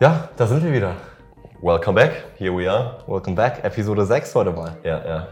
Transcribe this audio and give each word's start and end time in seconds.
Ja, 0.00 0.28
da 0.36 0.46
sind 0.46 0.64
wir 0.64 0.72
wieder. 0.72 0.94
Welcome 1.60 1.94
back, 2.00 2.24
here 2.38 2.56
we 2.56 2.70
are. 2.70 2.98
Welcome 3.06 3.36
back, 3.36 3.62
Episode 3.64 4.04
6 4.06 4.34
heute 4.34 4.50
mal. 4.50 4.76
Ja, 4.82 5.04
ja. 5.06 5.28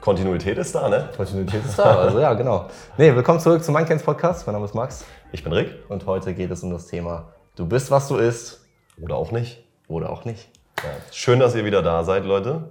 Kontinuität 0.00 0.58
ist 0.58 0.74
da, 0.74 0.88
ne? 0.88 1.08
Kontinuität 1.16 1.64
ist 1.64 1.78
da, 1.78 1.96
also 1.96 2.20
ja, 2.20 2.32
genau. 2.34 2.66
Nee, 2.96 3.14
willkommen 3.14 3.40
zurück 3.40 3.62
zum 3.62 3.74
Mindcans 3.74 4.02
Podcast. 4.02 4.46
Mein 4.46 4.54
Name 4.54 4.64
ist 4.66 4.74
Max 4.74 5.04
Ich 5.32 5.42
bin 5.44 5.52
Rick. 5.52 5.74
und 5.88 6.06
heute 6.06 6.34
geht 6.34 6.50
es 6.50 6.62
um 6.62 6.70
das 6.70 6.86
Thema 6.86 7.32
Du 7.56 7.66
bist, 7.66 7.90
was 7.90 8.08
du 8.08 8.16
isst 8.16 8.64
Oder 9.00 9.16
auch 9.16 9.30
nicht. 9.30 9.64
oder 9.88 10.10
auch 10.10 10.24
nicht. 10.24 10.48
Ja. 10.82 10.90
Schön, 11.10 11.38
dass 11.40 11.54
ihr 11.54 11.64
wieder 11.64 11.82
da 11.82 12.02
seid, 12.04 12.24
Leute. 12.24 12.68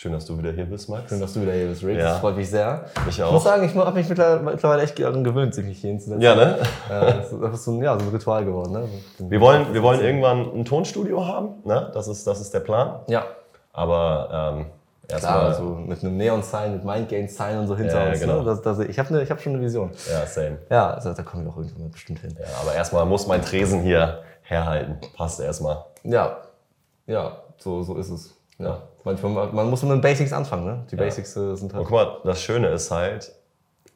Schön, 0.00 0.12
dass 0.12 0.24
du 0.24 0.38
wieder 0.38 0.50
hier 0.52 0.64
bist, 0.64 0.88
Max. 0.88 1.10
Schön, 1.10 1.20
dass 1.20 1.34
du 1.34 1.42
wieder 1.42 1.52
hier 1.52 1.66
bist, 1.66 1.84
Rick. 1.84 1.98
Ja. 1.98 2.12
Das 2.12 2.20
freut 2.20 2.34
mich 2.34 2.48
sehr. 2.48 2.86
Ich 3.06 3.22
auch. 3.22 3.32
muss 3.32 3.44
sagen, 3.44 3.64
ich 3.64 3.74
habe 3.76 3.92
mich 3.92 4.08
mittlerweile 4.08 4.80
echt 4.80 4.98
daran 4.98 5.22
gewöhnt, 5.22 5.54
sich 5.54 5.78
hier 5.78 5.90
hinzusetzen. 5.90 6.22
Ja, 6.22 6.34
ne? 6.34 6.56
Ja, 6.88 7.04
das 7.12 7.30
ist- 7.30 7.64
so 7.66 7.72
ein, 7.72 7.82
ja, 7.82 7.98
so 7.98 8.06
ein 8.06 8.08
Ritual 8.10 8.46
geworden. 8.46 8.72
Ne? 8.72 8.88
Wir 9.18 9.38
wollen, 9.42 9.74
wir 9.74 9.82
wollen 9.82 10.00
irgendwann 10.00 10.52
ein 10.58 10.64
Tonstudio 10.64 11.26
haben, 11.26 11.56
ne? 11.64 11.90
Das 11.92 12.08
ist, 12.08 12.26
das 12.26 12.40
ist 12.40 12.54
der 12.54 12.60
Plan. 12.60 13.00
Ja, 13.08 13.26
Aber 13.74 14.54
ähm, 14.56 14.66
erstmal. 15.06 15.38
also 15.48 15.64
mit 15.64 16.02
einem 16.02 16.16
Neon-Sign, 16.16 16.72
mit 16.76 16.82
Mindgain-Sign 16.86 17.58
und 17.58 17.66
so 17.66 17.76
hinter 17.76 18.02
Ja, 18.02 18.10
uns. 18.10 18.20
genau. 18.20 18.38
Ne? 18.38 18.44
Das, 18.46 18.62
das, 18.62 18.78
ich 18.78 18.98
habe 18.98 19.12
ne, 19.12 19.22
ich 19.22 19.30
hab 19.30 19.38
schon 19.42 19.52
eine 19.52 19.60
Vision. 19.60 19.90
Ja, 20.10 20.24
same. 20.24 20.60
Ja, 20.70 20.94
also, 20.94 21.12
da 21.12 21.22
kommen 21.22 21.44
wir 21.44 21.52
auch 21.52 21.58
irgendwann 21.58 21.82
mal 21.82 21.90
bestimmt 21.90 22.20
hin. 22.20 22.34
Ja, 22.40 22.46
aber 22.62 22.74
erstmal 22.74 23.04
muss 23.04 23.26
mein 23.26 23.42
Tresen 23.42 23.82
hier 23.82 24.22
herhalten. 24.44 24.96
Passt 25.14 25.40
erstmal. 25.40 25.84
Ja, 26.04 26.38
ja, 27.06 27.32
so, 27.58 27.82
so 27.82 27.98
ist 27.98 28.08
es. 28.08 28.34
Ja. 28.58 28.80
Manchmal, 29.04 29.52
man 29.52 29.70
muss 29.70 29.82
mit 29.82 29.92
den 29.92 30.00
Basics 30.00 30.32
anfangen, 30.32 30.64
ne? 30.64 30.86
Die 30.90 30.96
Basics 30.96 31.36
äh, 31.36 31.54
sind 31.56 31.72
Und 31.72 31.78
halt. 31.78 31.86
guck 31.86 31.92
mal, 31.92 32.18
das 32.24 32.42
Schöne 32.42 32.68
ist 32.68 32.90
halt, 32.90 33.32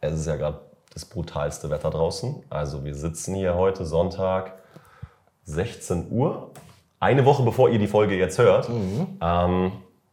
es 0.00 0.14
ist 0.14 0.26
ja 0.26 0.36
gerade 0.36 0.60
das 0.92 1.04
brutalste 1.04 1.70
Wetter 1.70 1.90
draußen. 1.90 2.42
Also 2.50 2.84
wir 2.84 2.94
sitzen 2.94 3.34
hier 3.34 3.54
heute 3.54 3.84
Sonntag 3.84 4.54
16 5.44 6.10
Uhr, 6.10 6.50
eine 7.00 7.24
Woche 7.24 7.42
bevor 7.42 7.68
ihr 7.68 7.78
die 7.78 7.86
Folge 7.86 8.16
jetzt 8.16 8.38
hört, 8.38 8.70
ähm, 9.20 9.72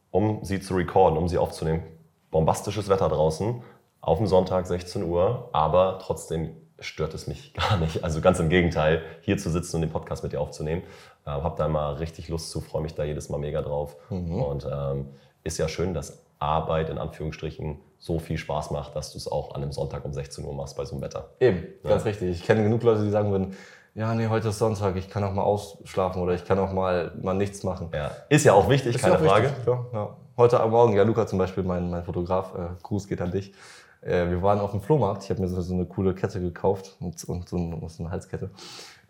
um 0.09 0.43
sie 0.43 0.59
zu 0.59 0.75
recorden, 0.75 1.17
um 1.17 1.27
sie 1.27 1.37
aufzunehmen. 1.37 1.83
Bombastisches 2.31 2.89
Wetter 2.89 3.07
draußen, 3.09 3.61
auf 4.01 4.17
dem 4.17 4.27
Sonntag 4.27 4.65
16 4.65 5.03
Uhr, 5.03 5.49
aber 5.53 5.99
trotzdem 6.01 6.55
stört 6.79 7.13
es 7.13 7.27
mich 7.27 7.53
gar 7.69 7.77
nicht. 7.77 8.03
Also 8.03 8.19
ganz 8.19 8.39
im 8.39 8.49
Gegenteil, 8.49 9.03
hier 9.21 9.37
zu 9.37 9.49
sitzen 9.49 9.77
und 9.77 9.81
den 9.83 9.91
Podcast 9.91 10.23
mit 10.23 10.33
dir 10.33 10.41
aufzunehmen. 10.41 10.83
Äh, 11.25 11.29
hab 11.29 11.57
da 11.57 11.67
mal 11.67 11.93
richtig 11.95 12.29
Lust 12.29 12.49
zu, 12.49 12.61
freue 12.61 12.81
mich 12.81 12.95
da 12.95 13.03
jedes 13.03 13.29
Mal 13.29 13.37
mega 13.37 13.61
drauf. 13.61 13.95
Und 14.09 14.67
ähm, 14.71 15.09
ist 15.43 15.57
ja 15.57 15.67
schön, 15.67 15.93
dass 15.93 16.23
Arbeit 16.39 16.89
in 16.89 16.97
Anführungsstrichen 16.97 17.79
so 17.99 18.17
viel 18.19 18.37
Spaß 18.37 18.71
macht, 18.71 18.95
dass 18.95 19.11
du 19.11 19.17
es 19.17 19.31
auch 19.31 19.53
an 19.53 19.61
einem 19.61 19.71
Sonntag 19.71 20.03
um 20.05 20.13
16 20.13 20.43
Uhr 20.43 20.53
machst 20.53 20.75
bei 20.75 20.85
so 20.85 20.93
einem 20.95 21.03
Wetter. 21.03 21.29
Eben, 21.39 21.63
ganz 21.83 22.03
richtig. 22.05 22.31
Ich 22.31 22.43
kenne 22.43 22.63
genug 22.63 22.81
Leute, 22.83 23.03
die 23.03 23.11
sagen 23.11 23.31
würden, 23.31 23.55
ja, 23.93 24.15
nee, 24.15 24.27
heute 24.27 24.49
ist 24.49 24.57
Sonntag, 24.57 24.95
ich 24.95 25.09
kann 25.09 25.23
auch 25.23 25.33
mal 25.33 25.43
ausschlafen 25.43 26.21
oder 26.21 26.33
ich 26.33 26.45
kann 26.45 26.57
auch 26.59 26.71
mal, 26.71 27.11
mal 27.21 27.33
nichts 27.33 27.63
machen. 27.63 27.89
Ja. 27.93 28.11
Ist 28.29 28.45
ja 28.45 28.53
auch 28.53 28.69
wichtig, 28.69 28.95
Ist 28.95 29.01
keine 29.01 29.15
ja 29.15 29.19
auch 29.19 29.25
Frage. 29.25 29.49
wichtig, 29.49 29.65
Ja, 29.67 29.85
ja. 29.93 30.17
Heute 30.37 30.59
am 30.61 30.71
Morgen, 30.71 30.93
ja, 30.95 31.03
Luca 31.03 31.27
zum 31.27 31.37
Beispiel, 31.37 31.63
mein, 31.63 31.89
mein 31.89 32.03
Fotograf, 32.03 32.55
äh, 32.55 32.69
Gruß 32.81 33.07
geht 33.07 33.21
an 33.21 33.31
dich. 33.31 33.53
Äh, 34.01 34.29
wir 34.29 34.41
waren 34.41 34.59
auf 34.61 34.71
dem 34.71 34.81
Flohmarkt, 34.81 35.25
ich 35.25 35.29
habe 35.29 35.41
mir 35.41 35.49
so, 35.49 35.61
so 35.61 35.73
eine 35.73 35.85
coole 35.85 36.15
Kette 36.15 36.39
gekauft 36.39 36.95
und, 37.01 37.21
und 37.25 37.49
so, 37.49 37.57
eine, 37.57 37.89
so 37.89 38.01
eine 38.03 38.11
Halskette. 38.11 38.49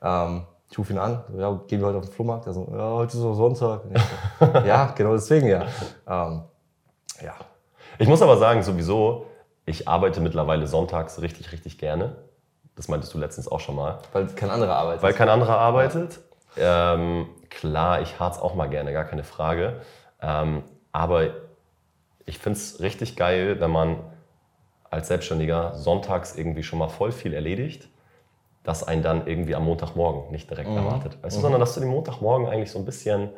Ähm, 0.01 0.41
ich 0.71 0.79
rufe 0.79 0.93
ihn 0.93 0.99
an, 0.99 1.21
ja, 1.37 1.51
gehen 1.67 1.81
wir 1.81 1.87
heute 1.87 1.97
auf 1.97 2.05
den 2.05 2.13
Flohmarkt? 2.13 2.47
Er 2.47 2.53
so, 2.53 2.65
ja, 2.71 2.91
heute 2.93 3.17
ist 3.17 3.23
doch 3.23 3.33
Sonntag. 3.33 3.81
So, 4.39 4.45
ja, 4.65 4.85
genau 4.95 5.11
deswegen 5.11 5.47
ja. 5.47 5.65
Ähm, 6.07 6.43
ja, 7.21 7.35
Ich 7.99 8.07
muss 8.07 8.21
aber 8.21 8.37
sagen, 8.37 8.63
sowieso, 8.63 9.25
ich 9.65 9.89
arbeite 9.89 10.21
mittlerweile 10.21 10.67
sonntags 10.67 11.21
richtig, 11.21 11.51
richtig 11.51 11.77
gerne. 11.77 12.15
Das 12.75 12.87
meintest 12.87 13.13
du 13.13 13.17
letztens 13.17 13.49
auch 13.49 13.59
schon 13.59 13.75
mal. 13.75 13.99
weil 14.13 14.27
kein 14.27 14.49
anderer 14.49 14.75
arbeitet. 14.77 15.03
Weil 15.03 15.13
kein 15.13 15.27
anderer 15.27 15.57
arbeitet. 15.57 16.21
Ähm, 16.55 17.27
klar, 17.49 18.01
ich 18.01 18.17
harz 18.19 18.39
auch 18.39 18.55
mal 18.55 18.69
gerne, 18.69 18.93
gar 18.93 19.03
keine 19.03 19.25
Frage. 19.25 19.81
Ähm, 20.21 20.63
aber 20.93 21.31
ich 22.25 22.39
finde 22.39 22.57
es 22.57 22.79
richtig 22.79 23.17
geil, 23.17 23.59
wenn 23.59 23.71
man 23.71 23.97
als 24.89 25.09
Selbstständiger 25.09 25.75
sonntags 25.75 26.37
irgendwie 26.37 26.63
schon 26.63 26.79
mal 26.79 26.87
voll 26.87 27.11
viel 27.11 27.33
erledigt, 27.33 27.89
dass 28.63 28.83
einen 28.87 29.01
dann 29.01 29.25
irgendwie 29.27 29.55
am 29.55 29.65
Montagmorgen 29.65 30.31
nicht 30.31 30.49
direkt 30.49 30.69
erwartet. 30.69 31.17
Weißt 31.23 31.37
du, 31.37 31.41
sondern 31.41 31.59
dass 31.59 31.73
du 31.73 31.79
den 31.79 31.89
Montagmorgen 31.89 32.47
eigentlich 32.47 32.71
so 32.71 32.77
ein 32.79 32.85
bisschen 32.85 33.29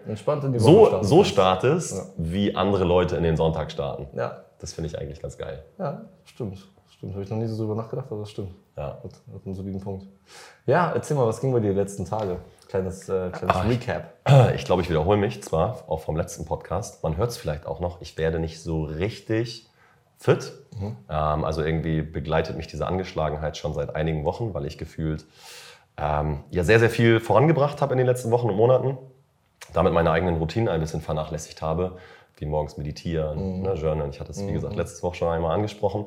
so, 0.57 0.85
starten 0.87 1.05
so 1.07 1.23
startest, 1.23 2.13
wie 2.17 2.55
andere 2.55 2.83
Leute 2.83 3.15
in 3.15 3.23
den 3.23 3.37
Sonntag 3.37 3.71
starten. 3.71 4.07
Ja, 4.17 4.43
Das 4.59 4.73
finde 4.73 4.89
ich 4.89 4.99
eigentlich 4.99 5.21
ganz 5.21 5.37
geil. 5.37 5.63
ja, 5.79 6.01
stimmt. 6.25 6.67
Stimmt, 6.89 7.13
habe 7.15 7.23
ich 7.23 7.29
noch 7.29 7.37
nie 7.37 7.47
so 7.47 7.57
drüber 7.63 7.75
nachgedacht, 7.75 8.07
aber 8.11 8.21
das 8.21 8.29
stimmt. 8.31 8.51
Ja. 8.77 8.97
Hat, 9.03 9.03
hat 9.03 9.45
einen 9.45 9.53
soliden 9.55 9.81
Punkt. 9.81 10.05
Ja, 10.65 10.91
erzähl 10.93 11.17
mal, 11.17 11.25
was 11.27 11.41
ging 11.41 11.51
bei 11.51 11.59
dir 11.59 11.71
die 11.73 11.77
letzten 11.79 12.05
Tage? 12.05 12.37
Kleines, 12.69 13.09
äh, 13.09 13.29
kleines 13.29 13.55
Ah, 13.55 13.61
Recap. 13.61 14.13
Ich 14.55 14.63
glaube, 14.63 14.81
ich 14.83 14.89
wiederhole 14.89 15.17
mich 15.17 15.43
zwar, 15.43 15.83
auch 15.87 15.99
vom 15.99 16.15
letzten 16.15 16.45
Podcast. 16.45 17.03
Man 17.03 17.17
hört 17.17 17.31
es 17.31 17.37
vielleicht 17.37 17.65
auch 17.65 17.79
noch. 17.81 17.99
Ich 18.01 18.17
werde 18.17 18.39
nicht 18.39 18.61
so 18.61 18.83
richtig 18.83 19.69
fit. 20.23 20.53
Ähm, 21.09 21.43
also 21.43 21.61
irgendwie 21.61 22.01
begleitet 22.01 22.55
mich 22.55 22.67
diese 22.67 22.87
Angeschlagenheit 22.87 23.57
schon 23.57 23.73
seit 23.73 23.93
einigen 23.93 24.23
Wochen, 24.23 24.53
weil 24.53 24.65
ich 24.65 24.77
gefühlt 24.77 25.25
ähm, 25.97 26.45
ja 26.49 26.63
sehr, 26.63 26.79
sehr 26.79 26.89
viel 26.89 27.19
vorangebracht 27.19 27.81
habe 27.81 27.93
in 27.93 27.97
den 27.97 28.07
letzten 28.07 28.31
Wochen 28.31 28.49
und 28.49 28.55
Monaten. 28.55 28.97
Damit 29.73 29.91
meine 29.91 30.11
eigenen 30.11 30.37
Routinen 30.37 30.69
ein 30.69 30.79
bisschen 30.79 31.01
vernachlässigt 31.01 31.61
habe, 31.61 31.97
wie 32.37 32.45
morgens 32.45 32.77
meditieren, 32.77 33.63
ne, 33.63 33.73
Journalen. 33.73 34.11
Ich 34.11 34.21
hatte 34.21 34.31
es, 34.31 34.45
wie 34.47 34.53
gesagt, 34.53 34.75
letzte 34.75 35.03
Woche 35.03 35.15
schon 35.15 35.27
einmal 35.27 35.53
angesprochen. 35.53 36.05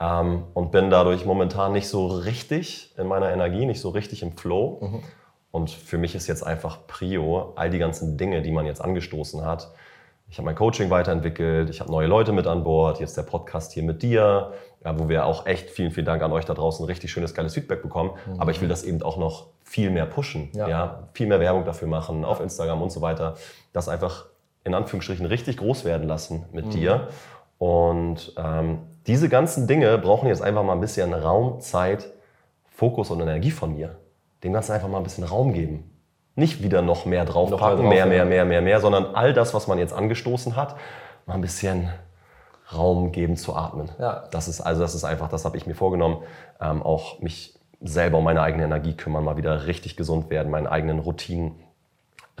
Ähm, 0.00 0.44
und 0.54 0.72
bin 0.72 0.88
dadurch 0.88 1.26
momentan 1.26 1.72
nicht 1.72 1.88
so 1.88 2.06
richtig 2.06 2.94
in 2.96 3.06
meiner 3.06 3.30
Energie, 3.30 3.66
nicht 3.66 3.80
so 3.80 3.90
richtig 3.90 4.22
im 4.22 4.32
Flow. 4.32 5.02
Und 5.50 5.70
für 5.70 5.98
mich 5.98 6.14
ist 6.14 6.26
jetzt 6.28 6.42
einfach 6.46 6.86
Prio, 6.86 7.52
all 7.56 7.68
die 7.68 7.78
ganzen 7.78 8.16
Dinge, 8.16 8.40
die 8.40 8.52
man 8.52 8.64
jetzt 8.64 8.80
angestoßen 8.80 9.44
hat. 9.44 9.70
Ich 10.30 10.38
habe 10.38 10.46
mein 10.46 10.54
Coaching 10.54 10.90
weiterentwickelt, 10.90 11.70
ich 11.70 11.80
habe 11.80 11.90
neue 11.90 12.06
Leute 12.06 12.32
mit 12.32 12.46
an 12.46 12.62
Bord, 12.62 13.00
jetzt 13.00 13.16
der 13.16 13.24
Podcast 13.24 13.72
hier 13.72 13.82
mit 13.82 14.02
dir, 14.02 14.52
ja, 14.84 14.98
wo 14.98 15.08
wir 15.08 15.26
auch 15.26 15.44
echt 15.46 15.70
vielen, 15.70 15.90
vielen 15.90 16.06
Dank 16.06 16.22
an 16.22 16.30
euch 16.30 16.44
da 16.44 16.54
draußen 16.54 16.86
richtig 16.86 17.10
schönes, 17.10 17.34
geiles 17.34 17.54
Feedback 17.54 17.82
bekommen. 17.82 18.12
Aber 18.38 18.52
ich 18.52 18.60
will 18.60 18.68
das 18.68 18.84
eben 18.84 19.02
auch 19.02 19.16
noch 19.16 19.48
viel 19.64 19.90
mehr 19.90 20.06
pushen, 20.06 20.48
Ja. 20.52 20.68
ja. 20.68 21.08
viel 21.14 21.26
mehr 21.26 21.40
Werbung 21.40 21.64
dafür 21.64 21.88
machen, 21.88 22.24
auf 22.24 22.40
Instagram 22.40 22.80
und 22.80 22.90
so 22.92 23.00
weiter. 23.00 23.34
Das 23.72 23.88
einfach 23.88 24.26
in 24.62 24.72
Anführungsstrichen 24.74 25.26
richtig 25.26 25.56
groß 25.56 25.84
werden 25.84 26.06
lassen 26.06 26.44
mit 26.52 26.74
dir. 26.74 27.08
Und 27.58 28.32
ähm, 28.36 28.78
diese 29.08 29.28
ganzen 29.28 29.66
Dinge 29.66 29.98
brauchen 29.98 30.28
jetzt 30.28 30.42
einfach 30.42 30.62
mal 30.62 30.74
ein 30.74 30.80
bisschen 30.80 31.12
Raum, 31.12 31.60
Zeit, 31.60 32.06
Fokus 32.70 33.10
und 33.10 33.20
Energie 33.20 33.50
von 33.50 33.74
mir. 33.74 33.96
Dem 34.44 34.52
Ganzen 34.52 34.72
einfach 34.72 34.88
mal 34.88 34.98
ein 34.98 35.02
bisschen 35.04 35.24
Raum 35.24 35.52
geben. 35.52 35.89
Nicht 36.40 36.62
wieder 36.62 36.80
noch 36.82 37.04
mehr 37.04 37.24
draufpacken, 37.24 37.84
Noch 37.84 37.90
mehr 37.90 38.06
mehr, 38.06 38.20
drauf, 38.20 38.28
mehr, 38.28 38.44
mehr, 38.44 38.44
mehr, 38.44 38.62
mehr, 38.62 38.80
sondern 38.80 39.14
all 39.14 39.32
das, 39.34 39.52
was 39.52 39.66
man 39.66 39.78
jetzt 39.78 39.92
angestoßen 39.92 40.56
hat, 40.56 40.76
mal 41.26 41.34
ein 41.34 41.40
bisschen 41.42 41.90
Raum 42.74 43.12
geben 43.12 43.36
zu 43.36 43.54
atmen. 43.54 43.90
Ja. 43.98 44.24
Das 44.30 44.48
ist 44.48 44.60
also 44.60 44.80
das 44.80 44.94
ist 44.94 45.04
einfach, 45.04 45.28
das 45.28 45.44
habe 45.44 45.56
ich 45.56 45.66
mir 45.66 45.74
vorgenommen, 45.74 46.22
ähm, 46.60 46.82
auch 46.82 47.20
mich 47.20 47.58
selber 47.82 48.18
um 48.18 48.24
meine 48.24 48.42
eigene 48.42 48.64
Energie 48.64 48.96
kümmern, 48.96 49.22
mal 49.24 49.36
wieder 49.36 49.66
richtig 49.66 49.96
gesund 49.96 50.30
werden, 50.30 50.50
meinen 50.50 50.66
eigenen 50.66 50.98
Routinen 50.98 51.56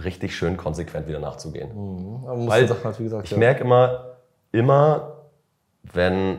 richtig 0.02 0.34
schön 0.34 0.56
konsequent 0.56 1.06
wieder 1.06 1.20
nachzugehen. 1.20 1.74
Muss 1.74 2.48
Weil 2.48 2.68
halt, 2.68 2.98
wie 2.98 3.04
gesagt, 3.04 3.24
Ich 3.24 3.32
ja. 3.32 3.38
merke 3.38 3.64
immer, 3.64 4.16
immer, 4.52 5.12
wenn 5.82 6.38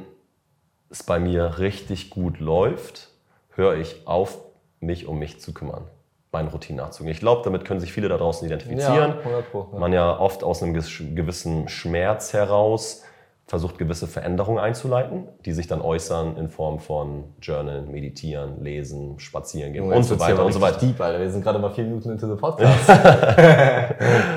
es 0.89 1.03
bei 1.03 1.19
mir 1.19 1.59
richtig 1.59 2.09
gut 2.09 2.39
läuft, 2.39 3.09
höre 3.55 3.75
ich 3.75 4.07
auf, 4.07 4.39
mich 4.79 5.05
um 5.05 5.19
mich 5.19 5.39
zu 5.39 5.53
kümmern, 5.53 5.83
meinen 6.31 6.47
Routinen 6.47 6.81
nachzugehen. 6.83 7.11
Ich 7.11 7.19
glaube, 7.19 7.41
damit 7.43 7.65
können 7.65 7.79
sich 7.79 7.91
viele 7.91 8.07
da 8.07 8.17
draußen 8.17 8.47
identifizieren. 8.47 8.95
Ja, 9.11 9.19
100 9.19 9.51
Pro, 9.51 9.67
ja. 9.73 9.79
Man 9.79 9.93
ja 9.93 10.17
oft 10.19 10.43
aus 10.43 10.63
einem 10.63 10.73
gewissen 10.73 11.67
Schmerz 11.67 12.33
heraus 12.33 13.03
versucht, 13.47 13.77
gewisse 13.77 14.07
Veränderungen 14.07 14.59
einzuleiten, 14.59 15.27
die 15.43 15.51
sich 15.51 15.67
dann 15.67 15.81
äußern 15.81 16.37
in 16.37 16.47
Form 16.47 16.79
von 16.79 17.25
Journalen, 17.41 17.91
Meditieren, 17.91 18.63
Lesen, 18.63 19.19
Spazieren 19.19 19.73
gehen 19.73 19.83
und 19.83 19.93
jetzt 19.93 20.07
so 20.07 20.17
weiter 20.21 20.45
und 20.45 20.53
so 20.53 20.61
weiter. 20.61 20.79
Deep, 20.79 21.01
Alter. 21.01 21.19
Wir 21.19 21.29
sind 21.29 21.43
gerade 21.43 21.59
mal 21.59 21.69
vier 21.69 21.83
Minuten 21.83 22.11
into 22.11 22.33
the 22.33 22.35
Podcast. 22.39 22.87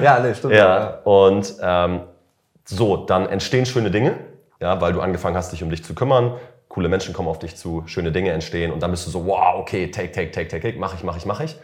ja, 0.02 0.18
nee, 0.18 0.34
stimmt. 0.34 0.54
Ja, 0.54 0.98
und 1.04 1.54
ähm, 1.62 2.00
so, 2.64 2.96
dann 2.96 3.28
entstehen 3.28 3.66
schöne 3.66 3.92
Dinge, 3.92 4.16
ja, 4.60 4.80
weil 4.80 4.92
du 4.92 5.00
angefangen 5.00 5.36
hast, 5.36 5.52
dich 5.52 5.62
um 5.62 5.70
dich 5.70 5.84
zu 5.84 5.94
kümmern. 5.94 6.34
Coole 6.68 6.88
Menschen 6.88 7.14
kommen 7.14 7.28
auf 7.28 7.38
dich 7.38 7.54
zu, 7.54 7.84
schöne 7.86 8.10
Dinge 8.10 8.32
entstehen 8.32 8.72
und 8.72 8.82
dann 8.82 8.90
bist 8.90 9.06
du 9.06 9.12
so, 9.12 9.26
wow, 9.26 9.60
okay, 9.60 9.92
take, 9.92 10.10
take, 10.10 10.32
take, 10.32 10.48
take, 10.48 10.60
take, 10.60 10.78
mach 10.80 10.92
ich, 10.92 11.04
mach 11.04 11.16
ich, 11.16 11.24
mach 11.24 11.40
ich. 11.40 11.56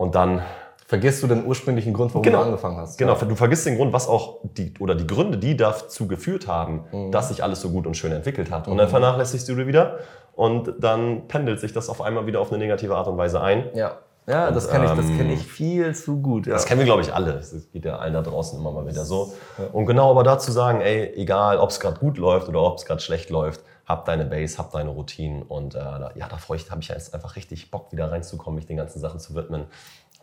Und 0.00 0.14
dann 0.14 0.40
Vergisst 0.86 1.22
du 1.22 1.28
den 1.28 1.46
ursprünglichen 1.46 1.92
Grund, 1.92 2.12
warum 2.14 2.24
Genau. 2.24 2.38
du 2.38 2.44
angefangen 2.46 2.76
hast. 2.78 2.98
Genau, 2.98 3.12
Ja. 3.14 3.24
du 3.24 3.36
vergisst 3.36 3.64
den 3.64 3.76
Grund, 3.76 3.92
was 3.92 4.08
auch 4.08 4.38
die 4.42 4.74
oder 4.80 4.96
die 4.96 5.06
Gründe, 5.06 5.38
die 5.38 5.56
dazu 5.56 6.08
geführt 6.08 6.48
haben, 6.48 6.84
Mhm. 6.90 7.12
dass 7.12 7.28
sich 7.28 7.44
alles 7.44 7.60
so 7.60 7.70
gut 7.70 7.86
und 7.86 7.96
schön 7.96 8.10
entwickelt 8.10 8.50
hat. 8.50 8.66
Und 8.66 8.76
dann 8.76 8.88
vernachlässigst 8.88 9.48
du 9.48 9.56
wieder 9.56 10.00
und 10.34 10.74
dann 10.80 11.28
pendelt 11.28 11.60
sich 11.60 11.72
das 11.72 11.88
auf 11.88 12.02
einmal 12.02 12.26
wieder 12.26 12.40
auf 12.40 12.50
eine 12.50 12.58
negative 12.58 12.96
Art 12.96 13.06
und 13.06 13.16
Weise 13.18 13.40
ein. 13.40 13.66
Ja, 13.72 13.98
ja 14.26 14.50
das 14.50 14.68
kenne 14.68 14.86
ich, 14.86 14.90
das 14.90 15.04
ähm, 15.04 15.16
kenn 15.16 15.30
ich 15.30 15.46
viel 15.46 15.94
zu 15.94 16.20
gut. 16.20 16.48
Ja. 16.48 16.54
Das 16.54 16.66
kennen 16.66 16.80
wir, 16.80 16.86
glaube 16.86 17.02
ich, 17.02 17.14
alle. 17.14 17.34
Das 17.34 17.54
geht 17.72 17.84
ja 17.84 17.98
allen 17.98 18.14
da 18.14 18.22
draußen 18.22 18.58
immer 18.58 18.72
mal 18.72 18.84
wieder 18.88 19.04
so. 19.04 19.32
Und 19.72 19.86
genau 19.86 20.10
aber 20.10 20.24
dazu 20.24 20.50
sagen, 20.50 20.80
ey, 20.80 21.12
egal, 21.14 21.58
ob 21.58 21.70
es 21.70 21.78
gerade 21.78 22.00
gut 22.00 22.18
läuft 22.18 22.48
oder 22.48 22.62
ob 22.62 22.78
es 22.78 22.84
gerade 22.84 23.00
schlecht 23.00 23.30
läuft, 23.30 23.60
hab 23.90 24.04
deine 24.04 24.24
Base, 24.24 24.56
hab 24.56 24.70
deine 24.70 24.90
Routinen 24.90 25.42
und 25.42 25.74
äh, 25.74 25.78
da, 25.78 26.12
ja, 26.14 26.28
da 26.28 26.36
freue 26.36 26.56
ich, 26.58 26.70
habe 26.70 26.80
ich 26.80 26.88
jetzt 26.88 27.12
einfach 27.12 27.36
richtig 27.36 27.70
Bock, 27.70 27.92
wieder 27.92 28.10
reinzukommen, 28.10 28.54
mich 28.54 28.66
den 28.66 28.76
ganzen 28.76 29.00
Sachen 29.00 29.18
zu 29.18 29.34
widmen. 29.34 29.66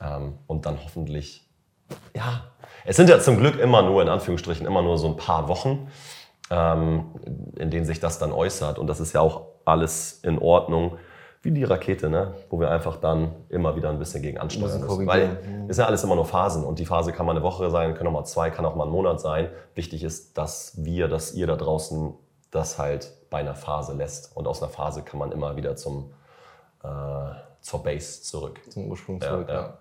Ähm, 0.01 0.37
und 0.47 0.65
dann 0.65 0.77
hoffentlich, 0.83 1.45
ja, 2.15 2.45
es 2.85 2.95
sind 2.95 3.09
ja 3.09 3.19
zum 3.19 3.37
Glück 3.37 3.59
immer 3.59 3.81
nur, 3.81 4.01
in 4.01 4.07
Anführungsstrichen, 4.07 4.65
immer 4.65 4.81
nur 4.81 4.97
so 4.97 5.07
ein 5.07 5.17
paar 5.17 5.49
Wochen, 5.49 5.89
ähm, 6.49 7.07
in 7.57 7.69
denen 7.69 7.85
sich 7.85 7.99
das 7.99 8.19
dann 8.19 8.31
äußert. 8.31 8.79
Und 8.79 8.87
das 8.87 9.01
ist 9.01 9.13
ja 9.13 9.19
auch 9.19 9.47
alles 9.65 10.21
in 10.23 10.39
Ordnung 10.39 10.97
wie 11.41 11.51
die 11.51 11.63
Rakete, 11.63 12.09
ne? 12.09 12.33
wo 12.49 12.59
wir 12.59 12.71
einfach 12.71 12.97
dann 12.97 13.31
immer 13.49 13.75
wieder 13.75 13.89
ein 13.89 13.99
bisschen 13.99 14.21
gegen 14.21 14.37
ansteuern 14.37 14.81
müssen. 14.81 15.07
Weil 15.07 15.39
es 15.67 15.75
sind 15.75 15.83
ja 15.83 15.87
alles 15.87 16.03
immer 16.03 16.15
nur 16.15 16.25
Phasen 16.25 16.63
und 16.63 16.79
die 16.79 16.85
Phase 16.85 17.11
kann 17.11 17.25
mal 17.25 17.33
eine 17.33 17.43
Woche 17.43 17.69
sein, 17.69 17.93
können 17.93 18.07
auch 18.09 18.13
mal 18.13 18.25
zwei, 18.25 18.49
kann 18.49 18.65
auch 18.65 18.75
mal 18.75 18.85
ein 18.85 18.89
Monat 18.89 19.21
sein. 19.21 19.49
Wichtig 19.75 20.03
ist, 20.03 20.37
dass 20.37 20.73
wir, 20.83 21.07
dass 21.07 21.33
ihr 21.33 21.47
da 21.47 21.55
draußen 21.55 22.13
das 22.57 22.77
halt 22.77 23.11
bei 23.29 23.39
einer 23.39 23.55
Phase 23.55 23.93
lässt 23.93 24.35
und 24.35 24.47
aus 24.47 24.61
einer 24.61 24.71
Phase 24.71 25.03
kann 25.03 25.19
man 25.19 25.31
immer 25.31 25.55
wieder 25.55 25.75
zum, 25.75 26.11
äh, 26.83 26.87
zur 27.61 27.83
Base 27.83 28.23
zurück. 28.23 28.59
Zum 28.69 28.89
Ursprung 28.89 29.21
zurück, 29.21 29.47
ja. 29.47 29.53
ja. 29.53 29.77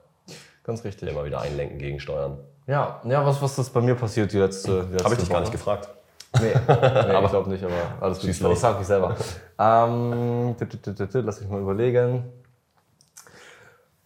Ganz 0.62 0.84
richtig. 0.84 1.08
Immer 1.08 1.24
wieder 1.24 1.40
einlenken, 1.40 1.78
gegensteuern. 1.78 2.38
Ja, 2.66 3.00
ja 3.04 3.24
was, 3.24 3.40
was 3.40 3.58
ist 3.58 3.70
bei 3.70 3.80
mir 3.80 3.94
passiert 3.94 4.32
die 4.32 4.38
letzte, 4.38 4.84
die 4.84 4.92
letzte 4.92 5.04
Habe 5.04 5.14
ich 5.14 5.20
dich 5.20 5.30
gar 5.30 5.40
nicht 5.40 5.52
gefragt. 5.52 5.88
Nee, 6.40 6.52
nee 6.68 7.24
ich 7.24 7.30
glaube 7.30 7.48
nicht, 7.48 7.64
aber 7.64 7.74
alles 8.00 8.20
gut. 8.20 8.30
Ich 8.30 8.38
sag 8.58 8.78
mich 8.78 8.86
selber. 8.86 9.16
ähm, 9.58 10.54
lass 11.12 11.40
mich 11.40 11.48
mal 11.48 11.60
überlegen. 11.60 12.24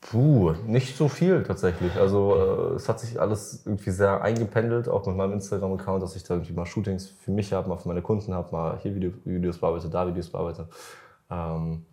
Puh, 0.01 0.53
nicht 0.67 0.97
so 0.97 1.09
viel 1.09 1.43
tatsächlich. 1.43 1.95
Also 1.97 2.35
äh, 2.35 2.75
es 2.75 2.89
hat 2.89 3.01
sich 3.01 3.21
alles 3.21 3.67
irgendwie 3.67 3.91
sehr 3.91 4.23
eingependelt, 4.23 4.89
auch 4.89 5.05
mit 5.07 5.17
meinem 5.17 5.35
Instagram-Account, 5.35 6.03
dass 6.03 6.17
ich 6.17 6.25
da 6.25 6.35
irgendwie 6.35 6.55
mal 6.55 6.65
Shootings 6.65 7.07
für 7.07 7.31
mich 7.31 7.53
habe, 7.53 7.69
mal 7.69 7.77
für 7.77 7.89
meine 7.89 8.03
Kunden 8.03 8.35
habe, 8.35 8.51
mal 8.51 8.79
hier 8.79 8.95
Video, 8.95 9.13
Videos 9.25 9.59
bearbeite, 9.59 9.91
da 9.91 10.07
Videos 10.07 10.31
bearbeite. 10.31 10.69
Ähm, 11.31 11.85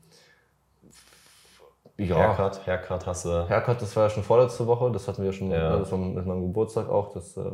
ja. 1.98 2.16
Haircut, 2.16 2.66
Haircut 2.66 3.06
hast 3.06 3.26
du. 3.26 3.50
Haircut, 3.50 3.82
das 3.82 3.96
war 3.96 4.04
ja 4.04 4.10
schon 4.10 4.24
vorletzte 4.24 4.66
Woche, 4.68 4.92
das 4.92 5.08
hatten 5.08 5.24
wir 5.24 5.34
schon 5.34 5.52
ja. 5.52 5.78
das 5.78 5.92
war 5.92 5.98
mit 5.98 6.26
meinem 6.26 6.44
Geburtstag 6.44 6.90
auch. 6.90 7.12
Das, 7.12 7.36
äh, 7.36 7.52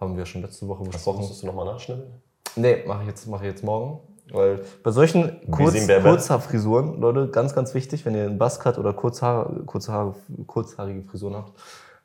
haben 0.00 0.16
wir 0.16 0.26
schon 0.26 0.42
letzte 0.42 0.66
Woche 0.68 0.84
besprochen. 0.84 1.18
Musstest 1.20 1.42
du 1.42 1.46
nochmal 1.46 1.66
nachschnibbeln? 1.66 2.22
Nee, 2.56 2.84
mache 2.86 3.02
ich, 3.02 3.08
jetzt, 3.08 3.26
mach 3.26 3.40
ich 3.40 3.48
jetzt 3.48 3.64
morgen. 3.64 4.00
Weil 4.32 4.60
bei 4.82 4.90
solchen 4.90 5.50
Kurz, 5.50 5.86
Kurzhaarfrisuren, 5.86 7.00
Leute, 7.00 7.28
ganz, 7.28 7.54
ganz 7.54 7.74
wichtig, 7.74 8.04
wenn 8.04 8.14
ihr 8.14 8.24
einen 8.24 8.38
Buzzcut 8.38 8.78
oder 8.78 8.92
Kurzhaar, 8.92 9.50
Kurzhaar, 9.66 10.14
kurzhaarige 10.46 11.02
Frisuren 11.02 11.36
habt, 11.36 11.52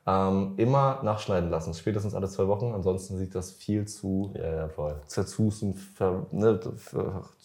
ähm, 0.06 0.54
immer 0.56 1.00
nachschneiden 1.02 1.50
lassen. 1.50 1.72
Spätestens 1.74 2.14
alle 2.14 2.28
zwei 2.28 2.46
Wochen. 2.46 2.72
Ansonsten 2.74 3.18
sieht 3.18 3.34
das 3.34 3.52
viel 3.52 3.86
zu 3.86 4.34
ja, 4.36 4.54
ja, 4.56 4.68
voll. 4.68 4.96
zerzus 5.06 5.62
und 5.62 5.74
ver, 5.74 6.26
ne, 6.30 6.60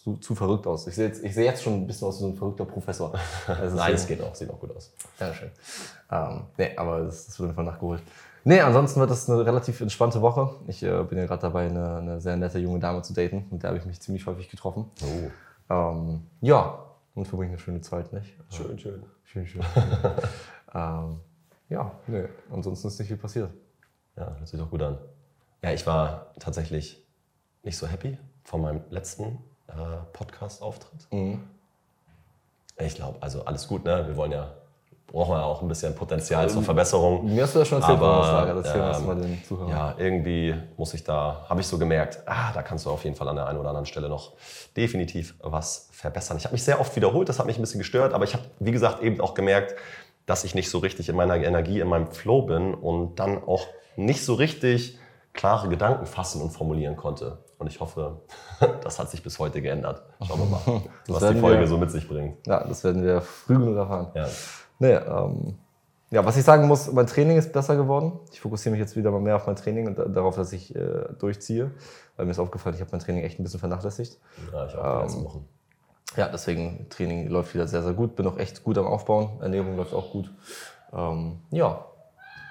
zu, 0.03 0.17
zu, 0.17 0.35
verrückt 0.35 0.67
aus. 0.67 0.87
Ich 0.87 0.95
sehe 0.95 1.07
jetzt, 1.07 1.21
seh 1.21 1.45
jetzt 1.45 1.63
schon 1.63 1.73
ein 1.73 1.87
bisschen 1.87 2.07
aus 2.07 2.17
wie 2.17 2.23
so 2.23 2.27
ein 2.27 2.35
verrückter 2.35 2.65
Professor. 2.65 3.13
Also 3.47 3.75
Nein, 3.75 3.93
es 3.93 4.07
geht 4.07 4.21
auch, 4.21 4.35
sieht 4.35 4.49
auch 4.49 4.59
gut 4.59 4.75
aus. 4.75 4.91
Ja, 5.19 5.33
schön. 5.33 5.51
Ähm, 6.11 6.41
nee, 6.57 6.71
aber 6.75 7.01
das, 7.01 7.27
das 7.27 7.39
wird 7.39 7.49
einfach 7.49 7.63
nachgeholt. 7.63 8.01
Nee, 8.43 8.61
ansonsten 8.61 8.99
wird 8.99 9.11
das 9.11 9.29
eine 9.29 9.45
relativ 9.45 9.81
entspannte 9.81 10.21
Woche. 10.21 10.49
Ich 10.67 10.81
äh, 10.83 11.03
bin 11.03 11.17
ja 11.17 11.25
gerade 11.25 11.41
dabei, 11.41 11.67
eine, 11.67 11.97
eine, 11.97 12.21
sehr 12.21 12.37
nette 12.37 12.59
junge 12.59 12.79
Dame 12.79 13.01
zu 13.01 13.13
daten. 13.13 13.45
Mit 13.51 13.63
der 13.63 13.69
habe 13.69 13.79
ich 13.79 13.85
mich 13.85 13.99
ziemlich 13.99 14.25
häufig 14.25 14.49
getroffen. 14.49 14.89
Oh. 15.03 15.73
Ähm, 15.73 16.23
ja, 16.41 16.85
und 17.15 17.27
verbringe 17.27 17.51
eine 17.51 17.59
schöne 17.59 17.81
Zeit, 17.81 18.13
nicht? 18.13 18.33
Schön, 18.49 18.79
schön. 18.79 19.03
Schön, 19.23 19.45
schön. 19.45 19.61
ähm, 20.73 21.19
ja, 21.67 21.91
nee, 22.07 22.25
ansonsten 22.51 22.87
ist 22.87 22.99
nicht 22.99 23.09
viel 23.09 23.17
passiert. 23.17 23.51
Ja, 24.15 24.35
hört 24.35 24.47
sich 24.47 24.59
doch 24.59 24.69
gut 24.69 24.81
an. 24.81 24.97
Ja, 25.61 25.71
ich 25.71 25.85
war 25.85 26.33
tatsächlich 26.39 27.05
nicht 27.63 27.77
so 27.77 27.87
happy 27.87 28.17
von 28.43 28.61
meinem 28.61 28.81
letzten 28.89 29.37
äh, 29.67 29.97
Podcast-Auftritt. 30.13 31.07
Mhm. 31.11 31.41
Ich 32.77 32.95
glaube, 32.95 33.21
also 33.21 33.43
alles 33.43 33.67
gut, 33.67 33.83
ne? 33.83 34.07
Wir 34.07 34.15
wollen 34.15 34.31
ja 34.31 34.55
braucht 35.11 35.29
man 35.29 35.41
auch 35.41 35.61
ein 35.61 35.67
bisschen 35.67 35.95
Potenzial 35.95 36.43
ähm, 36.43 36.49
zur 36.49 36.63
Verbesserung. 36.63 37.25
Mir 37.33 37.43
hast 37.43 37.55
du 37.55 37.59
das 37.59 37.67
schon 37.67 37.81
erzählt, 37.81 37.99
aber, 37.99 38.61
Erzähl 38.63 38.81
ähm, 38.81 39.05
mal 39.05 39.15
den 39.15 39.43
Zuhörern. 39.43 39.69
Ja, 39.69 39.95
irgendwie 39.97 40.55
muss 40.77 40.93
ich 40.93 41.03
da, 41.03 41.45
habe 41.49 41.61
ich 41.61 41.67
so 41.67 41.77
gemerkt, 41.77 42.19
ah, 42.25 42.51
da 42.53 42.61
kannst 42.61 42.85
du 42.85 42.91
auf 42.91 43.03
jeden 43.03 43.15
Fall 43.15 43.27
an 43.27 43.35
der 43.35 43.47
einen 43.47 43.59
oder 43.59 43.69
anderen 43.69 43.85
Stelle 43.85 44.09
noch 44.09 44.33
definitiv 44.77 45.35
was 45.41 45.89
verbessern. 45.91 46.37
Ich 46.37 46.45
habe 46.45 46.53
mich 46.53 46.63
sehr 46.63 46.79
oft 46.79 46.95
wiederholt, 46.95 47.27
das 47.27 47.39
hat 47.39 47.45
mich 47.45 47.57
ein 47.57 47.61
bisschen 47.61 47.79
gestört, 47.79 48.13
aber 48.13 48.23
ich 48.23 48.33
habe, 48.33 48.43
wie 48.59 48.71
gesagt, 48.71 49.01
eben 49.01 49.19
auch 49.19 49.33
gemerkt, 49.33 49.75
dass 50.25 50.43
ich 50.43 50.53
nicht 50.53 50.69
so 50.69 50.77
richtig 50.77 51.09
in 51.09 51.15
meiner 51.15 51.35
Energie, 51.37 51.79
in 51.79 51.87
meinem 51.87 52.11
Flow 52.11 52.43
bin 52.43 52.75
und 52.75 53.19
dann 53.19 53.43
auch 53.43 53.65
nicht 53.95 54.23
so 54.23 54.35
richtig 54.35 54.99
klare 55.33 55.69
Gedanken 55.69 56.05
fassen 56.05 56.41
und 56.41 56.51
formulieren 56.51 56.95
konnte. 56.95 57.39
Und 57.57 57.67
ich 57.67 57.79
hoffe, 57.79 58.21
das 58.83 58.99
hat 58.99 59.09
sich 59.09 59.23
bis 59.23 59.39
heute 59.39 59.61
geändert. 59.61 60.03
Schauen 60.25 60.39
wir 60.39 60.45
mal, 60.45 60.81
was 61.07 61.33
die 61.33 61.39
Folge 61.39 61.61
wir, 61.61 61.67
so 61.67 61.77
mit 61.77 61.91
sich 61.91 62.07
bringt. 62.07 62.45
Ja, 62.45 62.63
das 62.63 62.83
werden 62.83 63.03
wir 63.03 63.21
früh 63.21 63.57
genug 63.57 63.75
erfahren. 63.75 64.11
Ja. 64.13 64.27
Nee, 64.79 64.93
ähm, 64.93 65.55
ja, 66.11 66.25
was 66.25 66.37
ich 66.37 66.43
sagen 66.43 66.67
muss, 66.67 66.91
mein 66.91 67.05
Training 67.05 67.37
ist 67.37 67.53
besser 67.53 67.75
geworden. 67.75 68.19
Ich 68.31 68.41
fokussiere 68.41 68.71
mich 68.71 68.79
jetzt 68.79 68.95
wieder 68.95 69.11
mal 69.11 69.21
mehr 69.21 69.35
auf 69.35 69.45
mein 69.45 69.55
Training 69.55 69.87
und 69.87 70.15
darauf, 70.15 70.35
dass 70.35 70.51
ich 70.53 70.75
äh, 70.75 71.05
durchziehe. 71.19 71.71
Weil 72.17 72.25
mir 72.25 72.31
ist 72.31 72.39
aufgefallen, 72.39 72.75
ich 72.75 72.81
habe 72.81 72.91
mein 72.91 72.99
Training 72.99 73.23
echt 73.23 73.39
ein 73.39 73.43
bisschen 73.43 73.59
vernachlässigt. 73.59 74.17
Ja, 74.51 74.65
ich 74.65 74.75
auch 74.75 74.97
die 74.97 75.03
letzten 75.03 75.19
ähm, 75.19 75.25
Wochen. 75.25 75.47
Ja, 76.17 76.27
deswegen 76.27 76.87
Training 76.89 77.27
läuft 77.27 77.53
wieder 77.53 77.67
sehr, 77.67 77.83
sehr 77.83 77.93
gut. 77.93 78.15
Bin 78.15 78.25
auch 78.25 78.39
echt 78.39 78.63
gut 78.63 78.77
am 78.79 78.87
Aufbauen. 78.87 79.39
Ernährung 79.41 79.77
läuft 79.77 79.93
auch 79.93 80.11
gut. 80.11 80.31
Ähm, 80.91 81.39
ja. 81.51 81.85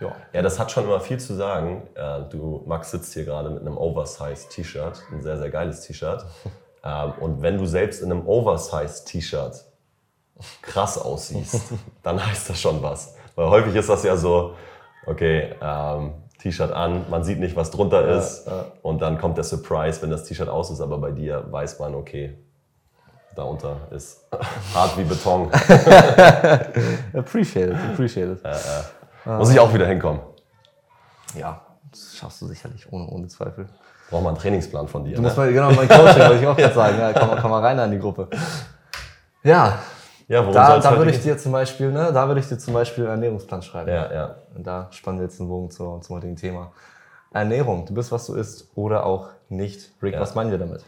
ja. 0.01 0.13
Ja, 0.33 0.43
das 0.43 0.61
hat 0.61 0.71
schon 0.71 0.85
immer 0.85 1.01
viel 1.01 1.19
zu 1.19 1.35
sagen. 1.35 1.83
Äh, 1.97 2.29
du, 2.31 2.63
Max 2.67 2.93
sitzt 2.93 3.13
hier 3.15 3.25
gerade 3.25 3.51
mit 3.51 3.63
einem 3.63 3.77
Oversize-T-Shirt, 3.77 5.03
ein 5.13 5.23
sehr, 5.23 5.37
sehr 5.39 5.51
geiles 5.51 5.81
T-Shirt. 5.81 6.25
Ähm, 6.85 7.13
und 7.19 7.43
wenn 7.43 7.59
du 7.59 7.67
selbst 7.67 8.01
in 8.03 8.13
einem 8.13 8.25
Oversize-T-Shirt 8.29 9.65
krass 10.62 10.99
aussiehst, 10.99 11.73
dann 12.02 12.25
heißt 12.25 12.50
das 12.50 12.61
schon 12.61 12.82
was. 12.82 13.14
Weil 13.35 13.49
häufig 13.49 13.75
ist 13.75 13.88
das 13.88 14.02
ja 14.02 14.17
so, 14.17 14.55
okay, 15.06 15.55
ähm, 15.61 16.14
T-Shirt 16.38 16.70
an, 16.73 17.06
man 17.11 17.25
sieht 17.25 17.40
nicht, 17.40 17.56
was 17.56 17.70
drunter 17.70 18.06
ist 18.17 18.46
ja, 18.46 18.56
ja. 18.56 18.64
und 18.82 19.02
dann 19.02 19.19
kommt 19.19 19.37
der 19.37 19.44
Surprise, 19.44 20.00
wenn 20.02 20.11
das 20.11 20.25
T-Shirt 20.25 20.49
aus 20.49 20.70
ist, 20.70 20.81
aber 20.81 20.99
bei 20.99 21.11
dir 21.11 21.44
weiß 21.50 21.81
man, 21.81 21.94
okay, 21.94 22.38
darunter 23.35 23.76
ist 23.90 24.26
hart 24.75 24.96
wie 24.96 25.05
Beton. 25.05 25.50
appreciate 27.14 27.70
it, 27.70 27.76
appreciate 27.93 28.32
it. 28.32 28.44
Äh, 28.44 29.31
äh. 29.31 29.37
Muss 29.37 29.50
ich 29.50 29.58
auch 29.58 29.73
wieder 29.75 29.87
hinkommen. 29.87 30.20
Ja, 31.37 31.61
das 31.91 32.17
schaffst 32.17 32.41
du 32.41 32.46
sicherlich, 32.46 32.91
ohne, 32.93 33.06
ohne 33.08 33.26
Zweifel. 33.26 33.69
Braucht 34.11 34.23
man 34.23 34.34
einen 34.34 34.41
Trainingsplan 34.41 34.88
von 34.88 35.05
dir. 35.05 35.17
Du 35.17 35.20
ne? 35.20 35.29
musst 35.29 35.37
mal, 35.37 35.52
genau, 35.52 35.70
mein 35.73 35.88
Coaching 35.88 36.23
wollte 36.23 36.41
ich 36.41 36.46
auch 36.46 36.56
gerade 36.56 36.75
sagen. 36.75 36.99
Ja, 36.99 37.12
komm, 37.12 37.38
komm 37.41 37.50
mal 37.50 37.62
rein 37.62 37.79
in 37.79 37.91
die 37.91 37.99
Gruppe. 37.99 38.29
Ja, 39.43 39.79
ja, 40.29 40.43
worum 40.43 40.55
da, 40.55 40.79
da 40.79 40.97
würde 40.97 41.11
ich 41.11 41.23
dir 41.23 41.39
zum 41.39 41.53
Beispiel, 41.53 41.91
ne, 41.91 42.13
da 42.13 42.29
würde 42.29 42.41
ich 42.41 42.49
dir 42.49 42.59
zum 42.59 42.75
Beispiel 42.75 43.05
einen 43.05 43.15
Ernährungsplan 43.15 43.63
schreiben. 43.63 43.89
Ja, 43.89 44.13
ja. 44.13 44.35
Und 44.55 44.67
da 44.67 44.89
spannen 44.91 45.19
wir 45.19 45.25
jetzt 45.25 45.41
einen 45.41 45.49
Bogen 45.49 45.71
zu, 45.71 45.99
zum 46.01 46.17
heutigen 46.17 46.37
Thema. 46.37 46.73
Ernährung, 47.32 47.87
du 47.87 47.94
bist, 47.94 48.13
was 48.13 48.27
du 48.27 48.35
isst 48.35 48.69
oder 48.75 49.06
auch 49.06 49.29
nicht. 49.49 49.91
Rick, 50.03 50.15
ja. 50.15 50.20
was 50.20 50.35
meinen 50.35 50.51
wir 50.51 50.58
damit? 50.58 50.85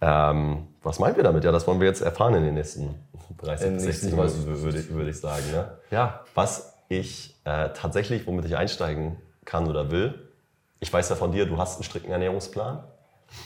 Ähm, 0.00 0.68
was 0.82 0.98
meinen 0.98 1.16
wir 1.16 1.22
damit? 1.22 1.44
Ja, 1.44 1.52
das 1.52 1.66
wollen 1.66 1.80
wir 1.80 1.86
jetzt 1.86 2.00
erfahren 2.00 2.34
in 2.34 2.44
den 2.44 2.54
nächsten 2.54 2.94
30 3.38 3.74
bis 3.74 3.82
60 3.82 4.16
Mal, 4.16 4.30
würde, 4.46 4.88
würde 4.90 5.10
ich 5.10 5.20
sagen. 5.20 5.44
Ne? 5.52 5.70
Ja. 5.90 6.20
Was 6.34 6.74
ich 6.88 7.38
äh, 7.44 7.70
tatsächlich, 7.70 8.26
womit 8.26 8.44
ich 8.46 8.56
einsteigen 8.56 9.16
kann 9.44 9.68
oder 9.68 9.90
will, 9.90 10.28
ich 10.80 10.92
weiß 10.92 11.10
ja 11.10 11.16
von 11.16 11.32
dir, 11.32 11.46
du 11.46 11.58
hast 11.58 11.76
einen 11.76 11.84
strikten 11.84 12.10
Ernährungsplan. 12.10 12.82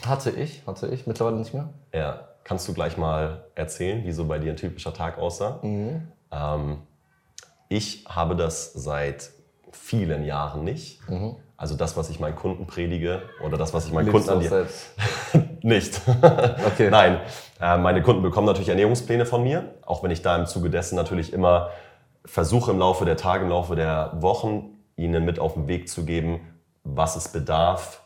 Hatte 0.06 0.30
ich, 0.30 0.62
hatte 0.66 0.88
ich, 0.88 1.06
mittlerweile 1.06 1.36
nicht 1.36 1.52
mehr. 1.52 1.68
Ja. 1.92 2.20
Kannst 2.46 2.68
du 2.68 2.74
gleich 2.74 2.96
mal 2.96 3.44
erzählen, 3.56 4.04
wie 4.04 4.12
so 4.12 4.24
bei 4.24 4.38
dir 4.38 4.52
ein 4.52 4.56
typischer 4.56 4.94
Tag 4.94 5.18
aussah? 5.18 5.58
Mhm. 5.62 6.06
Ähm, 6.30 6.78
ich 7.68 8.04
habe 8.08 8.36
das 8.36 8.72
seit 8.72 9.30
vielen 9.72 10.24
Jahren 10.24 10.62
nicht. 10.62 11.00
Mhm. 11.10 11.34
Also 11.56 11.74
das, 11.74 11.96
was 11.96 12.08
ich 12.08 12.20
meinen 12.20 12.36
Kunden 12.36 12.68
predige 12.68 13.22
oder 13.44 13.56
das, 13.56 13.74
was 13.74 13.86
ich 13.86 13.92
meinen 13.92 14.12
Lebst 14.12 14.28
Kunden 14.28 14.46
an 14.46 14.48
dir 14.48 15.48
nicht. 15.62 16.00
okay. 16.66 16.88
Nein, 16.88 17.18
äh, 17.60 17.78
meine 17.78 18.00
Kunden 18.00 18.22
bekommen 18.22 18.46
natürlich 18.46 18.68
Ernährungspläne 18.68 19.26
von 19.26 19.42
mir, 19.42 19.74
auch 19.84 20.04
wenn 20.04 20.12
ich 20.12 20.22
da 20.22 20.36
im 20.36 20.46
Zuge 20.46 20.70
dessen 20.70 20.94
natürlich 20.94 21.32
immer 21.32 21.70
versuche 22.24 22.70
im 22.70 22.78
Laufe 22.78 23.04
der 23.04 23.16
Tage, 23.16 23.42
im 23.42 23.50
Laufe 23.50 23.74
der 23.74 24.12
Wochen 24.20 24.78
ihnen 24.94 25.24
mit 25.24 25.40
auf 25.40 25.54
den 25.54 25.66
Weg 25.66 25.88
zu 25.88 26.04
geben, 26.04 26.42
was 26.84 27.16
es 27.16 27.26
bedarf, 27.26 28.02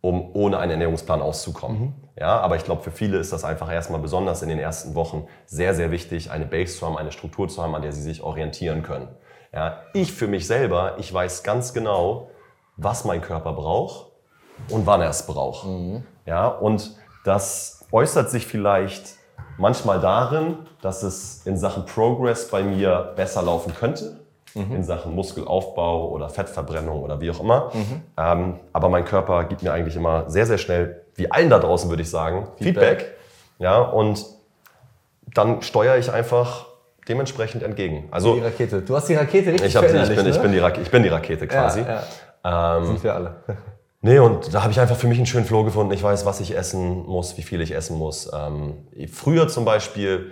um 0.00 0.34
ohne 0.34 0.58
einen 0.58 0.72
Ernährungsplan 0.72 1.22
auszukommen. 1.22 1.80
Mhm. 1.80 1.94
Ja, 2.18 2.40
aber 2.40 2.56
ich 2.56 2.64
glaube, 2.64 2.82
für 2.82 2.90
viele 2.90 3.18
ist 3.18 3.32
das 3.32 3.44
einfach 3.44 3.70
erstmal 3.70 4.00
besonders 4.00 4.42
in 4.42 4.48
den 4.48 4.58
ersten 4.58 4.94
Wochen 4.94 5.26
sehr, 5.46 5.74
sehr 5.74 5.90
wichtig, 5.90 6.30
eine 6.30 6.46
Base 6.46 6.78
zu 6.78 6.86
haben, 6.86 6.96
eine 6.96 7.12
Struktur 7.12 7.48
zu 7.48 7.62
haben, 7.62 7.74
an 7.74 7.82
der 7.82 7.92
sie 7.92 8.02
sich 8.02 8.22
orientieren 8.22 8.82
können. 8.82 9.08
Ja, 9.52 9.82
ich 9.94 10.12
für 10.12 10.26
mich 10.26 10.46
selber, 10.46 10.96
ich 10.98 11.12
weiß 11.12 11.42
ganz 11.42 11.72
genau, 11.72 12.30
was 12.76 13.04
mein 13.04 13.20
Körper 13.20 13.52
braucht 13.52 14.12
und 14.68 14.86
wann 14.86 15.00
er 15.00 15.10
es 15.10 15.26
braucht. 15.26 15.66
Mhm. 15.66 16.04
Ja, 16.26 16.48
und 16.48 16.96
das 17.24 17.86
äußert 17.90 18.30
sich 18.30 18.46
vielleicht 18.46 19.16
manchmal 19.56 20.00
darin, 20.00 20.58
dass 20.82 21.02
es 21.02 21.46
in 21.46 21.56
Sachen 21.56 21.86
Progress 21.86 22.48
bei 22.48 22.62
mir 22.62 23.12
besser 23.16 23.42
laufen 23.42 23.74
könnte 23.74 24.27
mhm. 24.58 24.76
in 24.76 24.84
Sachen 24.84 25.14
Muskelaufbau 25.14 26.08
oder 26.08 26.28
Fettverbrennung 26.28 27.02
oder 27.02 27.20
wie 27.20 27.30
auch 27.30 27.40
immer. 27.40 27.70
Mhm. 27.74 28.02
Ähm, 28.16 28.60
aber 28.72 28.88
mein 28.88 29.04
Körper 29.04 29.44
gibt 29.44 29.62
mir 29.62 29.72
eigentlich 29.72 29.96
immer 29.96 30.28
sehr, 30.28 30.46
sehr 30.46 30.58
schnell, 30.58 31.02
wie 31.14 31.30
allen 31.30 31.50
da 31.50 31.58
draußen 31.58 31.88
würde 31.90 32.02
ich 32.02 32.10
sagen, 32.10 32.48
Feedback. 32.56 32.98
Feedback. 32.98 33.14
Ja, 33.58 33.80
und 33.80 34.24
dann 35.34 35.62
steuere 35.62 35.98
ich 35.98 36.12
einfach 36.12 36.66
dementsprechend 37.08 37.62
entgegen. 37.62 38.08
Also 38.10 38.34
Die 38.34 38.40
Rakete. 38.40 38.82
Du 38.82 38.94
hast 38.94 39.08
die 39.08 39.14
Rakete 39.14 39.52
richtig 39.52 39.68
ich, 39.68 39.76
hab, 39.76 39.84
ich, 39.84 39.92
bin, 39.92 40.02
ich, 40.02 40.36
ne? 40.36 40.42
bin 40.42 40.52
die 40.52 40.58
Rakete, 40.58 40.82
ich 40.82 40.90
bin 40.90 41.02
die 41.02 41.08
Rakete 41.08 41.46
quasi. 41.46 41.80
Ja, 41.80 42.02
ja. 42.44 42.76
Ähm, 42.78 42.86
Sind 42.86 43.04
wir 43.04 43.14
alle. 43.14 43.36
Nee, 44.00 44.20
und 44.20 44.54
da 44.54 44.62
habe 44.62 44.70
ich 44.70 44.78
einfach 44.78 44.94
für 44.94 45.08
mich 45.08 45.18
einen 45.18 45.26
schönen 45.26 45.44
Flow 45.44 45.64
gefunden. 45.64 45.92
Ich 45.92 46.02
weiß, 46.04 46.24
was 46.24 46.38
ich 46.38 46.56
essen 46.56 47.04
muss, 47.04 47.36
wie 47.36 47.42
viel 47.42 47.60
ich 47.60 47.74
essen 47.74 47.98
muss. 47.98 48.30
Ähm, 48.32 48.86
früher 49.12 49.48
zum 49.48 49.64
Beispiel 49.64 50.30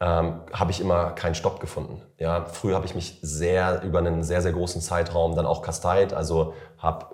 ähm, 0.00 0.40
habe 0.52 0.70
ich 0.70 0.80
immer 0.80 1.10
keinen 1.10 1.34
Stopp 1.34 1.60
gefunden. 1.60 2.02
Ja, 2.18 2.44
früher 2.44 2.74
habe 2.76 2.86
ich 2.86 2.94
mich 2.94 3.18
sehr 3.22 3.82
über 3.82 3.98
einen 3.98 4.22
sehr, 4.22 4.42
sehr 4.42 4.52
großen 4.52 4.80
Zeitraum 4.80 5.34
dann 5.34 5.46
auch 5.46 5.62
kasteit, 5.62 6.12
also 6.12 6.54
habe 6.78 7.06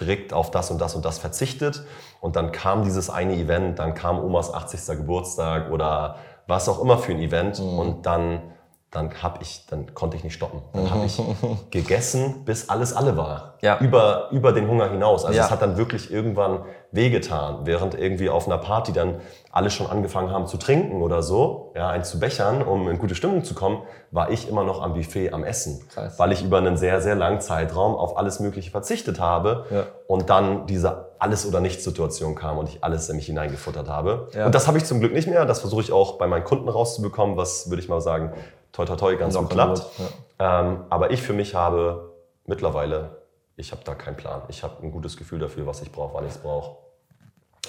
strikt 0.00 0.32
auf 0.32 0.50
das 0.50 0.70
und 0.70 0.80
das 0.80 0.94
und 0.94 1.04
das 1.04 1.18
verzichtet. 1.18 1.84
Und 2.20 2.36
dann 2.36 2.52
kam 2.52 2.84
dieses 2.84 3.10
eine 3.10 3.34
Event, 3.34 3.78
dann 3.78 3.94
kam 3.94 4.18
Omas 4.18 4.52
80. 4.52 4.98
Geburtstag 4.98 5.70
oder 5.70 6.16
was 6.46 6.68
auch 6.68 6.80
immer 6.80 6.98
für 6.98 7.12
ein 7.12 7.20
Event. 7.20 7.60
Und 7.60 8.06
dann, 8.06 8.49
dann, 8.92 9.10
hab 9.22 9.40
ich, 9.40 9.66
dann 9.70 9.94
konnte 9.94 10.16
ich 10.16 10.24
nicht 10.24 10.34
stoppen. 10.34 10.62
Dann 10.72 10.90
habe 10.90 11.06
ich 11.06 11.22
gegessen, 11.70 12.44
bis 12.44 12.68
alles 12.68 12.92
alle 12.92 13.16
war. 13.16 13.54
Ja. 13.62 13.78
Über, 13.78 14.28
über 14.32 14.52
den 14.52 14.66
Hunger 14.68 14.90
hinaus. 14.90 15.24
Also 15.24 15.38
Ja. 15.38 15.44
es 15.44 15.50
hat 15.50 15.62
dann 15.62 15.76
wirklich 15.76 16.10
irgendwann 16.10 16.64
wehgetan, 16.90 17.60
während 17.66 17.94
irgendwie 17.94 18.28
auf 18.30 18.46
einer 18.46 18.58
Party 18.58 18.92
dann 18.92 19.20
alle 19.52 19.70
schon 19.70 19.86
angefangen 19.86 20.30
haben 20.32 20.48
zu 20.48 20.56
trinken 20.56 21.02
oder 21.02 21.22
so, 21.22 21.72
ja, 21.76 21.88
einen 21.88 22.02
zu 22.02 22.18
bechern, 22.18 22.62
um 22.62 22.88
in 22.88 22.98
gute 22.98 23.14
Stimmung 23.14 23.44
zu 23.44 23.54
kommen, 23.54 23.82
war 24.10 24.30
ich 24.30 24.48
immer 24.48 24.64
noch 24.64 24.82
am 24.82 24.94
Buffet 24.94 25.32
am 25.32 25.44
Essen, 25.44 25.86
Krass. 25.88 26.18
weil 26.18 26.32
ich 26.32 26.42
über 26.44 26.58
einen 26.58 26.76
sehr, 26.76 27.00
sehr 27.00 27.14
langen 27.14 27.40
Zeitraum 27.40 27.94
auf 27.94 28.16
alles 28.18 28.40
Mögliche 28.40 28.72
verzichtet 28.72 29.20
habe 29.20 29.66
Ja. 29.70 29.84
und 30.08 30.30
dann 30.30 30.66
diese 30.66 31.10
Alles- 31.20 31.46
oder 31.46 31.60
Nichts-Situation 31.60 32.34
kam 32.34 32.58
und 32.58 32.68
ich 32.68 32.82
alles 32.82 33.08
in 33.08 33.16
mich 33.16 33.26
hineingefuttert 33.26 33.88
habe. 33.88 34.28
Ja. 34.34 34.46
Und 34.46 34.54
das 34.54 34.66
habe 34.66 34.78
ich 34.78 34.84
zum 34.84 34.98
Glück 35.00 35.12
nicht 35.12 35.28
mehr. 35.28 35.44
Das 35.44 35.60
versuche 35.60 35.82
ich 35.82 35.92
auch 35.92 36.18
bei 36.18 36.26
meinen 36.26 36.44
Kunden 36.44 36.68
rauszubekommen, 36.68 37.36
was, 37.36 37.68
würde 37.70 37.82
ich 37.82 37.88
mal 37.88 38.00
sagen, 38.00 38.32
toi, 38.72 38.84
toi, 38.86 38.96
toi, 38.96 39.16
ganz 39.16 39.36
gut 39.36 39.50
klappt. 39.50 39.84
ja. 39.98 40.60
Ähm, 40.60 40.84
aber 40.90 41.10
ich 41.10 41.22
für 41.22 41.32
mich 41.32 41.54
habe 41.54 42.12
mittlerweile, 42.46 43.22
ich 43.56 43.72
habe 43.72 43.82
da 43.84 43.94
keinen 43.94 44.16
Plan. 44.16 44.42
Ich 44.48 44.62
habe 44.62 44.82
ein 44.82 44.90
gutes 44.90 45.16
Gefühl 45.16 45.38
dafür, 45.38 45.66
was 45.66 45.82
ich 45.82 45.92
brauche, 45.92 46.14
wann 46.14 46.24
ich 46.24 46.32
es 46.32 46.38
brauche. 46.38 46.76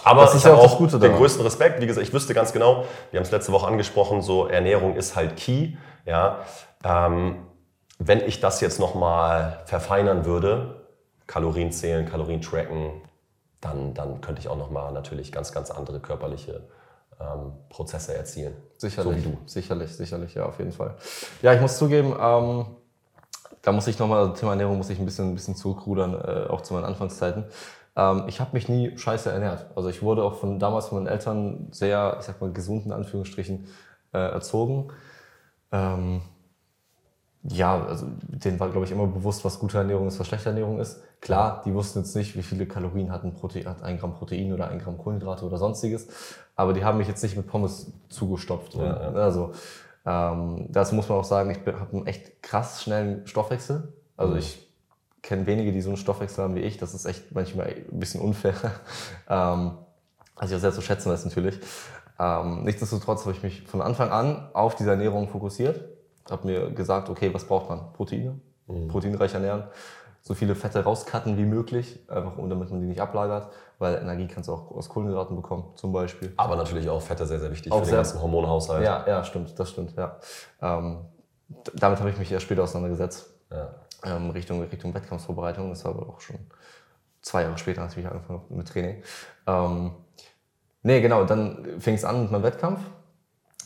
Aber 0.04 0.22
Das 0.22 0.32
ist 0.32 0.40
ich 0.40 0.44
ja 0.46 0.52
habe 0.52 0.62
auch 0.62 0.74
auch 0.74 0.78
den 0.90 1.00
daran. 1.00 1.18
größten 1.18 1.44
Respekt. 1.44 1.82
Wie 1.82 1.86
gesagt, 1.88 2.08
ich 2.08 2.14
wüsste 2.14 2.34
ganz 2.34 2.54
genau, 2.54 2.86
wir 3.12 3.20
haben 3.20 3.26
es 3.26 3.32
letzte 3.32 3.52
Woche 3.52 3.68
angesprochen, 3.68 4.22
so 4.22 4.48
Ernährung 4.48 4.96
ist 4.96 5.16
halt 5.16 5.36
key. 5.38 5.74
Ja, 6.06 6.40
ähm, 6.84 7.46
wenn 8.00 8.22
ich 8.22 8.40
das 8.40 8.62
jetzt 8.62 8.80
nochmal 8.80 9.62
verfeinern 9.66 10.26
würde, 10.26 10.88
Kalorien 11.28 11.72
zählen, 11.72 12.10
Kalorien 12.10 12.42
tracken, 12.42 13.02
dann, 13.60 13.94
dann 13.94 14.22
könnte 14.22 14.42
ich 14.42 14.48
auch 14.48 14.58
nochmal 14.58 14.92
natürlich 14.92 15.32
ganz, 15.32 15.52
ganz 15.52 15.70
andere 15.70 16.00
körperliche 16.00 16.68
ähm, 17.22 17.52
Prozesse 17.70 18.16
erzielen. 18.16 18.54
Sicherlich, 18.78 19.24
So 19.24 19.30
wie 19.30 19.34
du. 19.34 19.38
sicherlich, 19.46 19.96
sicherlich, 19.96 20.34
ja, 20.34 20.46
auf 20.46 20.58
jeden 20.60 20.72
Fall. 20.72 20.96
Ja, 21.42 21.54
ich 21.54 21.62
muss 21.62 21.78
zugeben, 21.78 22.16
ähm, 22.20 22.66
da 23.62 23.72
muss 23.72 23.88
ich 23.88 24.00
nochmal, 24.00 24.20
also 24.22 24.34
Thema 24.34 24.52
Ernährung 24.52 24.78
muss 24.78 24.90
ich 24.90 25.00
ein 25.00 25.06
bisschen, 25.06 25.30
ein 25.32 25.36
bisschen 25.36 25.56
zurückrudern, 25.56 26.16
äh, 26.16 26.50
auch 26.50 26.62
zu 26.62 26.74
meinen 26.74 26.86
Anfangszeiten. 26.86 27.46
Ähm, 27.96 28.24
ich 28.28 28.40
habe 28.40 28.52
mich 28.54 28.70
nie 28.70 28.98
scheiße 28.98 29.30
ernährt. 29.32 29.68
Also 29.76 29.90
ich 29.90 30.02
wurde 30.02 30.24
auch 30.24 30.36
von 30.36 30.60
damals 30.60 30.88
von 30.88 30.98
meinen 31.04 31.12
Eltern 31.12 31.68
sehr, 31.72 32.18
ich 32.20 32.26
sag 32.26 32.42
mal, 32.42 32.52
gesund 32.52 32.86
in 32.86 32.92
Anführungsstrichen 32.92 33.68
äh, 34.14 34.18
erzogen. 34.18 34.92
Ähm, 35.72 36.22
ja, 37.44 37.84
also 37.86 38.06
denen 38.22 38.60
war, 38.60 38.70
glaube 38.70 38.86
ich, 38.86 38.92
immer 38.92 39.08
bewusst, 39.08 39.44
was 39.44 39.58
gute 39.60 39.78
Ernährung 39.78 40.08
ist, 40.08 40.20
was 40.20 40.28
schlechte 40.28 40.50
Ernährung 40.50 40.80
ist. 40.80 41.02
Klar, 41.22 41.62
die 41.66 41.74
wussten 41.74 42.00
jetzt 42.00 42.16
nicht, 42.16 42.36
wie 42.36 42.44
viele 42.44 42.68
Kalorien 42.68 43.12
hat 43.12 43.24
ein, 43.24 43.34
Protein, 43.34 43.68
hat 43.68 43.82
ein 43.82 43.98
Gramm 43.98 44.14
Protein 44.14 44.54
oder 44.54 44.68
ein 44.68 44.80
Gramm 44.80 44.98
Kohlenhydrate 44.98 45.46
oder 45.46 45.58
sonstiges. 45.58 46.08
Aber 46.56 46.74
die 46.74 46.84
haben 46.84 47.00
mich 47.00 47.08
jetzt 47.08 47.24
nicht 47.24 47.36
mit 47.36 47.48
Pommes 47.48 47.92
zugestopft. 48.10 48.76
Ja, 48.76 49.08
Und, 49.08 49.16
Also, 49.18 49.54
ähm, 50.06 50.68
dazu 50.70 50.94
muss 50.96 51.10
man 51.10 51.18
auch 51.18 51.24
sagen, 51.24 51.50
ich 51.52 51.60
habe 51.66 51.98
einen 51.98 52.08
echt 52.08 52.44
krass 52.44 52.84
schnellen 52.84 53.26
Stoffwechsel. 53.26 53.92
Also 54.18 54.34
Mhm. 54.34 54.40
ich 54.40 54.68
kenne 55.24 55.46
wenige, 55.48 55.72
die 55.72 55.82
so 55.82 55.90
einen 55.90 55.98
Stoffwechsel 55.98 56.44
haben 56.44 56.56
wie 56.56 56.62
ich. 56.62 56.78
Das 56.78 56.94
ist 56.94 57.06
echt 57.06 57.32
manchmal 57.34 57.68
ein 57.68 58.00
bisschen 58.00 58.22
unfair. 58.22 58.54
ähm, 59.30 59.72
also 60.36 60.54
ich 60.54 60.58
auch 60.58 60.62
sehr 60.62 60.74
zu 60.74 60.82
schätzen 60.82 61.12
weiß 61.12 61.26
natürlich. 61.26 61.60
Ähm, 62.20 62.64
nichtsdestotrotz 62.66 63.22
habe 63.22 63.32
ich 63.36 63.42
mich 63.42 63.64
von 63.64 63.82
Anfang 63.82 64.10
an 64.12 64.50
auf 64.54 64.76
diese 64.76 64.92
Ernährung 64.92 65.28
fokussiert. 65.28 65.86
Habe 66.32 66.48
mir 66.48 66.72
gesagt, 66.72 67.10
okay, 67.10 67.34
was 67.34 67.44
braucht 67.46 67.70
man? 67.70 67.94
Proteine, 67.94 68.40
proteinreich 68.90 69.34
ernähren, 69.34 69.64
so 70.22 70.34
viele 70.34 70.56
Fette 70.56 70.84
rauscutten 70.84 71.38
wie 71.38 71.46
möglich, 71.46 72.00
einfach 72.08 72.38
um, 72.38 72.50
damit 72.50 72.70
man 72.72 72.80
die 72.80 72.88
nicht 72.88 73.02
ablagert, 73.02 73.52
weil 73.80 73.96
Energie 73.98 74.28
kannst 74.28 74.48
du 74.50 74.54
auch 74.54 74.72
aus 74.72 74.88
Kohlenhydraten 74.88 75.36
bekommen, 75.36 75.66
zum 75.76 75.92
Beispiel. 75.92 76.32
Aber 76.38 76.56
natürlich 76.56 76.88
auch 76.90 77.02
Fette 77.02 77.26
sehr, 77.26 77.40
sehr 77.40 77.52
wichtig 77.52 77.72
Auch 77.72 77.78
für 77.80 77.82
den 77.82 77.90
sehr- 77.90 77.98
ganzen 77.98 78.22
Hormonhaushalt. 78.22 78.86
Ja, 78.86 79.04
ja, 79.08 79.24
stimmt, 79.24 79.58
das 79.60 79.70
stimmt, 79.72 79.96
ja. 79.98 80.18
Ähm, 80.62 81.00
damit 81.74 82.00
habe 82.00 82.10
ich 82.12 82.18
mich 82.18 82.32
erst 82.32 82.46
später 82.46 82.64
auseinandergesetzt, 82.64 83.30
Ja. 83.52 83.70
ähm, 84.06 84.30
Richtung, 84.30 84.62
Richtung 84.62 84.94
Wettkampfvorbereitung. 84.94 85.70
Das 85.70 85.84
war 85.84 85.92
aber 85.96 86.08
auch 86.08 86.22
schon 86.22 86.38
zwei 87.22 87.42
Jahre 87.42 87.58
später, 87.58 87.82
als 87.82 87.98
ich 87.98 88.06
angefangen 88.08 88.42
mit 88.50 88.68
Training. 88.70 89.04
Ähm, 89.48 89.92
nee, 90.84 91.02
genau, 91.02 91.26
dann 91.26 91.80
fing 91.80 91.96
es 91.96 92.06
an 92.06 92.22
mit 92.24 92.32
meinem 92.32 92.44
Wettkampf. 92.44 92.80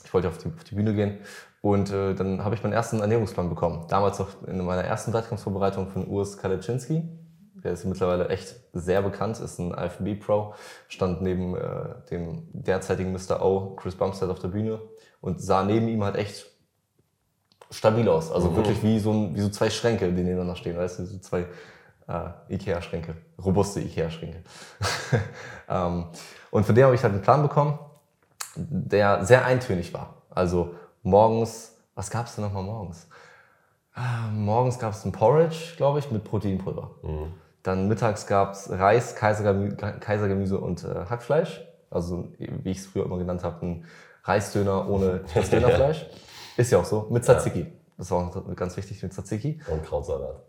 Ich 0.04 0.14
wollte 0.14 0.30
auf 0.30 0.38
die, 0.38 0.48
auf 0.48 0.64
die 0.64 0.76
Bühne 0.76 0.94
gehen 0.94 1.20
und 1.66 1.90
äh, 1.90 2.14
dann 2.14 2.46
habe 2.46 2.54
ich 2.54 2.62
meinen 2.62 2.74
ersten 2.74 3.00
Ernährungsplan 3.00 3.50
bekommen. 3.50 3.88
Damals 3.88 4.20
noch 4.20 4.28
in 4.46 4.64
meiner 4.64 4.84
ersten 4.84 5.14
Wettkampfvorbereitung 5.14 5.88
von 5.88 6.06
Urs 6.06 6.38
Kalepczynski. 6.38 7.02
Der 7.56 7.72
ist 7.72 7.86
mittlerweile 7.86 8.30
echt 8.30 8.56
sehr 8.74 9.02
bekannt, 9.02 9.40
ist 9.40 9.58
ein 9.58 9.72
IFBB-Pro, 9.72 10.54
stand 10.88 11.24
neben 11.24 11.58
äh, 11.58 11.96
dem 12.12 12.48
derzeitigen 12.54 13.12
Mr. 13.14 13.44
O, 13.44 13.76
Chris 13.78 13.96
Bumstead, 13.96 14.30
auf 14.30 14.38
der 14.38 14.50
Bühne 14.50 14.80
und 15.22 15.42
sah 15.42 15.64
neben 15.64 15.88
ihm 15.88 16.04
halt 16.04 16.18
echt 16.18 16.46
stabil 17.72 18.08
aus. 18.10 18.32
Also 18.32 18.56
wirklich 18.56 18.84
wie 18.84 19.00
so, 19.00 19.12
ein, 19.12 19.36
wie 19.36 19.42
so 19.42 19.50
zwei 19.50 19.72
Schränke, 19.72 20.06
die 20.14 20.22
nebeneinander 20.22 20.58
stehen, 20.58 20.78
weißt 20.78 21.00
du, 21.00 21.06
so 21.06 21.18
zwei 21.18 21.48
äh, 22.08 22.54
Ikea-Schränke, 22.54 23.16
robuste 23.44 23.80
Ikea-Schränke. 23.80 24.44
ähm, 25.68 26.06
und 26.52 26.64
von 26.64 26.76
dem 26.76 26.86
habe 26.86 26.94
ich 26.94 27.02
halt 27.02 27.14
einen 27.14 27.24
Plan 27.24 27.42
bekommen, 27.42 27.80
der 28.56 29.26
sehr 29.26 29.46
eintönig 29.46 29.96
war. 29.96 30.22
Also 30.30 30.76
morgens, 31.06 31.76
was 31.96 32.10
gab 32.10 32.26
es 32.26 32.36
denn 32.36 32.44
nochmal 32.44 32.64
morgens? 32.64 33.08
Ah, 33.94 34.28
morgens 34.34 34.78
gab 34.78 34.92
es 34.94 35.06
ein 35.06 35.12
Porridge, 35.14 35.76
glaube 35.78 36.00
ich, 36.00 36.12
mit 36.12 36.24
Proteinpulver. 36.26 36.92
Dann 37.64 37.88
mittags 37.88 38.28
gab 38.28 38.52
es 38.54 38.70
Reis, 38.70 39.16
Kaisergemü 39.16 39.76
Kaisergemüse 39.76 40.60
und 40.60 40.84
äh, 40.84 41.06
Hackfleisch. 41.10 41.62
Also 41.90 42.28
wie 42.38 42.72
ich 42.72 42.80
es 42.80 42.88
früher 42.88 43.06
immer 43.06 43.18
genannt 43.18 43.44
habe, 43.44 43.66
ein 43.66 43.86
Reisdöner 44.24 44.90
ohne 44.90 45.22
das 45.34 45.50
Dönerfleisch. 45.50 46.06
Ist 46.58 46.72
ja 46.72 46.80
auch 46.80 46.86
so, 46.86 47.08
mit 47.10 47.24
Tzatziki. 47.24 47.68
Das 47.98 48.12
war 48.12 48.28
auch 48.28 48.56
ganz 48.56 48.76
wichtig 48.76 49.02
mit 49.02 49.14
Tzatziki. 49.14 49.62
Und 49.72 49.86
Krautsalat. 49.86 50.42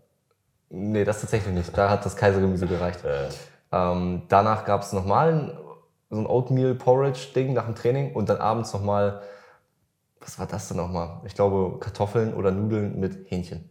Nee, 0.69 1.05
das 1.05 1.21
tatsächlich 1.21 1.55
nicht. 1.55 1.77
Da 1.79 1.89
hat 1.91 2.05
das 2.05 2.17
Kaisergemüse 2.17 2.67
gereicht. 2.67 3.05
Äh, 3.05 3.29
Ähm, 3.73 4.23
danach 4.29 4.65
gab 4.65 4.83
es 4.83 4.93
nochmal 4.93 5.33
ein, 5.33 5.59
so 6.11 6.21
ein 6.21 6.27
Oatmeal-Porridge-Ding 6.27 7.53
nach 7.53 7.67
dem 7.67 7.75
Training 7.75 8.15
und 8.15 8.29
dann 8.29 8.39
abends 8.39 8.73
nochmal, 8.73 9.23
was 10.27 10.39
war 10.41 10.47
das 10.47 10.67
denn 10.69 10.77
nochmal? 10.77 11.21
Ich 11.25 11.35
glaube 11.35 11.79
Kartoffeln 11.79 12.35
oder 12.35 12.51
Nudeln 12.51 12.99
mit 12.99 13.31
Hähnchen. 13.31 13.69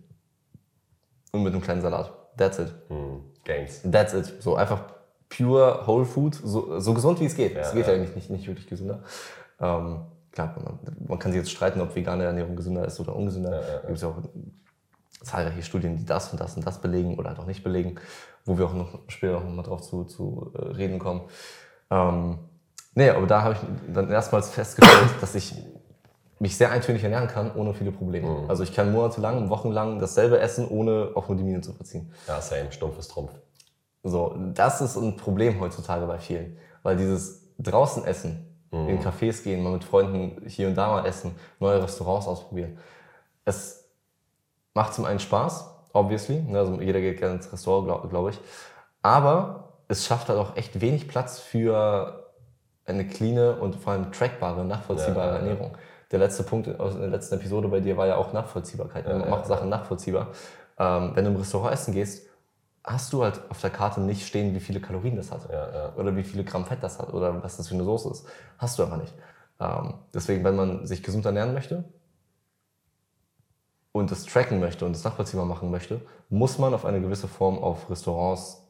Und 1.34 1.44
mit 1.44 1.52
einem 1.52 1.62
kleinen 1.62 1.82
Salat. 1.82 2.14
That's 2.38 2.60
it. 2.60 2.74
hm, 2.88 3.24
Gains. 3.44 3.82
That's 3.84 4.14
it. 4.14 4.42
So 4.42 4.56
einfach 4.56 4.82
pure 5.28 5.86
Whole 5.86 6.06
Food, 6.06 6.36
so, 6.36 6.80
so 6.80 6.94
gesund 6.94 7.20
wie 7.20 7.26
es 7.26 7.36
geht. 7.36 7.58
Es 7.58 7.68
Ja, 7.68 7.74
geht 7.74 7.88
ja, 7.88 7.94
eigentlich 7.94 8.16
nicht, 8.16 8.30
nicht 8.30 8.48
wirklich 8.48 8.68
gesünder. 8.68 9.04
Ähm, 9.60 10.06
klar, 10.32 10.56
man, 10.64 10.80
man 11.08 11.20
kann 11.20 11.32
sich 11.34 11.40
jetzt 11.40 11.52
streiten, 11.52 11.82
ob 11.82 11.94
vegane 11.94 12.24
Ernährung 12.24 12.56
gesünder 12.56 12.86
ist 12.86 13.00
oder 13.02 13.14
ungesünder. 13.16 13.52
Ja, 13.52 13.68
ja, 13.74 13.80
gibt 13.82 13.96
es 13.98 14.02
ja 14.02 14.08
auch 14.08 14.22
zahlreiche 15.24 15.62
Studien, 15.64 15.98
die 15.98 16.06
das 16.06 16.32
und 16.32 16.40
das 16.40 16.56
und 16.56 16.66
das 16.66 16.80
belegen 16.80 17.18
oder 17.18 17.30
halt 17.30 17.40
auch 17.40 17.48
nicht 17.48 17.64
belegen, 17.64 17.96
wo 18.46 18.58
wir 18.58 18.66
auch 18.66 18.74
noch 18.74 19.00
später 19.10 19.34
noch 19.42 19.50
mal 19.50 19.64
drauf 19.64 19.82
zu, 19.82 20.06
zu 20.06 20.54
äh, 20.56 20.68
reden 20.68 21.00
kommen. 21.00 21.22
Ähm, 21.90 22.38
nee, 22.94 23.10
aber 23.10 23.28
da 23.28 23.42
habe 23.42 23.56
ich 23.56 23.60
dann 23.94 24.10
erstmals 24.10 24.52
festgestellt, 24.52 25.10
dass 25.20 25.36
ich 25.36 25.54
mich 26.40 26.58
sehr 26.58 26.72
eintönig 26.72 27.04
ernähren 27.04 27.28
kann, 27.28 27.54
ohne 27.56 27.74
viele 27.74 27.92
Probleme. 27.92 28.28
Mhm. 28.28 28.50
Also 28.50 28.64
ich 28.64 28.74
kann 28.74 28.92
monatelang, 28.92 29.50
wochenlang 29.50 30.00
dasselbe 30.00 30.40
essen, 30.40 30.68
ohne 30.68 31.12
auch 31.16 31.28
nur 31.30 31.38
die 31.38 31.44
Miene 31.44 31.62
zu 31.62 31.74
verziehen. 31.74 32.12
Ja, 32.28 32.42
same. 32.42 32.72
Stumpf 32.72 33.00
ist 33.00 33.10
Trumpf. 33.12 33.32
So, 34.04 34.36
das 34.54 34.82
ist 34.82 34.98
ein 34.98 35.16
Problem 35.16 35.60
heutzutage 35.60 36.06
bei 36.06 36.20
vielen. 36.20 36.58
Weil 36.84 36.98
dieses 36.98 37.42
draußen 37.58 38.06
essen, 38.06 38.52
in 38.72 39.02
Cafés 39.02 39.42
gehen, 39.42 39.64
mal 39.64 39.72
mit 39.72 39.86
Freunden 39.86 40.46
hier 40.48 40.68
und 40.68 40.76
da 40.76 40.90
mal 40.90 41.06
essen, 41.06 41.34
neue 41.62 41.82
Restaurants 41.82 42.28
ausprobieren. 42.28 42.78
Es 43.46 43.86
macht 44.74 44.94
zum 44.94 45.06
einen 45.06 45.20
Spaß, 45.20 45.70
obviously. 45.94 46.42
ne, 46.42 46.60
Also 46.60 46.82
jeder 46.82 47.00
geht 47.00 47.20
gerne 47.20 47.36
ins 47.36 47.52
Restaurant, 47.54 47.88
glaube 47.88 48.08
glaub 48.10 48.30
ich. 48.30 48.40
Aber 49.02 49.78
es 49.88 50.06
schafft 50.06 50.28
halt 50.28 50.38
auch 50.40 50.58
echt 50.58 50.82
wenig 50.82 51.08
Platz 51.08 51.40
für 51.40 52.26
eine 52.86 53.08
cleane 53.08 53.56
und 53.56 53.78
vor 53.78 53.94
allem 53.94 54.12
trackbare, 54.12 54.66
nachvollziehbare 54.66 55.28
Ja, 55.28 55.36
ja, 55.36 55.42
ja. 55.46 55.50
Ernährung. 55.50 55.72
Der 56.12 56.20
letzte 56.20 56.44
Punkt 56.44 56.80
aus 56.80 56.98
der 56.98 57.08
letzten 57.08 57.36
Episode 57.36 57.68
bei 57.68 57.80
dir 57.80 57.98
war 57.98 58.08
ja 58.08 58.18
auch 58.18 58.34
Nachvollziehbarkeit. 58.34 59.08
Ja, 59.08 59.18
Mach 59.18 59.40
ja, 59.40 59.46
Sachen 59.46 59.70
nachvollziehbar. 59.70 60.30
Ähm, 60.78 61.12
wenn 61.16 61.26
du 61.26 61.32
im 61.32 61.38
Restaurant 61.38 61.74
essen 61.74 61.94
gehst, 61.94 62.28
hast 62.84 63.12
du 63.14 63.24
halt 63.24 63.42
auf 63.50 63.60
der 63.62 63.72
Karte 63.72 64.02
nicht 64.02 64.28
stehen, 64.28 64.54
wie 64.54 64.60
viele 64.60 64.80
Kalorien 64.80 65.16
das 65.16 65.32
hat. 65.32 65.50
Ja. 65.52 65.94
Oder 65.96 66.16
wie 66.16 66.24
viele 66.24 66.44
Gramm 66.44 66.66
Fett 66.66 66.84
das 66.84 67.00
hat. 67.00 67.14
Oder 67.14 67.44
was 67.44 67.58
das 67.58 67.68
für 67.68 67.74
eine 67.74 67.84
Soße 67.84 68.10
ist. 68.12 68.28
Hast 68.58 68.78
du 68.78 68.84
aber 68.84 68.98
nicht. 68.98 69.14
Ähm, 69.60 69.96
deswegen, 70.14 70.44
wenn 70.44 70.56
man 70.56 70.86
sich 70.86 71.02
gesund 71.02 71.26
ernähren 71.26 71.54
möchte, 71.54 71.86
und 73.96 74.12
das 74.12 74.26
tracken 74.26 74.60
möchte 74.60 74.86
und 74.86 74.94
das 74.94 75.06
nachvollziehbar 75.06 75.46
machen 75.46 75.72
möchte, 75.72 76.02
muss 76.28 76.58
man 76.58 76.74
auf 76.74 76.84
eine 76.84 77.00
gewisse 77.00 77.30
Form 77.30 77.58
auf 77.58 77.90
Restaurants 77.90 78.62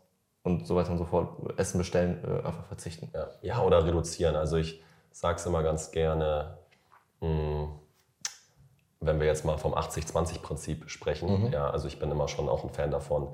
und 0.43 0.67
so 0.67 0.75
weiter 0.75 0.91
und 0.91 0.99
so 0.99 1.05
fort 1.05 1.57
Essen 1.57 1.79
bestellen 1.79 2.23
äh, 2.23 2.45
einfach 2.45 2.65
verzichten. 2.65 3.09
Ja. 3.11 3.27
ja, 3.41 3.61
oder 3.63 3.83
reduzieren. 3.83 4.35
Also 4.35 4.57
ich 4.57 4.83
sage 5.11 5.37
es 5.37 5.45
immer 5.47 5.63
ganz 5.63 5.89
gerne, 5.89 6.59
wenn 9.01 9.19
wir 9.19 9.27
jetzt 9.27 9.45
mal 9.45 9.57
vom 9.57 9.73
80-20-Prinzip 9.73 10.89
sprechen, 10.89 11.47
mhm. 11.47 11.53
ja, 11.53 11.69
also 11.69 11.87
ich 11.87 11.99
bin 11.99 12.11
immer 12.11 12.27
schon 12.27 12.49
auch 12.49 12.63
ein 12.63 12.69
Fan 12.69 12.91
davon, 12.91 13.29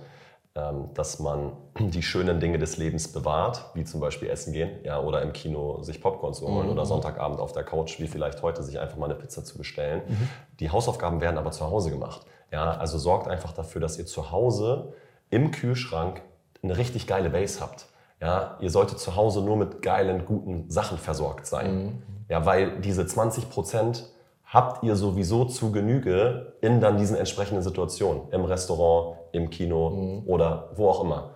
ähm, 0.53 0.89
dass 0.93 1.19
man 1.19 1.53
die 1.79 2.03
schönen 2.03 2.39
Dinge 2.41 2.60
des 2.60 2.77
Lebens 2.77 3.12
bewahrt, 3.12 3.71
wie 3.74 3.86
zum 3.86 4.01
Beispiel 4.01 4.29
essen 4.29 4.51
gehen, 4.51 4.83
ja, 4.83 5.00
oder 5.00 5.21
im 5.21 5.31
Kino 5.31 5.81
sich 5.81 6.01
Popcorn 6.01 6.33
zu 6.33 6.48
holen 6.48 6.65
mhm. 6.65 6.74
oder 6.74 6.86
Sonntagabend 6.86 7.39
auf 7.39 7.53
der 7.53 7.63
Couch, 7.63 8.00
wie 8.00 8.07
vielleicht 8.07 8.41
heute 8.41 8.62
sich 8.62 8.79
einfach 8.79 8.98
mal 8.98 9.05
eine 9.05 9.15
Pizza 9.15 9.45
zu 9.45 9.57
bestellen. 9.57 10.01
Mhm. 10.07 10.29
Die 10.60 10.69
Hausaufgaben 10.69 11.21
werden 11.21 11.38
aber 11.38 11.51
zu 11.51 11.69
Hause 11.69 11.89
gemacht. 11.89 12.25
Ja, 12.51 12.71
also 12.71 12.98
sorgt 12.98 13.29
einfach 13.29 13.53
dafür, 13.53 13.79
dass 13.79 13.98
ihr 13.98 14.05
zu 14.05 14.31
Hause 14.31 14.93
im 15.29 15.51
Kühlschrank 15.51 16.21
eine 16.62 16.77
richtig 16.77 17.07
geile 17.07 17.29
Base 17.29 17.62
habt. 17.62 17.86
Ja, 18.21 18.57
ihr 18.59 18.69
solltet 18.69 18.99
zu 18.99 19.15
Hause 19.15 19.41
nur 19.41 19.57
mit 19.57 19.81
geilen, 19.81 20.25
guten 20.25 20.69
Sachen 20.69 20.97
versorgt 20.97 21.47
sein. 21.47 21.75
Mhm. 21.75 22.03
Ja, 22.29 22.45
weil 22.45 22.79
diese 22.79 23.05
20 23.05 23.49
Prozent 23.49 24.07
habt 24.45 24.83
ihr 24.83 24.95
sowieso 24.95 25.45
zu 25.45 25.71
Genüge 25.71 26.53
in 26.61 26.79
dann 26.79 26.97
diesen 26.97 27.17
entsprechenden 27.17 27.63
Situationen. 27.63 28.29
Im 28.31 28.45
Restaurant, 28.45 29.17
im 29.31 29.49
Kino 29.49 29.89
mhm. 29.89 30.23
oder 30.27 30.69
wo 30.75 30.89
auch 30.89 31.03
immer. 31.03 31.31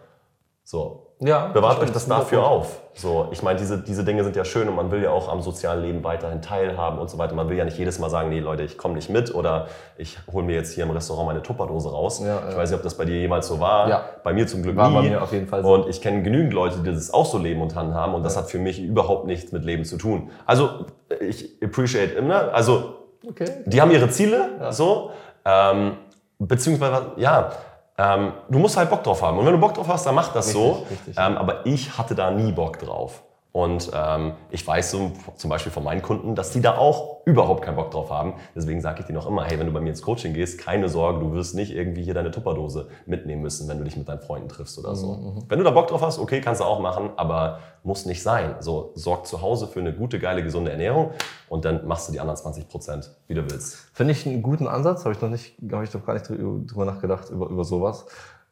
So, 0.64 1.05
ja, 1.20 1.48
Bewahrt 1.48 1.80
euch 1.80 1.92
das 1.92 2.08
dafür 2.08 2.46
auf. 2.46 2.82
So, 2.94 3.30
ich 3.32 3.42
meine, 3.42 3.58
diese, 3.58 3.82
diese 3.82 4.04
Dinge 4.04 4.24
sind 4.24 4.36
ja 4.36 4.44
schön 4.44 4.68
und 4.68 4.76
man 4.76 4.92
will 4.92 5.02
ja 5.02 5.12
auch 5.12 5.30
am 5.30 5.42
sozialen 5.42 5.82
Leben 5.82 6.04
weiterhin 6.04 6.42
teilhaben 6.42 7.00
und 7.00 7.10
so 7.10 7.18
weiter. 7.18 7.36
Man 7.36 7.48
will 7.50 7.56
ja 7.56 7.64
nicht 7.64 7.78
jedes 7.78 8.00
Mal 8.00 8.10
sagen, 8.10 8.30
nee 8.30 8.42
Leute, 8.42 8.64
ich 8.64 8.78
komme 8.78 8.96
nicht 8.96 9.10
mit 9.10 9.34
oder 9.34 9.68
ich 9.98 10.18
hole 10.32 10.46
mir 10.46 10.56
jetzt 10.56 10.74
hier 10.74 10.84
im 10.84 10.92
Restaurant 10.92 11.28
meine 11.28 11.42
Tupperdose 11.42 11.90
raus. 11.90 12.22
Ja, 12.22 12.40
ich 12.48 12.54
ja. 12.54 12.58
weiß 12.58 12.70
nicht, 12.70 12.78
ob 12.78 12.84
das 12.84 12.96
bei 12.98 13.06
dir 13.06 13.18
jemals 13.18 13.48
so 13.48 13.62
war. 13.62 13.88
Ja. 13.90 14.06
Bei 14.24 14.34
mir 14.34 14.46
zum 14.46 14.62
Glück 14.62 14.76
war 14.76 14.90
nie. 14.90 14.96
Bei 14.96 15.02
mir 15.04 15.24
auf 15.24 15.32
jeden 15.32 15.48
Fall 15.48 15.64
so. 15.64 15.74
Und 15.74 15.90
ich 15.90 16.02
kenne 16.02 16.22
genügend 16.22 16.54
Leute, 16.54 16.80
die 16.80 16.92
das 16.92 17.14
auch 17.14 17.26
so 17.26 17.38
leben 17.38 17.62
und 17.62 17.76
handhaben 17.76 18.14
und 18.14 18.24
das 18.24 18.36
hat 18.36 18.50
für 18.50 18.60
mich 18.60 18.82
überhaupt 18.82 19.26
nichts 19.26 19.54
mit 19.54 19.64
Leben 19.64 19.86
zu 19.86 19.98
tun. 19.98 20.32
Also 20.46 20.86
ich 21.22 21.62
appreciate 21.64 22.14
immer, 22.14 22.54
also 22.54 22.96
okay. 23.28 23.64
die 23.66 23.82
haben 23.82 23.92
ihre 23.92 24.10
Ziele, 24.10 24.50
so. 24.72 25.12
Ähm, 25.46 25.98
beziehungsweise, 26.40 27.12
ja, 27.18 27.52
ähm, 27.98 28.34
du 28.50 28.60
musst 28.60 28.78
halt 28.78 28.90
Bock 28.90 29.04
drauf 29.04 29.22
haben. 29.22 29.38
Und 29.38 29.46
wenn 29.46 29.54
du 29.54 29.60
Bock 29.60 29.74
drauf 29.74 29.88
hast, 29.88 30.06
dann 30.06 30.16
mach 30.16 30.34
das 30.34 30.48
richtig, 30.48 30.62
so. 30.62 30.86
Richtig. 30.90 31.16
Ähm, 31.18 31.38
aber 31.38 31.66
ich 31.66 31.98
hatte 31.98 32.16
da 32.16 32.32
nie 32.32 32.52
Bock 32.52 32.80
drauf. 32.80 33.24
Und 33.56 33.90
ähm, 33.94 34.34
ich 34.52 34.68
weiß 34.68 34.92
so, 34.92 35.14
zum 35.38 35.50
Beispiel 35.50 35.72
von 35.72 35.86
meinen 35.86 36.02
Kunden, 36.02 36.36
dass 36.36 36.52
die 36.52 36.60
da 36.60 36.78
auch 36.78 37.26
überhaupt 37.26 37.64
keinen 37.64 37.78
Bock 37.78 37.90
drauf 37.90 38.10
haben. 38.10 38.34
Deswegen 38.54 38.82
sage 38.82 39.00
ich 39.00 39.06
dir 39.06 39.14
noch 39.14 39.28
immer, 39.28 39.46
hey, 39.46 39.58
wenn 39.58 39.66
du 39.66 39.72
bei 39.72 39.80
mir 39.80 39.92
ins 39.92 40.02
Coaching 40.02 40.34
gehst, 40.34 40.60
keine 40.60 40.90
Sorge, 40.90 41.22
du 41.22 41.32
wirst 41.32 41.56
nicht 41.56 41.72
irgendwie 41.72 42.04
hier 42.04 42.14
deine 42.14 42.32
Tupperdose 42.32 42.90
mitnehmen 43.06 43.42
müssen, 43.42 43.70
wenn 43.70 43.78
du 43.78 43.86
dich 43.86 43.96
mit 43.96 44.10
deinen 44.10 44.20
Freunden 44.20 44.50
triffst 44.50 44.78
oder 44.78 44.94
so. 44.94 45.14
Mhm. 45.14 45.24
mhm. 45.24 45.44
Wenn 45.48 45.60
du 45.60 45.64
da 45.64 45.72
Bock 45.72 45.88
drauf 45.88 46.02
hast, 46.02 46.20
okay, 46.20 46.42
kannst 46.42 46.60
du 46.60 46.66
auch 46.66 46.82
machen, 46.82 47.12
aber 47.16 47.60
muss 47.84 48.06
nicht 48.06 48.22
sein. 48.22 48.56
So, 48.60 48.92
sorg 48.96 49.26
zu 49.26 49.42
Hause 49.42 49.68
für 49.68 49.80
eine 49.80 49.94
gute, 49.94 50.20
geile, 50.20 50.44
gesunde 50.44 50.72
Ernährung 50.72 51.12
und 51.48 51.64
dann 51.64 51.88
machst 51.88 52.10
du 52.10 52.12
die 52.12 52.20
anderen 52.20 52.36
20 52.36 52.68
Prozent, 52.68 53.10
wie 53.28 53.36
du 53.36 53.50
willst. 53.50 53.90
Finde 53.94 54.12
ich 54.12 54.26
einen 54.26 54.44
guten 54.44 54.68
Ansatz, 54.68 55.06
habe 55.06 55.16
ich 55.16 55.22
noch 55.22 55.30
nicht, 55.30 55.56
habe 55.72 55.86
ich 55.86 55.92
doch 55.92 56.06
gar 56.06 56.16
nicht 56.16 56.28
drüber 56.28 56.84
nachgedacht, 56.84 57.30
über, 57.30 57.48
über 57.48 57.64
sowas. 57.64 58.06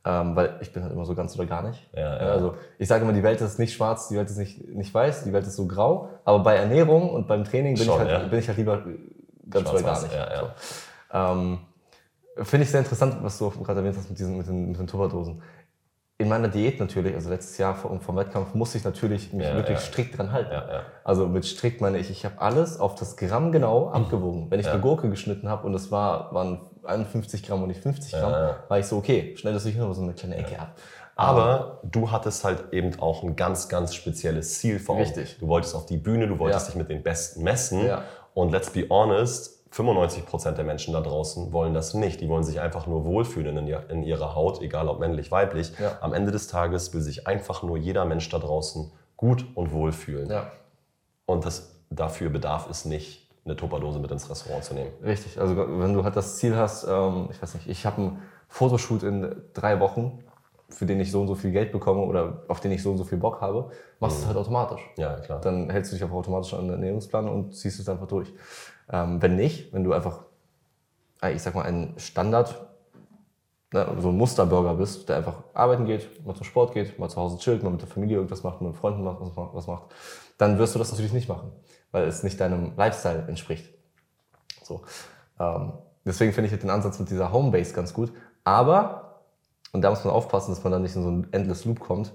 Ähm, 0.05 0.35
weil 0.35 0.57
ich 0.59 0.73
bin 0.73 0.83
halt 0.83 0.91
immer 0.91 1.05
so 1.05 1.15
ganz 1.15 1.35
oder 1.35 1.45
gar 1.45 1.63
nicht. 1.63 1.87
Ja, 1.93 2.01
ja. 2.01 2.31
Also 2.33 2.55
ich 2.77 2.89
sage 2.89 3.03
immer, 3.03 3.13
die 3.13 3.23
Welt 3.23 3.39
ist 3.39 3.57
nicht 3.57 3.73
schwarz, 3.73 4.09
die 4.09 4.17
Welt 4.17 4.29
ist 4.29 4.37
nicht, 4.37 4.67
nicht 4.67 4.93
weiß, 4.93 5.23
die 5.23 5.31
Welt 5.31 5.47
ist 5.47 5.55
so 5.55 5.65
grau. 5.65 6.09
Aber 6.25 6.39
bei 6.39 6.55
Ernährung 6.55 7.09
und 7.09 7.27
beim 7.27 7.45
Training 7.45 7.75
bin, 7.75 7.85
Schon, 7.85 7.95
ich, 7.95 7.99
halt, 7.99 8.23
ja. 8.23 8.27
bin 8.27 8.39
ich 8.39 8.47
halt 8.47 8.57
lieber 8.57 8.83
ganz 9.49 9.69
oder 9.69 9.81
gar 9.81 10.01
nicht. 10.01 10.13
Ja, 10.13 10.39
so. 10.39 10.47
ähm, 11.13 11.59
Finde 12.35 12.63
ich 12.63 12.71
sehr 12.71 12.79
interessant, 12.79 13.17
was 13.21 13.37
du 13.37 13.49
gerade 13.49 13.79
erwähnt 13.79 13.95
hast 13.95 14.09
mit 14.09 14.19
diesen, 14.19 14.37
mit 14.37 14.47
den, 14.47 14.69
mit 14.69 14.79
den 14.79 14.87
Tupperdosen. 14.87 15.41
In 16.17 16.29
meiner 16.29 16.47
Diät 16.47 16.79
natürlich, 16.79 17.15
also 17.15 17.29
letztes 17.29 17.57
Jahr 17.57 17.75
vom, 17.75 18.01
vom 18.01 18.17
Wettkampf, 18.17 18.53
musste 18.55 18.77
ich 18.77 18.83
natürlich 18.83 19.31
mich 19.31 19.45
ja, 19.45 19.55
wirklich 19.55 19.77
ja. 19.77 19.83
strikt 19.83 20.17
dran 20.17 20.31
halten. 20.31 20.51
Ja, 20.51 20.81
also 21.03 21.27
mit 21.27 21.45
strikt 21.45 21.79
meine 21.79 21.97
ich, 21.97 22.09
ich 22.09 22.25
habe 22.25 22.41
alles 22.41 22.79
auf 22.79 22.95
das 22.95 23.15
Gramm 23.15 23.51
genau 23.51 23.87
mhm. 23.87 23.93
abgewogen. 23.93 24.51
Wenn 24.51 24.59
ich 24.59 24.67
eine 24.69 24.81
Gurke 24.81 25.09
geschnitten 25.09 25.47
habe 25.47 25.65
und 25.65 25.73
es 25.73 25.91
war, 25.91 26.33
waren 26.33 26.61
51 26.85 27.43
Gramm 27.43 27.61
und 27.61 27.69
nicht 27.69 27.81
50 27.81 28.11
Gramm, 28.11 28.31
ja. 28.31 28.57
war 28.67 28.79
ich 28.79 28.85
so, 28.85 28.97
okay, 28.97 29.35
schnell 29.37 29.53
das 29.53 29.63
sich 29.63 29.75
nur 29.75 29.93
so 29.93 30.01
eine 30.01 30.13
kleine 30.13 30.35
Ecke 30.35 30.59
ab. 30.59 30.75
Aber 31.15 31.79
du 31.83 32.11
hattest 32.11 32.43
halt 32.43 32.73
eben 32.73 32.99
auch 32.99 33.23
ein 33.23 33.35
ganz, 33.35 33.69
ganz 33.69 33.93
spezielles 33.93 34.59
Ziel 34.59 34.79
vor 34.79 34.95
Augen. 34.95 35.03
Richtig. 35.03 35.37
Du 35.39 35.47
wolltest 35.47 35.75
auf 35.75 35.85
die 35.85 35.97
Bühne, 35.97 36.27
du 36.27 36.39
wolltest 36.39 36.67
ja. 36.67 36.71
dich 36.71 36.75
mit 36.75 36.89
den 36.89 37.03
Besten 37.03 37.43
messen. 37.43 37.85
Ja. 37.85 38.03
Und 38.33 38.51
let's 38.51 38.71
be 38.71 38.87
honest, 38.89 39.63
95 39.71 40.25
Prozent 40.25 40.57
der 40.57 40.65
Menschen 40.65 40.93
da 40.93 41.01
draußen 41.01 41.53
wollen 41.53 41.73
das 41.73 41.93
nicht. 41.93 42.21
Die 42.21 42.29
wollen 42.29 42.43
sich 42.43 42.59
einfach 42.59 42.87
nur 42.87 43.05
wohlfühlen 43.05 43.57
in, 43.57 43.67
in 43.67 44.03
ihrer 44.03 44.35
Haut, 44.35 44.61
egal 44.61 44.87
ob 44.87 44.99
männlich, 44.99 45.31
weiblich. 45.31 45.71
Ja. 45.79 45.97
Am 46.01 46.13
Ende 46.13 46.31
des 46.31 46.47
Tages 46.47 46.93
will 46.93 47.01
sich 47.01 47.27
einfach 47.27 47.63
nur 47.63 47.77
jeder 47.77 48.05
Mensch 48.05 48.29
da 48.29 48.39
draußen 48.39 48.91
gut 49.17 49.45
und 49.55 49.71
wohlfühlen. 49.71 50.29
Ja. 50.29 50.51
Und 51.25 51.45
das, 51.45 51.75
dafür 51.89 52.29
bedarf 52.29 52.69
es 52.69 52.85
nicht 52.85 53.22
eine 53.45 53.55
Tupperdose 53.55 53.99
mit 53.99 54.11
ins 54.11 54.29
Restaurant 54.29 54.63
zu 54.63 54.73
nehmen. 54.73 54.91
Richtig, 55.03 55.39
also 55.39 55.57
wenn 55.57 55.93
du 55.93 56.03
halt 56.03 56.15
das 56.15 56.37
Ziel 56.37 56.55
hast, 56.55 56.85
ähm, 56.85 57.27
ich 57.31 57.41
weiß 57.41 57.55
nicht, 57.55 57.67
ich 57.67 57.85
habe 57.85 57.97
einen 57.97 58.21
Fotoshoot 58.47 59.03
in 59.03 59.35
drei 59.53 59.79
Wochen, 59.79 60.23
für 60.69 60.85
den 60.85 60.99
ich 60.99 61.11
so 61.11 61.21
und 61.21 61.27
so 61.27 61.35
viel 61.35 61.51
Geld 61.51 61.71
bekomme 61.71 62.01
oder 62.01 62.43
auf 62.47 62.59
den 62.59 62.71
ich 62.71 62.81
so 62.81 62.91
und 62.91 62.97
so 62.97 63.03
viel 63.03 63.17
Bock 63.17 63.41
habe, 63.41 63.69
machst 63.99 64.15
du 64.15 64.19
mhm. 64.19 64.21
es 64.21 64.27
halt 64.27 64.37
automatisch. 64.37 64.81
Ja, 64.97 65.15
klar. 65.17 65.41
Dann 65.41 65.69
hältst 65.69 65.91
du 65.91 65.95
dich 65.95 66.03
auch 66.03 66.11
automatisch 66.11 66.53
an 66.53 66.65
den 66.65 66.71
Ernährungsplan 66.71 67.27
und 67.27 67.55
ziehst 67.55 67.79
es 67.79 67.89
einfach 67.89 68.07
durch. 68.07 68.33
Ähm, 68.91 69.21
wenn 69.21 69.35
nicht, 69.35 69.73
wenn 69.73 69.83
du 69.83 69.93
einfach, 69.93 70.21
äh, 71.21 71.33
ich 71.33 71.41
sag 71.41 71.53
mal, 71.53 71.63
ein 71.63 71.93
Standard, 71.97 72.55
ne, 73.73 73.87
so 73.99 74.09
ein 74.09 74.17
Musterbürger 74.17 74.73
bist, 74.75 75.09
der 75.09 75.17
einfach 75.17 75.43
arbeiten 75.53 75.85
geht, 75.85 76.25
mal 76.25 76.35
zum 76.35 76.45
Sport 76.45 76.73
geht, 76.73 76.97
mal 76.97 77.09
zu 77.09 77.17
Hause 77.17 77.37
chillt, 77.37 77.61
mal 77.61 77.69
mit 77.69 77.81
der 77.81 77.89
Familie 77.89 78.17
irgendwas 78.17 78.43
macht, 78.43 78.61
mit 78.61 78.75
Freunden 78.75 79.05
was 79.05 79.67
macht, 79.67 79.83
dann 80.37 80.57
wirst 80.57 80.73
du 80.75 80.79
das 80.79 80.91
natürlich 80.91 81.13
nicht 81.13 81.29
machen 81.29 81.51
weil 81.93 82.05
es 82.07 82.23
nicht 82.23 82.41
deinem 82.41 82.73
Lifestyle 82.75 83.23
entspricht. 83.27 83.69
So. 84.63 84.81
Ähm, 85.39 85.73
deswegen 86.03 86.33
finde 86.33 86.49
ich 86.53 86.59
den 86.59 86.69
Ansatz 86.69 86.99
mit 86.99 87.09
dieser 87.09 87.31
Homebase 87.31 87.73
ganz 87.73 87.93
gut. 87.93 88.11
Aber, 88.43 89.21
und 89.71 89.81
da 89.81 89.89
muss 89.89 90.03
man 90.03 90.13
aufpassen, 90.13 90.51
dass 90.51 90.63
man 90.63 90.73
da 90.73 90.79
nicht 90.79 90.95
in 90.97 91.03
so 91.03 91.09
ein 91.09 91.27
endless 91.31 91.63
Loop 91.63 91.79
kommt, 91.79 92.11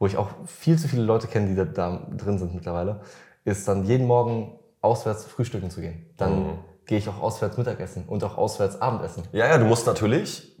wo 0.00 0.06
ich 0.06 0.16
auch 0.16 0.30
viel 0.46 0.78
zu 0.78 0.88
viele 0.88 1.02
Leute 1.02 1.28
kenne, 1.28 1.48
die 1.48 1.54
da, 1.54 1.64
da 1.64 2.06
drin 2.16 2.38
sind 2.38 2.54
mittlerweile, 2.54 3.00
ist 3.44 3.68
dann 3.68 3.84
jeden 3.84 4.06
Morgen 4.06 4.58
auswärts 4.80 5.24
frühstücken 5.26 5.70
zu 5.70 5.82
gehen. 5.82 6.06
Dann 6.16 6.42
mhm. 6.42 6.58
gehe 6.86 6.98
ich 6.98 7.08
auch 7.08 7.20
auswärts 7.20 7.58
Mittagessen 7.58 8.04
und 8.06 8.24
auch 8.24 8.38
auswärts 8.38 8.80
Abendessen. 8.80 9.24
Ja, 9.32 9.46
ja, 9.46 9.58
du 9.58 9.66
musst 9.66 9.86
natürlich, 9.86 10.56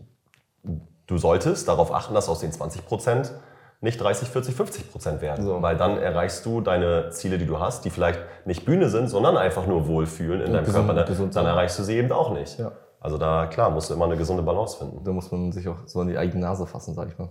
du 1.06 1.16
solltest 1.16 1.68
darauf 1.68 1.92
achten, 1.92 2.14
dass 2.14 2.28
aus 2.28 2.40
den 2.40 2.52
20 2.52 2.84
Prozent 2.86 3.32
nicht 3.80 4.00
30, 4.00 4.28
40, 4.28 4.54
50 4.54 4.90
Prozent 4.90 5.22
werden. 5.22 5.44
So. 5.44 5.62
Weil 5.62 5.76
dann 5.76 5.98
erreichst 5.98 6.44
du 6.44 6.60
deine 6.60 7.10
Ziele, 7.10 7.38
die 7.38 7.46
du 7.46 7.60
hast, 7.60 7.84
die 7.84 7.90
vielleicht 7.90 8.20
nicht 8.44 8.64
Bühne 8.64 8.88
sind, 8.88 9.08
sondern 9.08 9.36
einfach 9.36 9.66
nur 9.66 9.86
Wohlfühlen 9.86 10.40
in 10.40 10.52
deinem 10.52 10.64
gesund, 10.64 10.86
Körper. 10.86 11.04
Gesund 11.04 11.36
dann 11.36 11.46
erreichst 11.46 11.78
du 11.78 11.84
sie 11.84 11.96
eben 11.96 12.10
auch 12.10 12.32
nicht. 12.32 12.58
Ja. 12.58 12.72
Also 13.00 13.16
da, 13.18 13.46
klar, 13.46 13.70
musst 13.70 13.90
du 13.90 13.94
immer 13.94 14.06
eine 14.06 14.16
gesunde 14.16 14.42
Balance 14.42 14.78
finden. 14.78 15.04
Da 15.04 15.12
muss 15.12 15.30
man 15.30 15.52
sich 15.52 15.68
auch 15.68 15.76
so 15.86 16.00
an 16.00 16.08
die 16.08 16.18
eigene 16.18 16.40
Nase 16.40 16.66
fassen, 16.66 16.94
sag 16.94 17.08
ich 17.08 17.18
mal. 17.18 17.30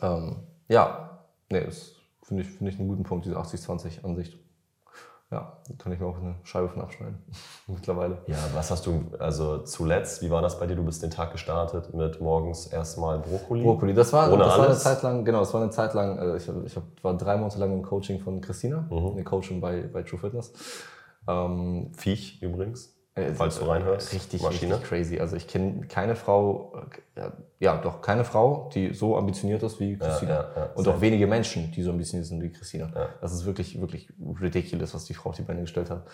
Ähm, 0.00 0.36
ja, 0.68 1.20
nee, 1.50 1.64
das 1.64 1.92
finde 2.22 2.42
ich, 2.44 2.48
find 2.48 2.70
ich 2.70 2.78
einen 2.78 2.88
guten 2.88 3.02
Punkt, 3.02 3.26
diese 3.26 3.36
80-20-Ansicht 3.36 4.38
ja, 5.30 5.58
da 5.68 5.74
kann 5.78 5.92
ich 5.92 6.00
mir 6.00 6.06
auch 6.06 6.18
eine 6.18 6.34
Scheibe 6.42 6.68
von 6.68 6.82
abschneiden. 6.82 7.18
Mittlerweile. 7.68 8.18
Ja, 8.26 8.36
was 8.52 8.70
hast 8.70 8.86
du, 8.86 9.04
also 9.18 9.58
zuletzt, 9.58 10.22
wie 10.22 10.30
war 10.30 10.42
das 10.42 10.58
bei 10.58 10.66
dir? 10.66 10.74
Du 10.74 10.84
bist 10.84 11.02
den 11.02 11.10
Tag 11.10 11.32
gestartet 11.32 11.94
mit 11.94 12.20
morgens 12.20 12.66
erstmal 12.66 13.20
Brokkoli. 13.20 13.62
Brokkoli, 13.62 13.94
das 13.94 14.12
war, 14.12 14.28
das 14.36 14.58
war 14.58 14.66
eine 14.66 14.76
Zeit 14.76 15.02
lang, 15.02 15.24
genau, 15.24 15.40
das 15.40 15.54
war 15.54 15.62
eine 15.62 15.70
Zeit 15.70 15.94
lang, 15.94 16.18
äh, 16.18 16.36
ich, 16.36 16.48
ich 16.48 16.76
war 17.02 17.16
drei 17.16 17.36
Monate 17.36 17.58
lang 17.58 17.72
im 17.72 17.82
Coaching 17.82 18.20
von 18.20 18.40
Christina, 18.40 18.88
mhm. 18.90 19.12
eine 19.12 19.24
Coaching 19.24 19.60
bei, 19.60 19.82
bei 19.82 20.02
True 20.02 20.18
Fitness. 20.18 20.52
Ähm, 21.28 21.92
Viech 21.96 22.42
übrigens. 22.42 22.99
Äh, 23.16 23.34
falls 23.34 23.58
du 23.58 23.64
reinhörst. 23.64 24.12
Richtig, 24.12 24.42
Maschine. 24.42 24.74
richtig 24.74 24.88
crazy. 24.88 25.18
Also 25.18 25.34
ich 25.34 25.48
kenne 25.48 25.86
keine 25.88 26.14
Frau, 26.14 26.80
äh, 27.16 27.30
ja 27.58 27.76
doch, 27.76 28.02
keine 28.02 28.24
Frau, 28.24 28.70
die 28.72 28.94
so 28.94 29.16
ambitioniert 29.16 29.62
ist 29.64 29.80
wie 29.80 29.96
Christina. 29.96 30.32
Ja, 30.32 30.40
ja, 30.42 30.56
ja, 30.56 30.70
und 30.74 30.86
auch 30.86 31.00
wenige 31.00 31.26
Menschen, 31.26 31.72
die 31.72 31.82
so 31.82 31.90
ambitioniert 31.90 32.28
sind 32.28 32.40
wie 32.40 32.50
Christina. 32.50 32.90
Das 33.20 33.32
ist 33.32 33.44
wirklich, 33.46 33.80
wirklich 33.80 34.12
ridiculous, 34.40 34.94
was 34.94 35.06
die 35.06 35.14
Frau 35.14 35.30
auf 35.30 35.36
die 35.36 35.42
Beine 35.42 35.62
gestellt 35.62 35.90
hat. 35.90 36.06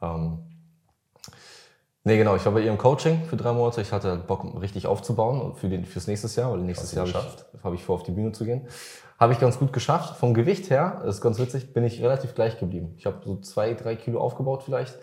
Ähm, 0.00 0.38
nee, 2.04 2.16
genau, 2.16 2.36
ich 2.36 2.44
war 2.44 2.52
bei 2.52 2.60
ihrem 2.60 2.78
Coaching 2.78 3.24
für 3.24 3.36
drei 3.36 3.52
Monate. 3.52 3.80
Ich 3.80 3.90
hatte 3.90 4.16
Bock, 4.16 4.44
richtig 4.60 4.86
aufzubauen 4.86 5.56
für 5.56 5.68
den, 5.68 5.84
fürs 5.84 6.06
nächste 6.06 6.28
Jahr, 6.40 6.52
weil 6.52 6.60
nächstes 6.60 6.92
Jahr 6.92 7.08
habe 7.08 7.18
ich, 7.18 7.64
hab 7.64 7.74
ich 7.74 7.84
vor, 7.84 7.96
auf 7.96 8.02
die 8.04 8.12
Bühne 8.12 8.30
zu 8.30 8.44
gehen. 8.44 8.68
Habe 9.18 9.32
ich 9.32 9.40
ganz 9.40 9.58
gut 9.58 9.72
geschafft. 9.72 10.16
Vom 10.16 10.32
Gewicht 10.32 10.70
her, 10.70 11.00
das 11.04 11.16
ist 11.16 11.22
ganz 11.22 11.40
witzig, 11.40 11.72
bin 11.72 11.82
ich 11.82 12.00
relativ 12.02 12.36
gleich 12.36 12.60
geblieben. 12.60 12.94
Ich 12.98 13.06
habe 13.06 13.20
so 13.24 13.36
zwei, 13.40 13.74
drei 13.74 13.96
Kilo 13.96 14.20
aufgebaut 14.20 14.62
vielleicht 14.62 14.96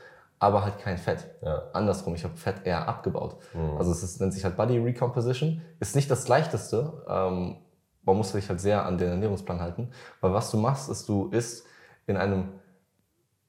aber 0.43 0.63
halt 0.65 0.77
kein 0.77 0.97
Fett. 0.97 1.25
Ja. 1.41 1.63
Andersrum, 1.71 2.13
ich 2.15 2.23
habe 2.25 2.35
Fett 2.35 2.65
eher 2.65 2.85
abgebaut. 2.87 3.37
Mhm. 3.53 3.77
Also 3.77 3.91
es 3.91 4.03
ist, 4.03 4.19
nennt 4.19 4.33
sich 4.33 4.43
halt 4.43 4.57
Body 4.57 4.77
Recomposition. 4.77 5.61
Ist 5.79 5.95
nicht 5.95 6.11
das 6.11 6.27
leichteste. 6.27 7.01
Ähm, 7.07 7.55
man 8.03 8.17
muss 8.17 8.33
sich 8.33 8.49
halt 8.49 8.59
sehr 8.59 8.85
an 8.85 8.97
den 8.97 9.09
Ernährungsplan 9.09 9.61
halten. 9.61 9.91
Weil 10.19 10.33
was 10.33 10.51
du 10.51 10.57
machst, 10.57 10.89
ist, 10.89 11.07
du 11.07 11.29
isst 11.29 11.65
in 12.07 12.17
einem 12.17 12.49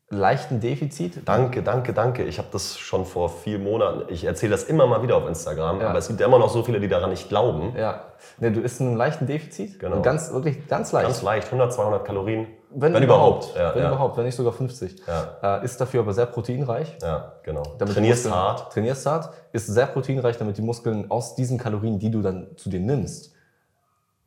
leichten 0.09 0.61
Defizit. 0.61 1.23
Danke, 1.29 1.65
danke, 1.65 1.93
danke. 1.93 2.23
Ich 2.23 2.39
habe 2.39 2.47
das 2.53 2.79
schon 2.79 3.05
vor 3.05 3.29
vier 3.29 3.59
Monaten. 3.59 4.05
Ich 4.13 4.25
erzähle 4.25 4.53
das 4.53 4.63
immer 4.63 4.87
mal 4.87 5.03
wieder 5.03 5.17
auf 5.17 5.27
Instagram, 5.27 5.81
Ja. 5.81 5.89
aber 5.89 5.99
es 5.99 6.07
gibt 6.07 6.21
ja 6.21 6.27
immer 6.27 6.39
noch 6.39 6.51
so 6.51 6.63
viele, 6.63 6.79
die 6.79 6.87
daran 6.87 7.11
nicht 7.11 7.29
glauben. 7.29 7.75
Ja. 7.77 8.05
Ne, 8.39 8.53
du 8.53 8.61
isst 8.61 8.81
in 8.81 8.87
einem 8.87 8.97
leichten 8.97 9.27
Defizit. 9.27 9.81
Genau. 9.81 9.97
Und 9.97 10.03
ganz, 10.03 10.33
wirklich 10.33 10.69
ganz 10.69 10.93
leicht. 10.93 11.07
Ganz 11.07 11.23
leicht, 11.23 11.47
100, 11.47 11.73
200 11.73 12.05
Kalorien. 12.05 12.47
Wenn, 12.77 12.93
Ja, 13.57 13.75
wenn 13.75 13.83
ja. 13.83 13.89
überhaupt, 13.89 14.17
wenn 14.17 14.25
nicht 14.25 14.35
sogar 14.37 14.53
50. 14.53 14.97
Ja. 15.07 15.59
Äh, 15.61 15.65
ist 15.65 15.81
dafür 15.81 16.01
aber 16.01 16.13
sehr 16.13 16.27
proteinreich. 16.27 16.97
Ja, 17.03 17.33
genau. 17.43 17.63
Damit 17.79 17.95
Trainierst 17.95 18.25
Muskeln- 18.25 18.35
hart. 18.43 18.73
Trainierst 18.73 19.07
hart, 19.07 19.31
ist 19.53 19.67
sehr 19.67 19.87
proteinreich, 19.87 20.37
damit 20.39 20.57
die 20.59 20.63
Muskeln 20.63 21.11
aus 21.11 21.35
diesen 21.35 21.59
Kalorien, 21.59 21.99
die 21.99 22.11
du 22.11 22.23
dann 22.23 22.49
zu 22.57 22.69
dir 22.71 22.81
nimmst, 22.81 23.33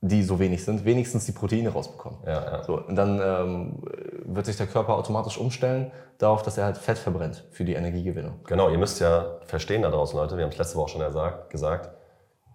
die 0.01 0.23
so 0.23 0.39
wenig 0.39 0.63
sind, 0.63 0.86
wenigstens 0.86 1.25
die 1.25 1.31
Proteine 1.31 1.69
rausbekommen. 1.69 2.19
Ja, 2.25 2.43
ja. 2.57 2.63
So, 2.63 2.79
und 2.79 2.95
dann 2.95 3.19
ähm, 3.19 3.79
wird 4.25 4.45
sich 4.45 4.55
der 4.55 4.67
Körper 4.67 4.93
automatisch 4.95 5.38
umstellen 5.38 5.91
darauf, 6.19 6.43
dass 6.43 6.57
er 6.57 6.65
halt 6.65 6.77
Fett 6.77 6.97
verbrennt 6.99 7.43
für 7.51 7.65
die 7.65 7.73
Energiegewinnung. 7.73 8.39
Genau, 8.45 8.69
ihr 8.69 8.77
müsst 8.77 8.99
ja 8.99 9.38
verstehen 9.45 9.81
da 9.81 9.89
draußen, 9.89 10.17
Leute, 10.17 10.38
wir 10.38 10.43
haben 10.43 10.51
es 10.51 10.57
letzte 10.57 10.77
Woche 10.77 10.91
schon 10.91 11.01
gesagt, 11.49 11.96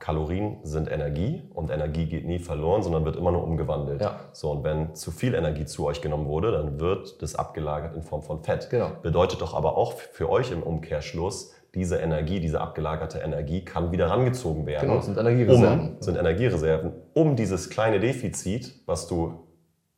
Kalorien 0.02 0.58
sind 0.64 0.90
Energie 0.90 1.44
und 1.54 1.70
Energie 1.70 2.06
geht 2.06 2.26
nie 2.26 2.40
verloren, 2.40 2.82
sondern 2.82 3.04
wird 3.04 3.14
immer 3.14 3.30
nur 3.30 3.44
umgewandelt. 3.44 4.00
Ja. 4.00 4.18
So, 4.32 4.50
und 4.50 4.64
wenn 4.64 4.96
zu 4.96 5.12
viel 5.12 5.32
Energie 5.32 5.64
zu 5.64 5.86
euch 5.86 6.02
genommen 6.02 6.26
wurde, 6.26 6.50
dann 6.50 6.80
wird 6.80 7.22
das 7.22 7.36
abgelagert 7.36 7.94
in 7.94 8.02
Form 8.02 8.20
von 8.20 8.42
Fett. 8.42 8.68
Genau. 8.68 8.90
Bedeutet 9.00 9.40
doch 9.40 9.54
aber 9.54 9.76
auch 9.76 9.92
für 9.92 10.28
euch 10.28 10.50
im 10.50 10.64
Umkehrschluss, 10.64 11.54
diese 11.76 11.98
Energie, 11.98 12.40
diese 12.40 12.60
abgelagerte 12.60 13.20
Energie 13.20 13.64
kann 13.64 13.92
wieder 13.92 14.10
rangezogen 14.10 14.66
werden. 14.66 14.88
Genau, 14.88 14.96
das 14.96 15.06
sind 15.06 15.18
Energiereserven. 15.18 15.90
Um, 15.90 16.02
sind 16.02 16.16
Energiereserven, 16.16 16.92
um 17.14 17.36
dieses 17.36 17.70
kleine 17.70 18.00
Defizit, 18.00 18.74
was 18.86 19.06
du 19.06 19.46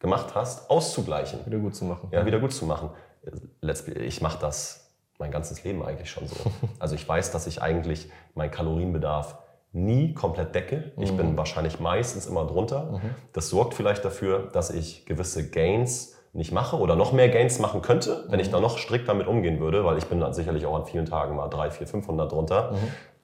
gemacht 0.00 0.34
hast, 0.34 0.68
auszugleichen 0.68 1.46
Wieder 1.46 1.58
gut 1.58 1.74
zu 1.74 1.86
machen. 1.86 2.10
ja, 2.12 2.26
wieder 2.26 2.40
gut 2.40 2.52
zu 2.52 2.66
machen. 2.66 2.90
Ich 4.04 4.20
mache 4.20 4.38
das 4.38 4.92
mein 5.18 5.30
ganzes 5.30 5.64
Leben 5.64 5.82
eigentlich 5.82 6.10
schon 6.10 6.28
so. 6.28 6.36
Also 6.78 6.94
ich 6.94 7.08
weiß, 7.08 7.30
dass 7.30 7.46
ich 7.46 7.62
eigentlich 7.62 8.10
meinen 8.34 8.50
Kalorienbedarf 8.50 9.38
nie 9.74 10.14
komplett 10.14 10.54
decke. 10.54 10.92
Ich 10.96 11.16
bin 11.16 11.36
wahrscheinlich 11.36 11.80
meistens 11.80 12.26
immer 12.26 12.46
drunter. 12.46 13.00
Das 13.32 13.50
sorgt 13.50 13.74
vielleicht 13.74 14.04
dafür, 14.04 14.48
dass 14.52 14.70
ich 14.70 15.04
gewisse 15.04 15.50
Gains 15.50 16.16
nicht 16.32 16.52
mache 16.52 16.78
oder 16.78 16.96
noch 16.96 17.12
mehr 17.12 17.28
Gains 17.28 17.58
machen 17.58 17.82
könnte, 17.82 18.24
wenn 18.28 18.40
ich 18.40 18.50
da 18.50 18.60
noch 18.60 18.78
strikt 18.78 19.08
damit 19.08 19.26
umgehen 19.26 19.60
würde, 19.60 19.84
weil 19.84 19.98
ich 19.98 20.06
bin 20.06 20.20
dann 20.20 20.32
sicherlich 20.32 20.66
auch 20.66 20.74
an 20.74 20.84
vielen 20.84 21.06
Tagen 21.06 21.36
mal 21.36 21.48
3, 21.48 21.70
4, 21.70 21.86
500 21.86 22.32
drunter. 22.32 22.74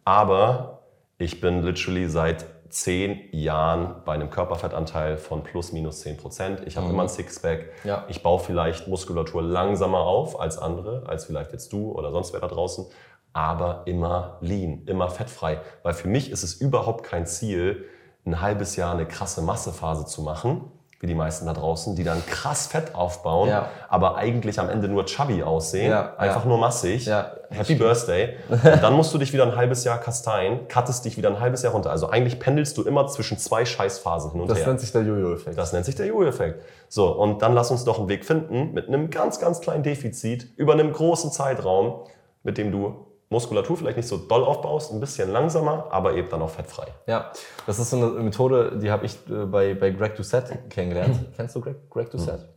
Aber 0.04 0.82
ich 1.18 1.40
bin 1.40 1.62
literally 1.62 2.08
seit 2.08 2.46
zehn 2.70 3.18
Jahren 3.32 3.96
bei 4.04 4.14
einem 4.14 4.30
Körperfettanteil 4.30 5.18
von 5.18 5.42
plus 5.42 5.72
minus 5.72 6.00
10 6.00 6.16
Prozent. 6.16 6.62
Ich 6.66 6.76
habe 6.76 6.88
immer 6.88 7.02
ein 7.02 7.08
Sixpack. 7.08 7.66
Ja. 7.84 8.04
Ich 8.08 8.22
baue 8.22 8.38
vielleicht 8.38 8.86
Muskulatur 8.86 9.42
langsamer 9.42 10.00
auf 10.00 10.40
als 10.40 10.56
andere, 10.56 11.02
als 11.06 11.24
vielleicht 11.24 11.52
jetzt 11.52 11.72
du 11.72 11.90
oder 11.92 12.12
sonst 12.12 12.32
wer 12.32 12.40
da 12.40 12.46
draußen, 12.46 12.86
aber 13.33 13.83
immer 13.87 14.38
lean, 14.40 14.83
immer 14.87 15.09
fettfrei. 15.09 15.61
Weil 15.83 15.95
für 15.95 16.09
mich 16.09 16.31
ist 16.31 16.43
es 16.43 16.55
überhaupt 16.55 17.05
kein 17.05 17.27
Ziel, 17.27 17.85
ein 18.27 18.40
halbes 18.40 18.77
Jahr 18.77 18.93
eine 18.93 19.07
krasse 19.07 19.40
Massephase 19.43 20.05
zu 20.07 20.23
machen, 20.23 20.62
wie 21.03 21.07
die 21.07 21.14
meisten 21.14 21.47
da 21.47 21.55
draußen, 21.55 21.97
die 21.97 22.05
dann 22.05 22.23
krass 22.27 22.66
Fett 22.66 22.95
aufbauen, 22.95 23.49
Ja. 23.49 23.71
aber 23.88 24.16
eigentlich 24.16 24.61
am 24.61 24.69
Ende 24.69 24.87
nur 24.87 25.07
chubby 25.07 25.43
aussehen, 25.43 25.90
Ja, 25.90 26.14
einfach 26.19 26.43
ja. 26.43 26.49
nur 26.49 26.59
massig. 26.59 27.09
Happy 27.49 27.77
Birthday. 27.77 28.37
Und 28.51 28.62
dann 28.83 28.93
musst 28.93 29.14
du 29.14 29.16
dich 29.19 29.33
wieder 29.33 29.45
ein 29.45 29.57
halbes 29.57 29.85
Jahr 29.85 29.97
kasteien, 29.99 30.69
cuttest 30.69 31.07
dich 31.07 31.16
wieder 31.16 31.31
ein 31.31 31.40
halbes 31.40 31.62
Jahr 31.62 31.73
runter. 31.73 31.90
Also 31.90 32.11
eigentlich 32.11 32.38
pendelst 32.38 32.77
du 32.77 32.83
immer 32.83 33.07
zwischen 33.07 33.38
zwei 33.38 33.64
Scheißphasen 33.64 34.33
hin 34.33 34.40
und 34.43 34.51
Das 34.51 34.59
her. 34.59 34.66
nennt 34.66 34.81
sich 34.81 34.93
der 34.93 35.03
Jojo-Effekt. 35.03 35.57
Das 35.57 35.73
nennt 35.73 35.87
sich 35.87 35.95
der 35.95 36.05
Jojo-Effekt. 36.07 36.62
So, 36.88 37.09
und 37.11 37.40
dann 37.40 37.55
lass 37.55 37.71
uns 37.71 37.85
doch 37.85 37.99
einen 37.99 38.09
Weg 38.11 38.27
finden 38.27 38.75
mit 38.75 38.87
einem 38.88 39.09
ganz, 39.09 39.40
ganz 39.40 39.61
kleinen 39.62 39.83
Defizit 39.83 40.49
über 40.59 40.75
einem 40.75 40.93
großen 40.93 41.33
Zeitraum, 41.33 42.05
mit 42.43 42.59
dem 42.59 42.71
du 42.73 43.07
Muskulatur 43.31 43.77
vielleicht 43.77 43.97
nicht 43.97 44.09
so 44.09 44.16
doll 44.16 44.43
aufbaust, 44.43 44.93
ein 44.93 44.99
bisschen 44.99 45.31
langsamer, 45.31 45.87
aber 45.90 46.14
eben 46.14 46.29
dann 46.29 46.43
auch 46.43 46.51
fettfrei. 46.51 46.88
Ja, 47.07 47.31
das 47.64 47.79
ist 47.79 47.90
so 47.90 47.97
eine 47.97 48.07
Methode, 48.07 48.79
die 48.83 48.90
habe 48.90 49.07
ich 49.07 49.14
äh, 49.31 49.47
bei, 49.47 49.75
bei 49.75 49.90
Greg 49.90 50.16
Doucette 50.16 50.59
kennengelernt. 50.69 51.16
Kennst 51.37 51.55
du 51.55 51.61
Greg, 51.61 51.88
Greg 51.88 52.11
Doucette? 52.11 52.49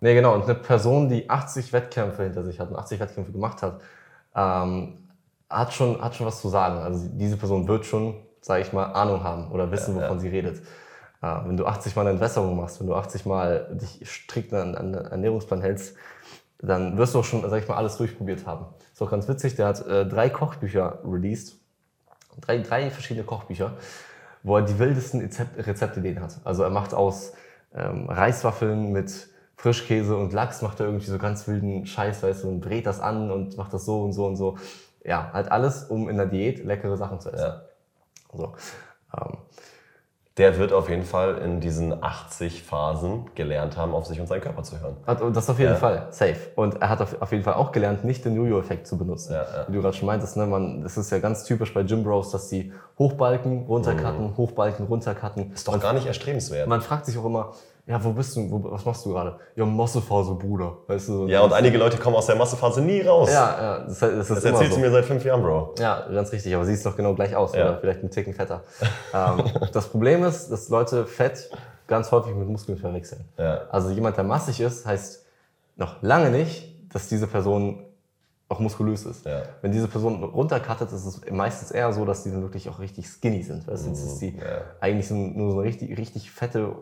Nee, 0.00 0.14
genau. 0.14 0.34
Und 0.34 0.42
eine 0.44 0.56
Person, 0.56 1.08
die 1.08 1.30
80 1.30 1.72
Wettkämpfe 1.72 2.24
hinter 2.24 2.42
sich 2.42 2.58
hat 2.58 2.70
und 2.70 2.76
80 2.76 2.98
Wettkämpfe 2.98 3.30
gemacht 3.30 3.62
hat, 3.62 3.80
ähm, 4.34 5.08
hat, 5.48 5.72
schon, 5.72 6.02
hat 6.02 6.16
schon 6.16 6.26
was 6.26 6.40
zu 6.40 6.48
sagen. 6.48 6.78
Also 6.78 7.06
diese 7.12 7.36
Person 7.36 7.68
wird 7.68 7.86
schon, 7.86 8.16
sage 8.40 8.62
ich 8.62 8.72
mal, 8.72 8.86
Ahnung 8.86 9.22
haben 9.22 9.52
oder 9.52 9.70
wissen, 9.70 9.94
wovon 9.94 10.18
sie 10.18 10.28
redet. 10.28 10.58
Äh, 11.22 11.36
wenn 11.46 11.56
du 11.56 11.66
80 11.66 11.94
Mal 11.94 12.02
eine 12.02 12.10
Entwässerung 12.10 12.56
machst, 12.56 12.80
wenn 12.80 12.88
du 12.88 12.96
80 12.96 13.26
Mal 13.26 13.68
dich 13.80 14.00
strikt 14.08 14.52
an 14.52 14.74
an 14.74 14.94
einen 14.94 15.06
Ernährungsplan 15.06 15.60
hältst, 15.60 15.96
dann 16.58 16.96
wirst 16.96 17.14
du 17.14 17.20
auch 17.20 17.24
schon, 17.24 17.48
sag 17.48 17.62
ich 17.62 17.68
mal, 17.68 17.76
alles 17.76 17.96
durchprobiert 17.96 18.46
haben. 18.46 18.66
Ist 18.92 19.02
auch 19.02 19.10
ganz 19.10 19.28
witzig, 19.28 19.56
der 19.56 19.66
hat 19.66 19.86
äh, 19.86 20.06
drei 20.06 20.30
Kochbücher 20.30 21.00
released 21.04 21.56
drei, 22.40 22.58
drei 22.58 22.90
verschiedene 22.90 23.24
Kochbücher, 23.24 23.72
wo 24.42 24.56
er 24.56 24.62
die 24.62 24.78
wildesten 24.78 25.20
Rezept, 25.20 25.66
Rezeptideen 25.66 26.20
hat. 26.20 26.40
Also 26.44 26.62
er 26.62 26.70
macht 26.70 26.94
aus 26.94 27.32
ähm, 27.74 28.08
Reiswaffeln 28.08 28.92
mit 28.92 29.28
Frischkäse 29.56 30.16
und 30.16 30.32
Lachs, 30.32 30.62
macht 30.62 30.80
er 30.80 30.86
irgendwie 30.86 31.06
so 31.06 31.18
ganz 31.18 31.48
wilden 31.48 31.86
Scheiß, 31.86 32.22
weißt 32.22 32.44
du, 32.44 32.48
und 32.48 32.60
dreht 32.60 32.86
das 32.86 33.00
an 33.00 33.30
und 33.30 33.56
macht 33.56 33.72
das 33.72 33.84
so 33.84 34.02
und 34.02 34.12
so 34.12 34.26
und 34.26 34.36
so. 34.36 34.58
Ja, 35.04 35.30
halt 35.32 35.50
alles, 35.50 35.84
um 35.84 36.08
in 36.08 36.16
der 36.16 36.26
Diät 36.26 36.64
leckere 36.64 36.96
Sachen 36.96 37.20
zu 37.20 37.30
essen. 37.32 37.60
So. 38.32 38.54
Ähm, 39.16 39.38
Der 40.38 40.58
wird 40.58 40.70
auf 40.74 40.90
jeden 40.90 41.04
Fall 41.04 41.38
in 41.38 41.60
diesen 41.60 42.02
80 42.02 42.62
Phasen 42.62 43.30
gelernt 43.34 43.78
haben, 43.78 43.94
auf 43.94 44.04
sich 44.04 44.20
und 44.20 44.26
seinen 44.26 44.42
Körper 44.42 44.62
zu 44.62 44.78
hören. 44.78 44.96
Das 45.32 45.48
auf 45.48 45.58
jeden 45.58 45.72
Ja. 45.72 45.76
Fall, 45.78 46.08
safe. 46.10 46.36
Und 46.56 46.82
er 46.82 46.90
hat 46.90 47.00
auf, 47.00 47.32
jeden 47.32 47.42
Fall 47.42 47.54
auch 47.54 47.72
gelernt, 47.72 48.04
nicht 48.04 48.22
den 48.26 48.36
Jojo-Effekt 48.36 48.86
zu 48.86 48.98
benutzen. 48.98 49.32
Ja, 49.32 49.42
ja. 49.42 49.64
Wie 49.66 49.72
du 49.72 49.80
gerade 49.80 49.96
schon 49.96 50.04
meintest, 50.06 50.36
ne, 50.36 50.46
man, 50.46 50.82
das 50.82 50.98
ist 50.98 51.10
ja 51.10 51.20
ganz 51.20 51.44
typisch 51.44 51.72
bei 51.72 51.84
Gym 51.84 52.04
Bros, 52.04 52.32
dass 52.32 52.48
die 52.50 52.70
hochbalken, 52.98 53.64
runtercutten, 53.64 54.36
hochbalken, 54.36 54.86
runtercutten. 54.86 55.48
Mhm. 55.48 55.54
Ist 55.54 55.66
doch 55.68 55.80
gar 55.80 55.94
nicht 55.94 56.06
erstrebenswert. 56.06 56.68
Man 56.68 56.82
fragt 56.82 57.06
sich 57.06 57.16
auch 57.16 57.24
immer, 57.24 57.52
ja, 57.86 58.02
wo 58.02 58.10
bist 58.12 58.34
du, 58.34 58.50
wo, 58.50 58.70
was 58.72 58.84
machst 58.84 59.06
du 59.06 59.10
gerade? 59.12 59.38
Ja, 59.54 59.64
Massephase, 59.64 60.34
Bruder. 60.34 60.76
Weißt 60.88 61.08
du? 61.08 61.26
Ja, 61.28 61.42
und 61.42 61.52
einige 61.52 61.78
Leute 61.78 61.96
kommen 61.98 62.16
aus 62.16 62.26
der 62.26 62.34
Massephase 62.36 62.80
nie 62.82 63.00
raus. 63.02 63.30
Ja, 63.32 63.62
ja, 63.62 63.78
das, 63.84 64.00
das 64.00 64.10
ist 64.10 64.30
Das 64.30 64.44
erzählst 64.44 64.72
so. 64.72 64.78
du 64.80 64.84
mir 64.84 64.90
seit 64.90 65.04
fünf 65.04 65.24
Jahren, 65.24 65.42
Bro. 65.42 65.74
Ja, 65.78 66.06
ganz 66.12 66.32
richtig, 66.32 66.54
aber 66.54 66.64
siehst 66.64 66.84
doch 66.84 66.96
genau 66.96 67.14
gleich 67.14 67.36
aus, 67.36 67.54
Ja. 67.54 67.62
oder 67.70 67.78
vielleicht 67.78 68.00
einen 68.00 68.10
Ticken 68.10 68.34
fetter. 68.34 68.64
ähm, 69.14 69.44
das 69.72 69.88
Problem 69.88 70.24
ist, 70.24 70.48
dass 70.50 70.68
Leute 70.68 71.06
Fett 71.06 71.48
ganz 71.86 72.10
häufig 72.10 72.34
mit 72.34 72.48
Muskeln 72.48 72.76
verwechseln. 72.76 73.24
Ja. 73.38 73.62
Also 73.70 73.90
jemand, 73.90 74.16
der 74.16 74.24
massig 74.24 74.60
ist, 74.60 74.84
heißt 74.84 75.24
noch 75.76 76.02
lange 76.02 76.30
nicht, 76.30 76.74
dass 76.92 77.08
diese 77.08 77.28
Person 77.28 77.84
auch 78.48 78.58
muskulös 78.60 79.04
ist. 79.04 79.26
Ja. 79.26 79.42
Wenn 79.60 79.72
diese 79.72 79.86
Person 79.88 80.22
runtercuttet, 80.24 80.90
ist 80.92 81.04
es 81.04 81.20
meistens 81.30 81.70
eher 81.72 81.92
so, 81.92 82.04
dass 82.04 82.22
die 82.24 82.30
dann 82.30 82.42
wirklich 82.42 82.68
auch 82.68 82.78
richtig 82.80 83.06
skinny 83.08 83.42
sind. 83.42 83.66
Weißt 83.68 83.84
du, 83.86 83.90
Mhm. 83.90 83.92
dass 83.94 84.18
die 84.18 84.36
ja. 84.36 84.42
eigentlich 84.80 85.06
so, 85.08 85.14
nur 85.14 85.50
so 85.52 85.58
eine 85.58 85.68
richtig, 85.68 85.96
richtig 85.98 86.30
fette 86.30 86.74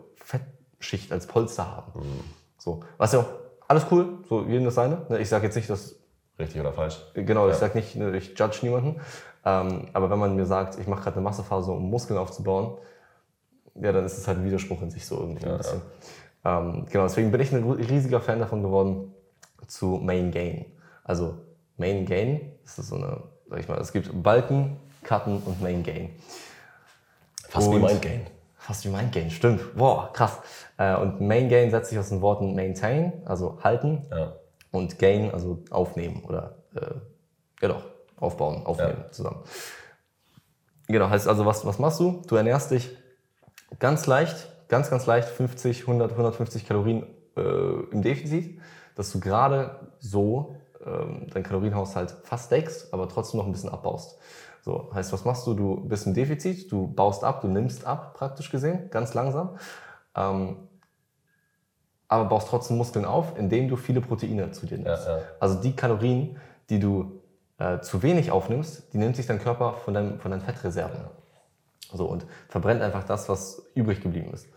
Fettschicht 0.85 1.11
als 1.11 1.27
Polster 1.27 1.65
haben. 1.75 1.91
Mhm. 1.99 2.19
So. 2.57 2.81
Was 2.97 3.11
ja 3.13 3.19
auch 3.19 3.25
alles 3.67 3.85
cool, 3.91 4.19
so 4.29 4.43
jedem 4.43 4.65
das 4.65 4.75
seine. 4.75 5.05
Ne, 5.09 5.19
Ich 5.19 5.29
sage 5.29 5.45
jetzt 5.45 5.55
nicht, 5.55 5.69
dass 5.69 5.95
Richtig 6.37 6.59
oder 6.59 6.73
falsch? 6.73 6.97
Genau, 7.13 7.47
ich 7.47 7.53
Ja. 7.53 7.59
sag 7.59 7.75
nicht, 7.75 7.95
ne, 7.95 8.15
ich 8.17 8.37
judge 8.37 8.59
niemanden. 8.63 8.99
Ähm, 9.45 9.87
aber 9.93 10.09
wenn 10.09 10.19
man 10.19 10.35
mir 10.35 10.45
sagt, 10.45 10.77
ich 10.77 10.85
mache 10.85 11.03
gerade 11.03 11.15
eine 11.15 11.23
Massephase, 11.23 11.71
um 11.71 11.89
Muskeln 11.89 12.19
aufzubauen, 12.19 12.77
ja, 13.75 13.93
dann 13.93 14.03
ist 14.03 14.17
es 14.17 14.27
halt 14.27 14.39
ein 14.39 14.43
Widerspruch 14.43 14.81
in 14.81 14.91
sich 14.91 15.05
so 15.05 15.17
irgendwie 15.17 15.45
ein 15.45 15.57
bisschen. 15.57 15.81
Ähm, 16.43 16.85
genau, 16.91 17.03
deswegen 17.05 17.31
bin 17.31 17.39
ich 17.39 17.53
ein 17.53 17.63
riesiger 17.71 18.19
Fan 18.19 18.39
davon 18.39 18.63
geworden 18.63 19.13
zu 19.67 20.01
Main 20.03 20.31
Gain. 20.31 20.65
Also 21.05 21.35
Main 21.77 22.05
Gain, 22.05 22.51
das 22.65 22.79
ist 22.79 22.89
so 22.89 22.97
eine, 22.97 23.23
sag 23.49 23.59
ich 23.61 23.69
mal, 23.69 23.79
es 23.79 23.93
gibt 23.93 24.09
Balken, 24.21 24.75
Cutten 25.03 25.41
und 25.41 25.61
Main 25.61 25.83
Gain. 25.83 26.09
Fast 27.47 27.71
wie 27.71 27.75
Und- 27.75 27.81
Mind 27.83 28.01
Gain. 28.01 28.27
Fast 28.65 28.83
wie 28.83 28.89
Main 28.89 29.11
Gain, 29.11 29.29
stimmt. 29.29 29.75
Boah, 29.75 30.11
krass. 30.11 30.39
Äh, 30.77 30.95
und 30.95 31.21
Main 31.21 31.49
Gain 31.49 31.69
setzt 31.69 31.91
sich 31.91 31.99
aus 31.99 32.09
den 32.09 32.21
Worten 32.21 32.55
maintain, 32.55 33.21
also 33.25 33.59
halten, 33.63 34.07
Ja. 34.09 34.33
und 34.71 34.97
Gain, 34.97 35.31
also 35.31 35.59
aufnehmen 35.69 36.23
oder 36.23 36.55
äh, 36.73 36.95
genau, 37.59 37.83
aufbauen, 38.17 38.65
aufnehmen 38.65 39.05
zusammen. 39.11 39.43
Genau, 40.87 41.09
heißt 41.11 41.27
also, 41.27 41.45
was, 41.45 41.63
was 41.63 41.77
machst 41.77 41.99
du? 41.99 42.23
Du 42.27 42.35
ernährst 42.37 42.71
dich 42.71 42.89
ganz 43.77 44.07
leicht, 44.07 44.49
ganz, 44.67 44.89
ganz 44.89 45.05
leicht 45.05 45.29
50, 45.29 45.81
100, 45.81 46.11
150 46.13 46.65
Kalorien 46.67 47.05
äh, 47.37 47.41
im 47.91 48.01
Defizit, 48.01 48.59
dass 48.95 49.11
du 49.11 49.19
gerade 49.19 49.91
so 49.99 50.55
ähm, 50.83 51.27
deinen 51.31 51.43
Kalorienhaushalt 51.43 52.15
fast 52.23 52.49
deckst, 52.51 52.91
aber 52.93 53.07
trotzdem 53.09 53.37
noch 53.39 53.45
ein 53.45 53.51
bisschen 53.51 53.69
abbaust. 53.69 54.17
So, 54.65 54.89
heißt, 54.95 55.13
was 55.13 55.23
machst 55.25 55.45
du? 55.45 55.53
Du 55.53 55.75
bist 55.87 56.07
im 56.07 56.15
Defizit, 56.15 56.71
du 56.71 56.87
baust 56.87 57.23
ab, 57.23 57.41
du 57.41 57.47
nimmst 57.47 57.85
ab, 57.85 58.15
praktisch 58.15 58.49
gesehen, 58.49 58.89
ganz 58.89 59.13
langsam. 59.13 59.59
Ähm, 60.15 60.57
aber 62.07 62.25
baust 62.25 62.47
trotzdem 62.49 62.77
Muskeln 62.77 63.05
auf, 63.05 63.37
indem 63.37 63.69
du 63.69 63.75
viele 63.75 64.01
Proteine 64.01 64.49
zu 64.49 64.65
dir 64.65 64.79
nimmst. 64.79 65.05
Ja, 65.05 65.17
ja. 65.17 65.23
Also 65.39 65.61
die 65.61 65.75
Kalorien, 65.75 66.39
die 66.71 66.79
du 66.79 67.21
äh, 67.59 67.79
zu 67.81 68.01
wenig 68.01 68.31
aufnimmst, 68.31 68.91
die 68.91 68.97
nimmt 68.97 69.15
sich 69.15 69.27
dein 69.27 69.37
Körper 69.37 69.73
von, 69.73 69.93
deinem, 69.93 70.19
von 70.19 70.31
deinen 70.31 70.41
Fettreserven. 70.41 70.99
So, 71.93 72.07
und 72.07 72.25
verbrennt 72.49 72.81
einfach 72.81 73.03
das, 73.03 73.29
was 73.29 73.61
übrig 73.75 74.01
geblieben 74.01 74.33
ist. 74.33 74.47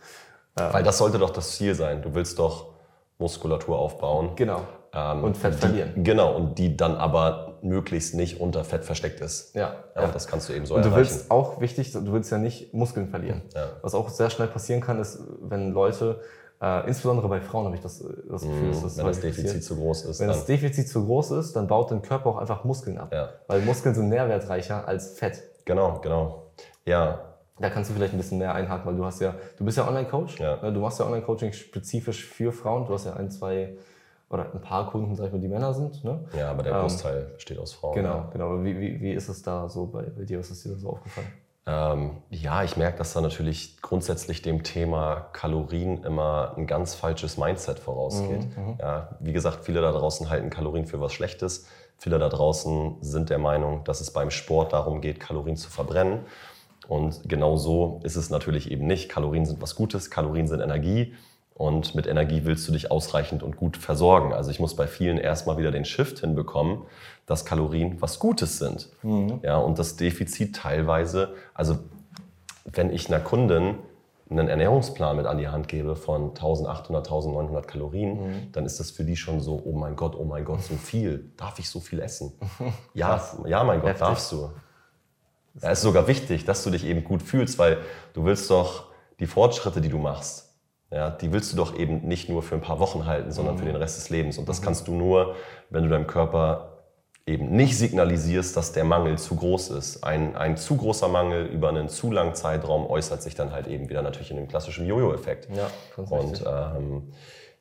Weil 0.55 0.83
das 0.83 0.97
sollte 0.97 1.19
doch 1.19 1.29
das 1.29 1.55
Ziel 1.55 1.75
sein. 1.75 2.01
Du 2.01 2.15
willst 2.15 2.39
doch 2.39 2.73
Muskulatur 3.19 3.77
aufbauen. 3.77 4.31
Genau. 4.35 4.61
Ähm, 4.91 5.23
Und 5.23 5.37
Fett 5.37 5.53
die, 5.53 5.59
verlieren. 5.59 6.03
Genau, 6.03 6.35
und 6.35 6.57
die 6.57 6.75
dann 6.75 6.95
aber 6.95 7.48
möglichst 7.63 8.15
nicht 8.15 8.39
unter 8.39 8.63
Fett 8.63 8.83
versteckt 8.85 9.19
ist. 9.21 9.55
Ja, 9.55 9.75
Ja. 9.95 10.07
Das 10.07 10.27
kannst 10.27 10.49
du 10.49 10.53
eben 10.53 10.65
so 10.65 10.75
Und 10.75 10.83
du 10.85 10.89
erreichen. 10.89 11.09
willst 11.09 11.31
auch 11.31 11.59
wichtig, 11.61 11.91
du 11.93 12.11
willst 12.11 12.31
ja 12.31 12.37
nicht 12.37 12.73
Muskeln 12.73 13.07
verlieren. 13.09 13.41
Ja. 13.55 13.69
Was 13.81 13.93
auch 13.95 14.09
sehr 14.09 14.29
schnell 14.29 14.47
passieren 14.47 14.81
kann, 14.81 14.99
ist, 14.99 15.19
wenn 15.41 15.71
Leute, 15.71 16.19
äh, 16.61 16.87
insbesondere 16.87 17.27
bei 17.29 17.39
Frauen 17.41 17.65
habe 17.65 17.75
ich 17.75 17.81
das, 17.81 18.01
äh, 18.01 18.05
das 18.29 18.41
Gefühl, 18.41 18.69
dass 18.71 18.81
das 18.83 18.97
wenn 18.97 19.05
das 19.05 19.19
Defizit 19.21 19.45
passiert. 19.45 19.63
zu 19.63 19.75
groß 19.77 20.05
ist, 20.05 20.19
Wenn 20.19 20.27
dann 20.27 20.35
das 20.37 20.45
Defizit 20.45 20.89
zu 20.89 21.05
groß 21.05 21.31
ist, 21.31 21.55
dann 21.55 21.67
baut 21.67 21.91
dein 21.91 22.01
Körper 22.01 22.29
auch 22.31 22.37
einfach 22.37 22.63
Muskeln 22.63 22.97
ab. 22.97 23.13
Ja. 23.13 23.29
Weil 23.47 23.61
Muskeln 23.61 23.95
sind 23.95 24.09
nährwertreicher 24.09 24.87
als 24.87 25.11
Fett. 25.17 25.41
genau, 25.65 25.99
genau. 26.01 26.51
Ja, 26.85 27.19
Da 27.61 27.69
kannst 27.69 27.89
du 27.89 27.93
vielleicht 27.93 28.13
ein 28.13 28.17
bisschen 28.17 28.37
mehr 28.39 28.53
einhaken, 28.53 28.85
weil 28.85 28.95
du 28.95 29.05
hast 29.05 29.19
ja, 29.21 29.35
du 29.57 29.65
bist 29.65 29.77
ja 29.77 29.87
Online-Coach. 29.87 30.39
Ja. 30.39 30.57
ne? 30.61 30.71
Du 30.73 30.79
machst 30.79 30.97
ja 30.99 31.05
Online-Coaching 31.05 31.51
spezifisch 31.53 32.25
für 32.25 32.51
Frauen. 32.53 32.85
Du 32.87 32.93
hast 32.93 33.05
ja 33.05 33.13
ein, 33.13 33.29
zwei 33.31 33.75
oder 34.29 34.53
ein 34.53 34.61
paar 34.61 34.89
Kunden, 34.91 35.15
sag 35.15 35.27
ich 35.27 35.31
mal, 35.33 35.39
die 35.41 35.47
Männer 35.47 35.73
sind. 35.73 36.03
Ne? 36.03 36.23
ja, 36.37 36.51
aber 36.51 36.63
der 36.63 36.73
Ähm, 36.73 36.81
Großteil 36.81 37.21
besteht 37.35 37.57
aus 37.57 37.73
Frauen. 37.73 37.95
Genau, 37.95 38.25
genau. 38.31 38.45
Aber 38.45 38.63
Wie, 38.63 38.79
wie, 38.79 39.01
wie 39.01 39.11
ist 39.13 39.27
es 39.29 39.41
da 39.41 39.67
so 39.69 39.87
bei, 39.87 40.03
bei 40.03 40.23
dir? 40.23 40.39
Was 40.39 40.51
ist 40.51 40.63
dir 40.65 40.69
da 40.69 40.77
so 40.77 40.89
aufgefallen? 40.91 41.27
Ähm, 41.65 42.17
ja, 42.29 42.63
ich 42.63 42.77
merke, 42.77 42.97
dass 42.97 43.13
da 43.13 43.21
natürlich 43.21 43.81
grundsätzlich 43.81 44.41
dem 44.41 44.63
Thema 44.63 45.29
Kalorien 45.33 46.03
immer 46.03 46.53
ein 46.57 46.65
ganz 46.67 46.95
falsches 46.95 47.37
Mindset 47.37 47.79
vorausgeht. 47.79 48.47
Ja, 48.79 49.09
wie 49.19 49.33
gesagt, 49.33 49.65
viele 49.65 49.81
da 49.81 49.91
draußen 49.91 50.29
halten 50.29 50.49
Kalorien 50.49 50.85
für 50.85 50.99
was 50.99 51.13
Schlechtes. 51.13 51.67
Viele 51.97 52.17
da 52.17 52.29
draußen 52.29 52.97
sind 53.01 53.29
der 53.29 53.39
Meinung, 53.39 53.83
dass 53.83 53.99
es 54.01 54.11
beim 54.11 54.31
Sport 54.31 54.73
darum 54.73 55.01
geht, 55.01 55.19
Kalorien 55.19 55.57
zu 55.57 55.69
verbrennen. 55.69 56.21
Und 56.87 57.27
genau 57.29 57.55
so 57.55 57.99
ist 58.03 58.15
es 58.15 58.31
natürlich 58.31 58.71
eben 58.71 58.87
nicht. 58.87 59.09
Kalorien 59.09 59.45
sind 59.45 59.61
was 59.61 59.75
Gutes, 59.75 60.09
Kalorien 60.09 60.47
sind 60.47 60.61
Energie. 60.61 61.13
Und 61.59 61.93
mit 61.93 62.07
Energie 62.07 62.45
willst 62.45 62.65
du 62.69 62.71
dich 62.71 62.89
ausreichend 62.89 63.43
und 63.43 63.57
gut 63.57 63.75
versorgen. 63.75 64.31
Also 64.31 64.49
ich 64.49 64.61
muss 64.61 64.77
bei 64.77 64.87
vielen 64.87 65.17
erstmal 65.17 65.57
wieder 65.57 65.71
den 65.71 65.83
Shift 65.83 66.19
hinbekommen, 66.19 66.83
dass 67.25 67.43
Kalorien 67.43 68.01
was 68.01 68.17
Gutes 68.17 68.59
sind. 68.59 68.87
Ja, 69.43 69.57
und 69.57 69.77
das 69.77 69.97
Defizit 69.97 70.55
teilweise, 70.55 71.33
also 71.53 71.79
wenn 72.63 72.89
ich 72.93 73.09
einer 73.09 73.19
Kundin 73.19 73.75
einen 74.29 74.47
Ernährungsplan 74.47 75.17
mit 75.17 75.25
an 75.25 75.37
die 75.37 75.49
Hand 75.49 75.67
gebe 75.67 75.97
von 75.97 76.29
1800, 76.29 76.87
1900 76.87 77.67
Kalorien, 77.67 78.47
dann 78.53 78.65
ist 78.65 78.79
das 78.79 78.91
für 78.91 79.03
die 79.03 79.17
schon 79.17 79.41
so, 79.41 79.61
oh 79.65 79.73
mein 79.73 79.97
Gott, 79.97 80.15
oh 80.17 80.23
mein 80.23 80.45
Gott, 80.45 80.61
so 80.61 80.75
viel. 80.75 81.29
Darf 81.35 81.59
ich 81.59 81.69
so 81.69 81.81
viel 81.81 81.99
essen? 81.99 82.31
ja, 82.93 83.21
ja, 83.45 83.65
mein 83.65 83.81
Gott, 83.81 83.89
Heftig. 83.89 84.07
darfst 84.07 84.31
du. 84.31 84.49
Ja, 85.61 85.71
ist 85.71 85.81
sogar 85.81 86.07
wichtig, 86.07 86.45
dass 86.45 86.63
du 86.63 86.69
dich 86.69 86.85
eben 86.85 87.03
gut 87.03 87.21
fühlst, 87.21 87.59
weil 87.59 87.79
du 88.13 88.23
willst 88.23 88.49
doch 88.49 88.85
die 89.19 89.27
Fortschritte, 89.27 89.81
die 89.81 89.89
du 89.89 89.97
machst, 89.97 90.48
ja, 90.91 91.09
die 91.11 91.31
willst 91.31 91.53
du 91.53 91.57
doch 91.57 91.77
eben 91.77 92.07
nicht 92.07 92.29
nur 92.29 92.41
für 92.41 92.55
ein 92.55 92.61
paar 92.61 92.79
Wochen 92.79 93.05
halten, 93.05 93.31
sondern 93.31 93.57
für 93.57 93.65
den 93.65 93.75
Rest 93.75 93.97
des 93.97 94.09
Lebens. 94.09 94.37
Und 94.37 94.49
das 94.49 94.61
kannst 94.61 94.87
du 94.87 94.93
nur, 94.93 95.35
wenn 95.69 95.83
du 95.83 95.89
deinem 95.89 96.07
Körper 96.07 96.79
eben 97.27 97.51
nicht 97.51 97.77
signalisierst, 97.77 98.57
dass 98.57 98.71
der 98.71 98.85
Mangel 98.85 99.19
zu 99.19 99.35
groß 99.35 99.69
ist. 99.69 100.03
Ein, 100.03 100.35
ein 100.35 100.57
zu 100.57 100.77
großer 100.77 101.07
Mangel 101.07 101.45
über 101.45 101.69
einen 101.69 101.87
zu 101.89 102.11
langen 102.11 102.33
Zeitraum 102.33 102.87
äußert 102.87 103.21
sich 103.21 103.35
dann 103.35 103.51
halt 103.51 103.67
eben 103.67 103.87
wieder 103.87 104.01
natürlich 104.01 104.31
in 104.31 104.37
dem 104.37 104.47
klassischen 104.47 104.87
Jojo-Effekt. 104.87 105.47
Ja, 105.55 105.67
Und 105.95 106.43
ähm, 106.47 107.13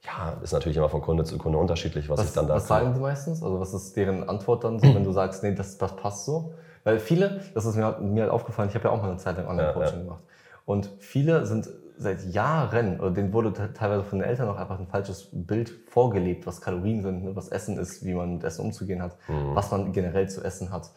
ja, 0.05 0.38
ist 0.43 0.53
natürlich 0.53 0.79
immer 0.79 0.88
von 0.88 1.03
Kunde 1.03 1.25
zu 1.25 1.37
Kunde 1.37 1.59
unterschiedlich, 1.59 2.09
was, 2.09 2.21
ich 2.21 2.27
Was, 2.27 2.33
dann 2.33 2.47
da 2.47 2.55
was 2.55 2.67
sagen 2.67 2.95
die 2.95 3.01
meistens? 3.01 3.43
Also 3.43 3.61
was 3.61 3.75
ist 3.75 3.95
deren 3.95 4.27
Antwort 4.27 4.64
dann 4.64 4.79
so, 4.79 4.95
wenn 4.95 5.05
du 5.05 5.12
sagst, 5.12 5.43
nee, 5.43 5.55
das, 5.55 5.77
das 5.77 5.97
passt 5.97 6.25
so? 6.25 6.55
Weil 6.85 6.99
viele, 6.99 7.43
das 7.55 7.67
ist 7.67 7.77
mir, 7.77 7.99
mir 8.01 8.23
halt 8.23 8.33
aufgefallen, 8.33 8.71
ich 8.71 8.75
habe 8.75 8.85
ja 8.85 8.91
auch 8.91 9.03
mal 9.03 9.11
eine 9.11 9.19
Zeit 9.19 9.37
lang 9.37 9.49
Online-Coaching 9.49 9.93
Ja, 9.93 9.99
ja. 9.99 10.03
gemacht. 10.05 10.25
Und 10.64 10.91
viele 11.01 11.45
sind 11.45 11.69
seit 11.98 12.24
Jahren, 12.26 13.00
oder 13.00 13.11
denen 13.11 13.32
wurde 13.32 13.52
te- 13.52 13.72
teilweise 13.72 14.04
von 14.04 14.18
den 14.20 14.28
Eltern 14.28 14.48
auch 14.48 14.56
einfach 14.56 14.78
ein 14.78 14.87
falsches 14.87 15.28
Bild 15.32 15.70
vorgelebt, 15.90 16.46
was 16.46 16.61
Kalorien 16.61 17.02
sind, 17.02 17.24
ne, 17.24 17.34
was 17.37 17.48
Essen 17.48 17.78
ist, 17.78 18.04
wie 18.04 18.14
man 18.14 18.34
mit 18.34 18.44
Essen 18.44 18.64
umzugehen 18.64 19.02
hat, 19.02 19.16
Mhm. 19.28 19.54
was 19.54 19.70
man 19.70 19.92
generell 19.92 20.28
zu 20.28 20.42
essen 20.44 20.70
hat. 20.72 20.90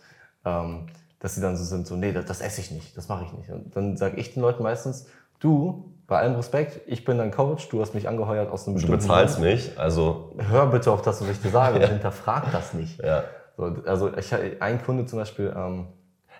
Ähm, 0.45 0.87
dass 1.19 1.35
sie 1.35 1.41
dann 1.41 1.55
so 1.55 1.63
sind, 1.63 1.85
so, 1.85 1.95
nee, 1.95 2.11
das, 2.11 2.25
das 2.25 2.41
esse 2.41 2.61
ich 2.61 2.71
nicht, 2.71 2.97
das 2.97 3.07
mache 3.07 3.25
ich 3.25 3.33
nicht. 3.33 3.49
Und 3.51 3.75
dann 3.75 3.95
sage 3.97 4.17
ich 4.17 4.33
den 4.33 4.41
Leuten 4.41 4.63
meistens, 4.63 5.05
du, 5.39 5.93
bei 6.07 6.17
allem 6.19 6.33
Respekt, 6.35 6.81
ich 6.87 7.05
bin 7.05 7.17
dein 7.19 7.29
Coach, 7.31 7.69
du 7.69 7.79
hast 7.81 7.93
mich 7.93 8.07
angeheuert 8.07 8.49
aus 8.51 8.65
einem 8.67 8.75
Du 8.75 8.81
bestimmten 8.81 9.01
bezahlst 9.03 9.35
Grund 9.35 9.47
mich, 9.49 9.77
also 9.79 10.33
hör 10.49 10.65
bitte 10.67 10.91
auf 10.91 11.03
das, 11.03 11.21
was 11.21 11.29
ich 11.29 11.41
dir 11.41 11.51
sage 11.51 11.75
und 11.79 11.87
hinterfrag 11.87 12.51
das 12.51 12.73
nicht. 12.73 12.99
ja. 12.99 13.23
So, 13.57 13.65
also 13.85 14.11
ich, 14.17 14.33
ein 14.61 14.83
Kunde 14.83 15.05
zum 15.05 15.19
Beispiel, 15.19 15.53
ähm, 15.55 15.87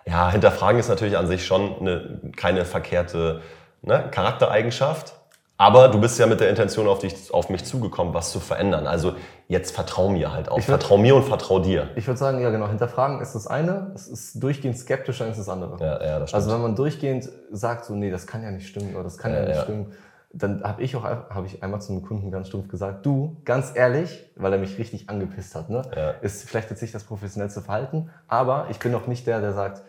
Ja, 0.04 0.30
hinterfragen 0.32 0.80
ist 0.80 0.88
natürlich 0.88 1.16
an 1.16 1.28
sich 1.28 1.46
schon 1.46 1.78
eine, 1.78 2.32
keine 2.36 2.64
verkehrte 2.64 3.40
ne, 3.82 4.08
Charaktereigenschaft. 4.10 5.14
Aber 5.58 5.88
du 5.88 6.00
bist 6.00 6.18
ja 6.18 6.26
mit 6.26 6.40
der 6.40 6.50
Intention 6.50 6.88
auf, 6.88 6.98
dich, 6.98 7.32
auf 7.32 7.48
mich 7.48 7.64
zugekommen, 7.64 8.14
was 8.14 8.32
zu 8.32 8.40
verändern. 8.40 8.88
Also 8.88 9.14
jetzt 9.46 9.72
vertrau 9.72 10.08
mir 10.08 10.32
halt 10.32 10.48
auch. 10.48 10.58
Ich 10.58 10.64
würd- 10.64 10.70
vertrau 10.78 10.96
mir 10.96 11.14
und 11.14 11.22
vertrau 11.24 11.60
dir. 11.60 11.88
ich 11.94 12.04
würde 12.08 12.18
sagen, 12.18 12.40
ja 12.40 12.50
genau, 12.50 12.66
hinterfragen 12.66 13.20
ist 13.20 13.34
das 13.34 13.46
eine, 13.46 13.92
es 13.94 14.08
ist 14.08 14.42
durchgehend 14.42 14.76
skeptisch, 14.76 15.18
dann 15.18 15.30
ist 15.30 15.38
das 15.38 15.48
andere. 15.48 15.76
Ja, 15.78 16.02
ja, 16.04 16.18
das 16.18 16.30
stimmt. 16.30 16.42
also 16.42 16.52
wenn 16.54 16.62
man 16.62 16.74
durchgehend 16.74 17.28
sagt, 17.52 17.84
so 17.84 17.94
nee, 17.94 18.10
das 18.10 18.26
kann 18.26 18.42
ja 18.42 18.50
nicht 18.50 18.66
stimmen 18.66 18.94
oder 18.94 19.04
das 19.04 19.18
kann 19.18 19.32
ja, 19.32 19.40
Ja, 19.40 19.46
nicht 19.46 19.56
ja. 19.56 19.62
stimmen, 19.62 19.92
dann 20.32 20.64
habe 20.64 20.82
ich 20.82 20.96
auch 20.96 21.04
habe 21.04 21.46
ich 21.46 21.62
einmal 21.62 21.80
zu 21.80 21.92
einem 21.92 22.02
Kunden 22.02 22.30
ganz 22.32 22.48
stumpf 22.48 22.66
gesagt, 22.68 23.04
du, 23.06 23.36
ganz 23.44 23.70
ehrlich, 23.74 24.30
weil 24.34 24.50
er 24.52 24.58
mich 24.58 24.78
richtig 24.78 25.10
angepisst 25.10 25.54
hat, 25.54 25.68
ne? 25.70 25.82
Ja. 25.94 26.10
ist 26.22 26.48
vielleicht 26.48 26.70
jetzt 26.70 26.80
nicht 26.80 26.94
das 26.94 27.04
professionellste 27.04 27.60
Verhalten, 27.60 28.10
aber 28.26 28.66
ich 28.70 28.78
bin 28.80 28.94
auch 28.96 29.06
nicht 29.06 29.26
der, 29.28 29.40
der 29.42 29.52
sagt, 29.52 29.82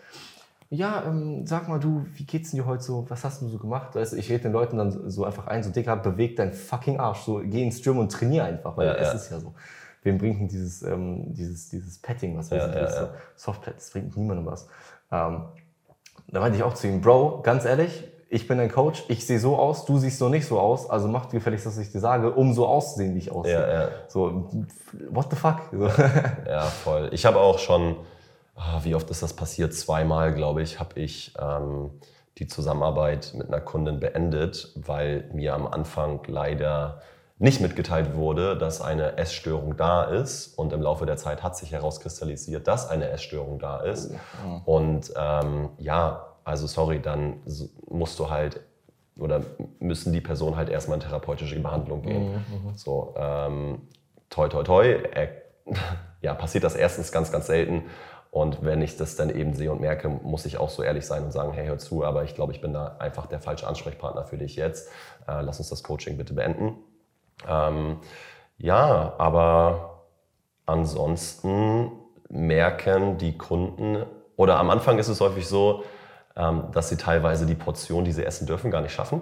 ja, 0.73 1.03
ähm, 1.05 1.45
sag 1.45 1.67
mal 1.67 1.79
du, 1.79 2.05
wie 2.15 2.25
geht's 2.25 2.49
denn 2.51 2.59
dir 2.59 2.65
heute 2.65 2.83
so? 2.83 3.05
Was 3.09 3.23
hast 3.23 3.41
du 3.41 3.47
so 3.47 3.57
gemacht? 3.59 3.95
Weißt 3.95 4.13
du, 4.13 4.17
ich 4.17 4.29
rede 4.29 4.43
den 4.43 4.53
Leuten 4.53 4.77
dann 4.77 5.09
so 5.09 5.23
einfach 5.23 5.47
ein, 5.47 5.61
so 5.63 5.69
Dicker, 5.69 5.95
beweg 5.95 6.35
deinen 6.35 6.51
fucking 6.53 6.99
Arsch, 6.99 7.19
so 7.21 7.41
geh 7.43 7.63
ins 7.63 7.81
Gym 7.83 7.99
und 7.99 8.11
trainier 8.11 8.45
einfach, 8.45 8.75
weil 8.75 8.87
Ja, 8.87 8.93
es 8.95 9.07
ja. 9.09 9.13
ist 9.13 9.31
ja 9.31 9.39
so. 9.39 9.53
Wem 10.01 10.17
bringt 10.17 10.39
denn 10.39 10.47
dieses, 10.47 10.81
ähm, 10.81 11.33
dieses, 11.33 11.69
dieses 11.69 11.99
Petting, 11.99 12.37
was 12.37 12.49
wir 12.51 12.57
Ja, 12.57 12.75
ja, 12.75 12.89
so 12.89 13.07
Softpad, 13.35 13.75
das 13.77 13.91
bringt 13.91 14.17
niemandem 14.17 14.45
was. 14.47 14.67
Ähm, 15.11 15.43
da 16.27 16.39
meinte 16.39 16.57
ich 16.57 16.63
auch 16.63 16.73
zu 16.73 16.87
ihm, 16.87 17.01
Bro, 17.01 17.41
ganz 17.43 17.65
ehrlich, 17.65 18.05
ich 18.29 18.47
bin 18.47 18.57
dein 18.57 18.71
Coach, 18.71 19.03
ich 19.09 19.27
sehe 19.27 19.39
so 19.39 19.55
aus, 19.57 19.85
du 19.85 19.99
siehst 19.99 20.17
so 20.17 20.27
nicht 20.27 20.47
so 20.47 20.59
aus, 20.59 20.89
also 20.89 21.07
mach 21.07 21.27
dir 21.27 21.37
gefälligst, 21.37 21.67
was 21.67 21.77
ich 21.77 21.91
dir 21.91 21.99
sage, 21.99 22.31
um 22.31 22.53
so 22.53 22.65
auszusehen, 22.65 23.13
wie 23.13 23.19
ich 23.19 23.31
aussehe. 23.31 23.53
Ja, 23.53 23.81
ja. 23.81 23.89
So, 24.07 24.49
what 25.11 25.27
the 25.29 25.35
fuck? 25.35 25.57
So. 25.71 25.87
Ja, 26.49 26.61
voll. 26.63 27.09
Ich 27.11 27.27
habe 27.27 27.37
auch 27.39 27.59
schon, 27.59 27.95
wie 28.83 28.95
oft 28.95 29.09
ist 29.09 29.23
das 29.23 29.33
passiert? 29.33 29.73
Zweimal, 29.73 30.33
glaube 30.33 30.61
ich, 30.61 30.79
habe 30.79 30.99
ich 30.99 31.33
ähm, 31.39 31.91
die 32.37 32.47
Zusammenarbeit 32.47 33.33
mit 33.35 33.47
einer 33.47 33.61
Kundin 33.61 33.99
beendet, 33.99 34.71
weil 34.75 35.29
mir 35.33 35.53
am 35.53 35.67
Anfang 35.67 36.21
leider 36.27 37.01
nicht 37.39 37.61
mitgeteilt 37.61 38.15
wurde, 38.15 38.57
dass 38.57 38.81
eine 38.81 39.17
Essstörung 39.17 39.75
da 39.75 40.03
ist. 40.03 40.57
Und 40.57 40.71
im 40.71 40.81
Laufe 40.81 41.05
der 41.05 41.17
Zeit 41.17 41.43
hat 41.43 41.57
sich 41.57 41.71
herauskristallisiert, 41.71 42.67
dass 42.67 42.89
eine 42.89 43.09
Essstörung 43.09 43.59
da 43.59 43.81
ist. 43.81 44.11
Und 44.65 45.13
ähm, 45.17 45.69
ja, 45.77 46.27
also 46.43 46.67
sorry, 46.67 47.01
dann 47.01 47.41
musst 47.89 48.19
du 48.19 48.29
halt 48.29 48.61
oder 49.17 49.41
müssen 49.79 50.11
die 50.11 50.21
Personen 50.21 50.55
halt 50.55 50.69
erstmal 50.69 50.97
in 50.97 51.03
therapeutische 51.03 51.59
Behandlung 51.59 52.01
gehen. 52.01 52.43
So, 52.75 53.13
ähm, 53.17 53.81
toi, 54.29 54.47
toi, 54.47 54.63
toi. 54.63 54.85
Äh, 54.87 55.27
ja, 56.21 56.33
passiert 56.33 56.63
das 56.63 56.75
erstens 56.75 57.11
ganz, 57.11 57.31
ganz 57.31 57.47
selten. 57.47 57.83
Und 58.33 58.65
wenn 58.65 58.81
ich 58.81 58.97
das 58.97 59.15
dann 59.15 59.29
eben 59.29 59.53
sehe 59.53 59.71
und 59.71 59.79
merke, 59.79 60.09
muss 60.09 60.47
ich 60.47 60.57
auch 60.57 60.71
so 60.71 60.81
ehrlich 60.81 61.05
sein 61.05 61.23
und 61.23 61.31
sagen, 61.31 61.53
hey, 61.53 61.67
hör 61.67 61.77
zu, 61.77 62.03
aber 62.03 62.23
ich 62.23 62.33
glaube, 62.33 62.51
ich 62.51 62.61
bin 62.61 62.73
da 62.73 62.95
einfach 62.97 63.27
der 63.27 63.39
falsche 63.39 63.67
Ansprechpartner 63.67 64.25
für 64.25 64.39
dich 64.39 64.55
jetzt. 64.55 64.89
Äh, 65.27 65.41
lass 65.41 65.59
uns 65.59 65.69
das 65.69 65.83
Coaching 65.83 66.17
bitte 66.17 66.33
beenden. 66.33 66.77
Ähm, 67.47 67.99
ja, 68.57 69.13
aber 69.19 70.05
ansonsten 70.65 71.91
merken 72.27 73.19
die 73.19 73.37
Kunden, 73.37 74.03
oder 74.35 74.57
am 74.57 74.71
Anfang 74.71 74.97
ist 74.97 75.09
es 75.09 75.21
häufig 75.21 75.47
so, 75.47 75.83
ähm, 76.35 76.63
dass 76.71 76.89
sie 76.89 76.97
teilweise 76.97 77.45
die 77.45 77.53
Portion, 77.53 78.03
die 78.03 78.13
sie 78.13 78.25
essen 78.25 78.47
dürfen, 78.47 78.71
gar 78.71 78.81
nicht 78.81 78.93
schaffen. 78.93 79.21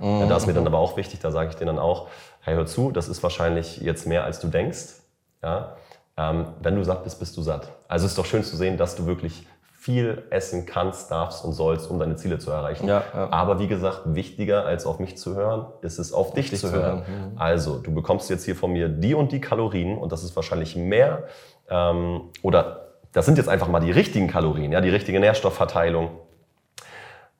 Ja, 0.00 0.24
da 0.24 0.36
ist 0.38 0.46
mir 0.46 0.54
dann 0.54 0.66
aber 0.66 0.78
auch 0.78 0.96
wichtig, 0.96 1.20
da 1.20 1.30
sage 1.30 1.50
ich 1.50 1.56
denen 1.56 1.76
dann 1.76 1.78
auch, 1.78 2.08
hey, 2.40 2.54
hör 2.54 2.64
zu, 2.64 2.90
das 2.90 3.08
ist 3.08 3.22
wahrscheinlich 3.22 3.82
jetzt 3.82 4.06
mehr, 4.06 4.24
als 4.24 4.40
du 4.40 4.48
denkst. 4.48 4.94
Ja? 5.42 5.76
Ähm, 6.16 6.46
wenn 6.62 6.76
du 6.76 6.84
satt 6.84 7.04
bist, 7.04 7.18
bist 7.18 7.36
du 7.36 7.42
satt. 7.42 7.70
Also 7.88 8.06
es 8.06 8.12
ist 8.12 8.18
doch 8.18 8.24
schön 8.24 8.42
zu 8.42 8.56
sehen, 8.56 8.76
dass 8.76 8.96
du 8.96 9.06
wirklich 9.06 9.46
viel 9.86 10.24
essen 10.30 10.66
kannst, 10.66 11.12
darfst 11.12 11.44
und 11.44 11.52
sollst, 11.52 11.88
um 11.88 12.00
deine 12.00 12.16
Ziele 12.16 12.40
zu 12.40 12.50
erreichen. 12.50 12.88
Ja, 12.88 13.04
ja. 13.14 13.28
Aber 13.30 13.60
wie 13.60 13.68
gesagt, 13.68 14.02
wichtiger 14.06 14.64
als 14.64 14.84
auf 14.84 14.98
mich 14.98 15.16
zu 15.16 15.36
hören, 15.36 15.66
ist 15.80 15.98
es 16.00 16.12
auf 16.12 16.34
dich, 16.34 16.50
dich 16.50 16.58
zu 16.58 16.72
hören. 16.72 17.06
hören, 17.06 17.32
Also, 17.36 17.78
du 17.78 17.94
bekommst 17.94 18.28
jetzt 18.28 18.44
hier 18.44 18.56
von 18.56 18.72
mir 18.72 18.88
die 18.88 19.14
und 19.14 19.30
die 19.30 19.40
Kalorien 19.40 19.96
und 19.96 20.10
das 20.10 20.24
ist 20.24 20.34
wahrscheinlich 20.34 20.74
mehr 20.74 21.24
ähm, 21.68 22.22
oder 22.42 22.86
das 23.12 23.26
sind 23.26 23.38
jetzt 23.38 23.48
einfach 23.48 23.68
mal 23.68 23.78
die 23.78 23.92
richtigen 23.92 24.26
Kalorien, 24.26 24.72
ja, 24.72 24.80
die 24.80 24.90
richtige 24.90 25.20
Nährstoffverteilung. 25.20 26.10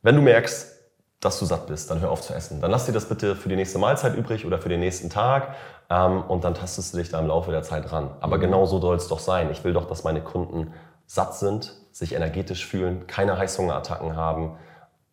Wenn 0.03 0.15
du 0.15 0.23
merkst, 0.23 0.77
dass 1.21 1.41
du 1.41 1.47
satt 1.47 1.67
bist, 1.67 1.91
dann 1.91 2.01
hör 2.01 2.11
auf 2.11 2.21
zu 2.21 2.33
essen. 2.33 2.61
Dann 2.61 2.71
lass 2.71 2.87
dir 2.87 2.93
das 2.93 3.09
bitte 3.09 3.35
für 3.35 3.49
die 3.49 3.57
nächste 3.57 3.79
Mahlzeit 3.79 4.15
übrig 4.15 4.47
oder 4.47 4.59
für 4.59 4.69
den 4.69 4.81
nächsten 4.81 5.11
Tag 5.11 5.57
ähm, 5.91 6.23
und 6.23 6.45
dann 6.45 6.55
tastest 6.55 6.93
du 6.95 6.99
dich 6.99 7.11
da 7.11 7.19
im 7.21 7.27
Laufe 7.29 7.51
der 7.51 7.63
Zeit 7.63 7.93
ran. 7.93 8.11
Aber 8.21 8.39
genau 8.39 8.67
so 8.67 8.81
soll 8.81 8.97
es 8.97 9.09
doch 9.09 9.21
sein. 9.21 9.51
Ich 9.51 9.63
will 9.65 9.73
doch, 9.73 9.87
dass 9.87 10.05
meine 10.05 10.21
Kunden 10.21 10.73
satt 11.07 11.35
sind, 11.35 11.75
sich 11.93 12.15
energetisch 12.15 12.67
fühlen, 12.67 13.07
keine 13.07 13.39
Heißhungerattacken 13.39 14.17
haben 14.17 14.57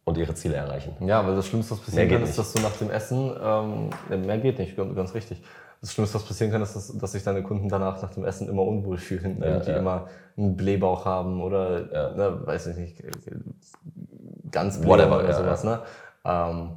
und 0.06 0.18
ihre 0.18 0.34
Ziele 0.36 0.56
erreichen. 0.56 0.96
Ja, 1.06 1.26
weil 1.26 1.36
das 1.36 1.48
Schlimmste, 1.48 1.74
was 1.76 1.80
passieren 1.80 2.10
kann, 2.10 2.24
ist, 2.24 2.38
dass 2.38 2.54
du 2.54 2.62
nach 2.62 2.76
dem 2.78 2.90
Essen, 2.90 3.32
ähm, 3.42 4.26
mehr 4.26 4.38
geht 4.40 4.60
nicht, 4.60 4.76
ganz 4.76 5.14
richtig. 5.14 5.42
Das 5.80 5.94
Schlimmste, 5.94 6.16
was 6.16 6.24
passieren 6.24 6.52
kann, 6.52 6.62
ist, 6.62 6.76
dass, 6.76 6.98
dass 6.98 7.12
sich 7.12 7.24
deine 7.24 7.44
Kunden 7.44 7.70
danach 7.70 8.02
nach 8.02 8.12
dem 8.12 8.26
Essen 8.26 8.48
immer 8.50 8.64
unwohl 8.64 8.98
fühlen, 8.98 9.40
Ja, 9.42 9.48
irgendwie 9.48 9.72
ja. 9.72 9.78
immer 9.78 10.08
einen 10.38 10.56
Blähbauch 10.58 11.06
haben 11.06 11.42
oder, 11.42 11.92
Ja. 11.92 12.12
ne, 12.16 12.48
weiß 12.48 12.68
ich 12.68 12.78
nicht, 12.78 13.04
ganz 14.52 14.84
Whatever, 14.86 15.20
oder 15.20 15.34
sowas. 15.34 15.64
Ne? 15.64 15.80
Ähm, 16.26 16.70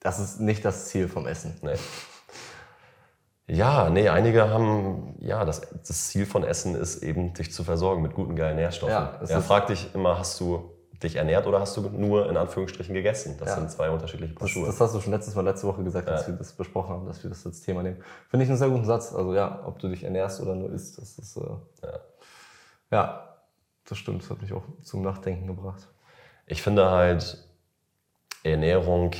das 0.00 0.18
ist 0.20 0.40
nicht 0.40 0.64
das 0.64 0.86
Ziel 0.86 1.08
vom 1.08 1.26
Essen. 1.26 1.54
Nee. 1.62 1.74
Ja, 3.48 3.88
nee, 3.88 4.08
einige 4.10 4.50
haben, 4.50 5.14
ja, 5.20 5.44
das, 5.46 5.62
das 5.86 6.08
Ziel 6.08 6.26
von 6.26 6.44
Essen 6.44 6.74
ist 6.74 7.02
eben, 7.02 7.32
dich 7.32 7.50
zu 7.52 7.64
versorgen 7.64 8.02
mit 8.02 8.14
guten, 8.14 8.36
geilen 8.36 8.56
Nährstoffen. 8.56 8.92
Ja, 8.92 9.18
er 9.26 9.40
fragt 9.40 9.70
dich 9.70 9.94
immer, 9.94 10.18
hast 10.18 10.38
du 10.38 10.70
dich 11.02 11.16
ernährt 11.16 11.46
oder 11.46 11.60
hast 11.60 11.76
du 11.76 11.80
nur 11.88 12.28
in 12.28 12.36
Anführungsstrichen 12.36 12.92
gegessen? 12.92 13.36
Das 13.38 13.50
Ja. 13.50 13.54
sind 13.54 13.70
zwei 13.70 13.88
unterschiedliche 13.88 14.34
Paar 14.34 14.42
Das, 14.42 14.50
Schuhe. 14.50 14.66
das 14.66 14.78
hast 14.80 14.94
du 14.94 15.00
schon 15.00 15.12
letztes 15.12 15.34
Mal, 15.34 15.42
letzte 15.44 15.66
Woche 15.66 15.82
gesagt, 15.82 16.08
als 16.08 16.22
Ja. 16.22 16.28
wir 16.28 16.34
das 16.34 16.52
besprochen 16.52 16.90
haben, 16.90 17.06
dass 17.06 17.22
wir 17.22 17.30
das 17.30 17.46
als 17.46 17.62
Thema 17.62 17.82
nehmen. 17.82 18.02
Finde 18.28 18.44
ich 18.44 18.50
einen 18.50 18.58
sehr 18.58 18.68
guten 18.68 18.84
Satz. 18.84 19.14
Also 19.14 19.32
ja, 19.32 19.62
ob 19.64 19.78
du 19.78 19.88
dich 19.88 20.04
ernährst 20.04 20.40
oder 20.42 20.54
nur 20.54 20.70
isst, 20.72 20.98
das 20.98 21.18
ist, 21.18 21.36
äh, 21.36 21.40
Ja. 21.84 22.00
ja, 22.90 23.36
das 23.88 23.96
stimmt. 23.96 24.22
Das 24.24 24.30
hat 24.30 24.42
mich 24.42 24.52
auch 24.52 24.64
zum 24.82 25.00
Nachdenken 25.02 25.46
gebracht. 25.46 25.88
Ich 26.46 26.62
finde 26.62 26.90
halt, 26.90 27.44
Ernährung 28.42 29.12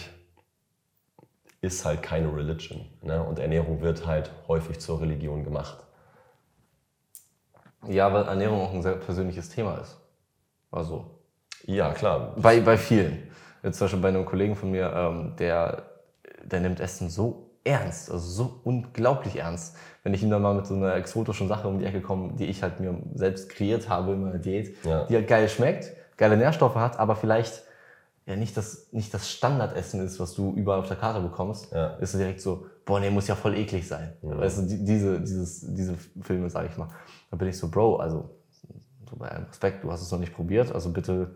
ist 1.61 1.85
halt 1.85 2.03
keine 2.03 2.35
Religion. 2.35 2.87
Ne? 3.03 3.23
Und 3.23 3.38
Ernährung 3.38 3.81
wird 3.81 4.07
halt 4.07 4.31
häufig 4.47 4.79
zur 4.81 5.01
Religion 5.01 5.44
gemacht. 5.44 5.79
Ja, 7.87 8.12
weil 8.12 8.25
Ernährung 8.25 8.61
auch 8.61 8.73
ein 8.73 8.83
sehr 8.83 8.94
persönliches 8.97 9.49
Thema 9.51 9.77
ist. 9.79 9.97
Also 10.71 11.07
Ja, 11.64 11.92
klar. 11.92 12.35
bei, 12.37 12.61
bei 12.61 12.77
vielen. 12.77 13.29
Jetzt 13.62 13.79
zum 13.79 13.87
Beispiel 13.87 14.01
bei 14.03 14.09
einem 14.09 14.25
Kollegen 14.25 14.57
von 14.57 14.71
mir, 14.71 14.92
ähm, 14.94 15.35
der, 15.38 15.85
der 16.44 16.61
nimmt 16.61 16.81
Essen 16.81 17.09
so 17.11 17.51
ernst, 17.64 18.11
also 18.11 18.27
so 18.29 18.61
unglaublich 18.64 19.37
ernst. 19.37 19.77
Wenn 20.03 20.14
ich 20.14 20.23
ihm 20.23 20.31
dann 20.31 20.42
mal 20.42 20.55
mit 20.55 20.66
so 20.66 20.75
einer 20.75 20.94
exotischen 20.94 21.49
Sache 21.49 21.68
um 21.68 21.79
die 21.79 21.85
Ecke 21.85 22.01
komme, 22.01 22.33
die 22.35 22.47
ich 22.47 22.62
halt 22.62 22.81
mir 22.81 22.97
selbst 23.14 23.49
kreiert 23.49 23.88
habe 23.88 24.12
in 24.12 24.23
meiner 24.23 24.38
Diät, 24.38 24.77
Ja. 24.85 25.05
die 25.05 25.14
halt 25.16 25.29
geil 25.29 25.49
schmeckt, 25.49 25.92
geile 26.16 26.37
Nährstoffe 26.37 26.77
hat, 26.77 26.99
aber 26.99 27.16
vielleicht 27.16 27.62
ja 28.28 28.36
nicht 28.36 28.56
das, 28.56 28.92
nicht 28.92 29.12
das 29.14 29.30
Standardessen 29.30 30.04
ist, 30.04 30.20
was 30.20 30.34
du 30.34 30.52
überall 30.52 30.80
auf 30.80 30.86
der 30.88 30.98
Karte 30.98 31.20
bekommst, 31.20 31.72
Ja. 31.72 31.94
ist 31.96 32.12
du 32.12 32.18
direkt 32.18 32.40
so, 32.42 32.66
boah, 32.84 33.00
nee, 33.00 33.10
muss 33.10 33.26
ja 33.26 33.34
voll 33.34 33.56
eklig 33.56 33.88
sein. 33.88 34.12
Weißt 34.22 34.58
du, 34.58 34.62
die, 34.62 34.84
diese, 34.84 35.20
dieses, 35.20 35.74
diese 35.74 35.94
Filme, 36.20 36.50
sage 36.50 36.68
ich 36.70 36.76
mal. 36.76 36.88
Da 37.30 37.36
bin 37.36 37.48
ich 37.48 37.58
so, 37.58 37.68
Bro, 37.68 37.96
also 37.96 38.28
so 39.08 39.16
bei 39.16 39.28
allem 39.28 39.44
Respekt, 39.44 39.82
du 39.82 39.90
hast 39.90 40.02
es 40.02 40.12
noch 40.12 40.18
nicht 40.18 40.34
probiert, 40.34 40.70
also 40.72 40.90
bitte 40.90 41.34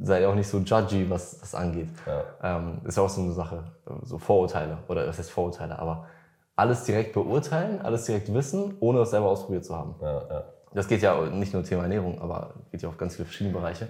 sei 0.00 0.26
auch 0.26 0.34
nicht 0.34 0.48
so 0.48 0.58
judgy, 0.58 1.10
was 1.10 1.38
das 1.38 1.54
angeht. 1.54 1.88
Ja. 2.06 2.22
Ähm, 2.42 2.80
ist 2.84 2.96
ja 2.96 3.02
auch 3.02 3.08
so 3.08 3.20
eine 3.20 3.32
Sache, 3.32 3.64
so 4.04 4.18
Vorurteile, 4.18 4.78
oder 4.86 5.06
das 5.06 5.18
heißt 5.18 5.30
Vorurteile, 5.30 5.78
aber 5.78 6.06
alles 6.54 6.84
direkt 6.84 7.14
beurteilen, 7.14 7.80
alles 7.82 8.04
direkt 8.04 8.32
wissen, 8.32 8.76
ohne 8.80 9.00
es 9.00 9.10
selber 9.10 9.26
ausprobiert 9.26 9.64
zu 9.64 9.76
haben. 9.76 9.96
Ja, 10.00 10.28
ja. 10.28 10.44
Das 10.74 10.86
geht 10.86 11.02
ja 11.02 11.20
nicht 11.26 11.52
nur 11.52 11.64
Thema 11.64 11.82
Ernährung, 11.82 12.20
aber 12.20 12.54
geht 12.70 12.82
ja 12.82 12.88
auf 12.88 12.96
ganz 12.98 13.16
viele 13.16 13.26
verschiedene 13.26 13.56
Bereiche. 13.56 13.88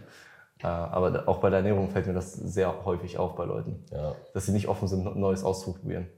Äh, 0.63 0.67
aber 0.67 1.29
auch 1.29 1.39
bei 1.39 1.51
der 1.51 1.59
Ernährung 1.59 1.89
fällt 1.91 2.07
mir 2.07 2.15
das 2.15 2.33
sehr 2.33 2.85
häufig 2.85 3.19
auf 3.19 3.37
bei 3.37 3.45
Leuten, 3.45 3.85
Ja. 3.93 4.15
dass 4.35 4.47
sie 4.47 4.53
nicht 4.53 4.69
offen 4.69 4.89
sind, 4.89 5.17
Neues 5.17 5.45
auszuprobieren 5.45 6.09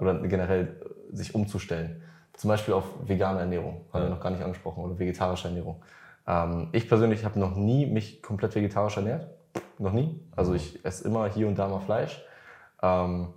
oder 0.00 0.14
generell 0.28 0.68
äh, 1.12 1.16
sich 1.16 1.34
umzustellen. 1.34 2.02
Zum 2.34 2.48
Beispiel 2.48 2.74
auf 2.74 2.84
vegane 3.06 3.40
Ernährung, 3.40 3.82
haben 3.92 4.04
wir 4.04 4.10
noch 4.10 4.20
gar 4.20 4.30
nicht 4.30 4.42
angesprochen, 4.42 4.84
oder 4.84 4.98
vegetarische 4.98 5.48
Ernährung. 5.48 5.82
Ähm, 6.26 6.68
ich 6.72 6.88
persönlich 6.88 7.24
habe 7.24 7.38
noch 7.38 7.56
nie 7.56 7.86
mich 7.86 8.22
komplett 8.22 8.54
vegetarisch 8.54 8.96
ernährt, 8.96 9.26
noch 9.78 9.92
nie. 9.92 10.20
Also 10.36 10.54
ich 10.54 10.84
esse 10.84 11.04
immer 11.06 11.28
hier 11.28 11.48
und 11.48 11.58
da 11.58 11.66
mal 11.68 11.80
Fleisch. 11.80 12.22
Ähm, 12.82 13.28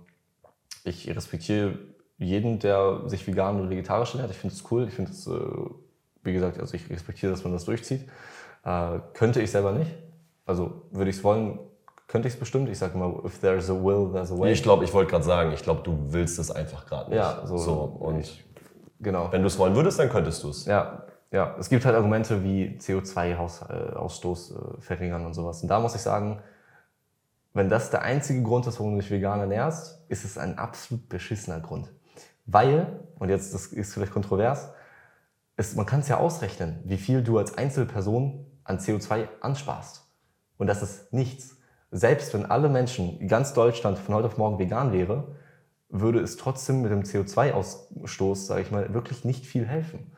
ich 0.84 1.08
respektiere 1.14 1.78
jeden, 2.18 2.58
der 2.60 3.00
sich 3.08 3.26
vegan 3.26 3.58
oder 3.58 3.70
vegetarisch 3.70 4.14
ernährt. 4.14 4.30
Ich 4.30 4.36
finde 4.38 4.54
es 4.54 4.70
cool. 4.70 4.86
Ich 4.86 4.94
finde 4.94 5.10
es, 5.10 5.26
äh, 5.26 5.32
wie 6.22 6.32
gesagt, 6.32 6.60
also 6.60 6.74
ich 6.74 6.88
respektiere, 6.88 7.32
dass 7.32 7.42
man 7.42 7.52
das 7.52 7.64
durchzieht. 7.64 8.08
Könnte 9.12 9.42
ich 9.42 9.50
selber 9.50 9.72
nicht. 9.72 9.90
Also 10.46 10.82
würde 10.90 11.10
ich 11.10 11.16
es 11.16 11.24
wollen, 11.24 11.58
könnte 12.06 12.28
ich 12.28 12.34
es 12.34 12.40
bestimmt. 12.40 12.68
Ich 12.68 12.78
sage 12.78 12.94
immer, 12.94 13.24
if 13.24 13.38
there's 13.40 13.70
a 13.70 13.74
will, 13.74 14.10
there's 14.12 14.30
a 14.30 14.38
way. 14.38 14.52
Ich 14.52 14.62
glaube, 14.62 14.84
ich 14.84 14.92
wollte 14.92 15.10
gerade 15.10 15.24
sagen, 15.24 15.52
ich 15.52 15.62
glaube, 15.62 15.82
du 15.82 15.96
willst 16.12 16.38
es 16.38 16.50
einfach 16.50 16.86
gerade 16.86 17.10
nicht. 17.10 17.18
Ja, 17.18 17.46
so- 17.46 17.56
und 18.00 18.20
ich- 18.20 18.44
genau. 19.00 19.32
wenn 19.32 19.40
du 19.42 19.46
es 19.48 19.58
wollen 19.58 19.74
würdest, 19.74 19.98
dann 19.98 20.10
könntest 20.10 20.42
du 20.42 20.50
es. 20.50 20.66
Ja, 20.66 21.04
ja. 21.30 21.56
Es 21.58 21.68
gibt 21.68 21.84
halt 21.84 21.96
Argumente 21.96 22.44
wie 22.44 22.76
CO2-Ausstoß 22.78 24.52
äh, 24.78 24.80
verringern 24.80 25.24
und 25.26 25.34
sowas. 25.34 25.62
Und 25.62 25.68
da 25.68 25.80
muss 25.80 25.94
ich 25.94 26.00
sagen, 26.02 26.40
wenn 27.52 27.68
das 27.70 27.90
der 27.90 28.02
einzige 28.02 28.42
Grund 28.42 28.66
ist, 28.66 28.78
warum 28.80 28.94
du 28.94 29.00
dich 29.00 29.10
vegan 29.10 29.40
ernährst, 29.40 30.00
ist 30.08 30.24
es 30.24 30.36
ein 30.38 30.58
absolut 30.58 31.08
beschissener 31.08 31.60
Grund. 31.60 31.90
Weil, 32.46 33.00
und 33.18 33.28
jetzt 33.30 33.54
das 33.54 33.66
ist 33.66 33.94
vielleicht 33.94 34.12
kontrovers, 34.12 34.70
ist, 35.56 35.76
man 35.76 35.86
kann 35.86 36.00
es 36.00 36.08
ja 36.08 36.18
ausrechnen, 36.18 36.80
wie 36.84 36.96
viel 36.98 37.22
du 37.22 37.38
als 37.38 37.56
Einzelperson 37.56 38.44
an 38.64 38.78
CO2 38.78 39.28
ansparst. 39.40 40.03
Und 40.58 40.66
das 40.66 40.82
ist 40.82 41.12
nichts. 41.12 41.56
Selbst 41.90 42.34
wenn 42.34 42.46
alle 42.46 42.68
Menschen, 42.68 43.18
in 43.20 43.28
ganz 43.28 43.54
Deutschland 43.54 43.98
von 43.98 44.14
heute 44.14 44.26
auf 44.26 44.38
morgen 44.38 44.58
vegan 44.58 44.92
wäre, 44.92 45.28
würde 45.88 46.20
es 46.20 46.36
trotzdem 46.36 46.82
mit 46.82 46.90
dem 46.90 47.02
CO2-Ausstoß, 47.02 48.46
sage 48.46 48.62
ich 48.62 48.70
mal, 48.70 48.92
wirklich 48.94 49.24
nicht 49.24 49.46
viel 49.46 49.64
helfen. 49.64 50.10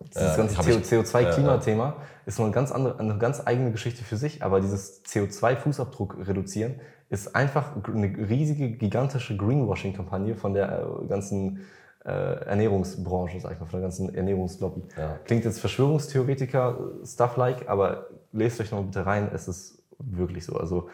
Dieses 0.00 0.22
Ja, 0.22 0.36
ganze 0.36 0.56
hab 0.56 0.66
ich- 0.68 0.76
CO2-Klimathema 0.84 1.96
ist 2.26 2.38
noch 2.38 2.44
eine 2.46 2.54
ganz, 2.54 2.70
andere, 2.70 2.98
eine 3.00 3.18
ganz 3.18 3.42
eigene 3.44 3.72
Geschichte 3.72 4.04
für 4.04 4.16
sich, 4.16 4.44
aber 4.44 4.60
dieses 4.60 5.02
CO2-Fußabdruck 5.04 6.28
reduzieren 6.28 6.76
ist 7.10 7.34
einfach 7.34 7.72
eine 7.86 8.06
riesige, 8.28 8.70
gigantische 8.70 9.36
Greenwashing-Kampagne 9.36 10.36
von 10.36 10.54
der 10.54 10.86
äh, 11.02 11.06
ganzen 11.08 11.62
äh, 12.04 12.10
Ernährungsbranche, 12.44 13.40
sag 13.40 13.54
ich 13.54 13.60
mal, 13.60 13.66
von 13.66 13.80
der 13.80 13.88
ganzen 13.88 14.14
Ernährungslobby. 14.14 14.82
Ja. 14.96 15.18
Klingt 15.24 15.44
jetzt 15.44 15.58
Verschwörungstheoretiker-Stuff-like, 15.58 17.68
aber 17.68 18.06
lest 18.32 18.60
euch 18.60 18.70
noch 18.70 18.82
bitte 18.82 19.06
rein, 19.06 19.30
es 19.34 19.48
ist 19.48 19.82
wirklich 19.98 20.44
so. 20.44 20.56
Also 20.56 20.88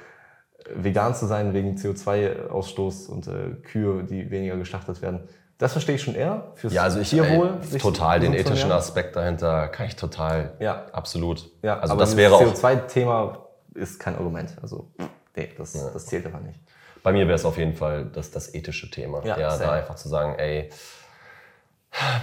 äh, 0.58 0.70
vegan 0.84 1.14
zu 1.14 1.26
sein 1.26 1.54
wegen 1.54 1.76
CO2-Ausstoß 1.76 3.08
und 3.08 3.26
äh, 3.26 3.50
Kühe, 3.62 4.04
die 4.04 4.30
weniger 4.30 4.56
geschlachtet 4.56 5.02
werden, 5.02 5.28
das 5.58 5.72
verstehe 5.72 5.94
ich 5.94 6.02
schon 6.02 6.14
eher. 6.14 6.52
Fürs 6.56 6.72
Ja, 6.72 6.82
also 6.82 6.98
ich 6.98 7.10
Tierwohl. 7.10 7.58
ey, 7.72 7.78
total 7.78 8.20
den 8.20 8.34
ethischen. 8.34 8.72
Aspekt 8.72 9.14
dahinter 9.16 9.68
kann 9.68 9.86
ich 9.86 9.96
total 9.96 10.54
Ja. 10.58 10.86
absolut. 10.92 11.48
Ja, 11.62 11.78
also 11.78 11.92
aber 11.92 12.00
das 12.00 12.16
wäre 12.16 12.34
auch 12.34 12.42
CO2-Thema 12.42 13.38
ist 13.74 13.98
kein 13.98 14.16
Argument. 14.16 14.56
Also, 14.62 14.88
nee, 15.36 15.48
das, 15.56 15.72
das 15.72 16.06
zählt 16.06 16.26
einfach 16.26 16.40
nicht. 16.40 16.60
bei 17.02 17.12
mir 17.12 17.26
wäre 17.26 17.34
es 17.36 17.44
auf 17.44 17.58
jeden 17.58 17.74
Fall 17.74 18.06
das, 18.06 18.30
das 18.30 18.54
ethische 18.54 18.90
Thema. 18.90 19.24
Ja, 19.24 19.38
Ja, 19.38 19.56
da 19.56 19.72
einfach 19.72 19.96
zu 19.96 20.08
sagen, 20.08 20.34
ey, 20.38 20.70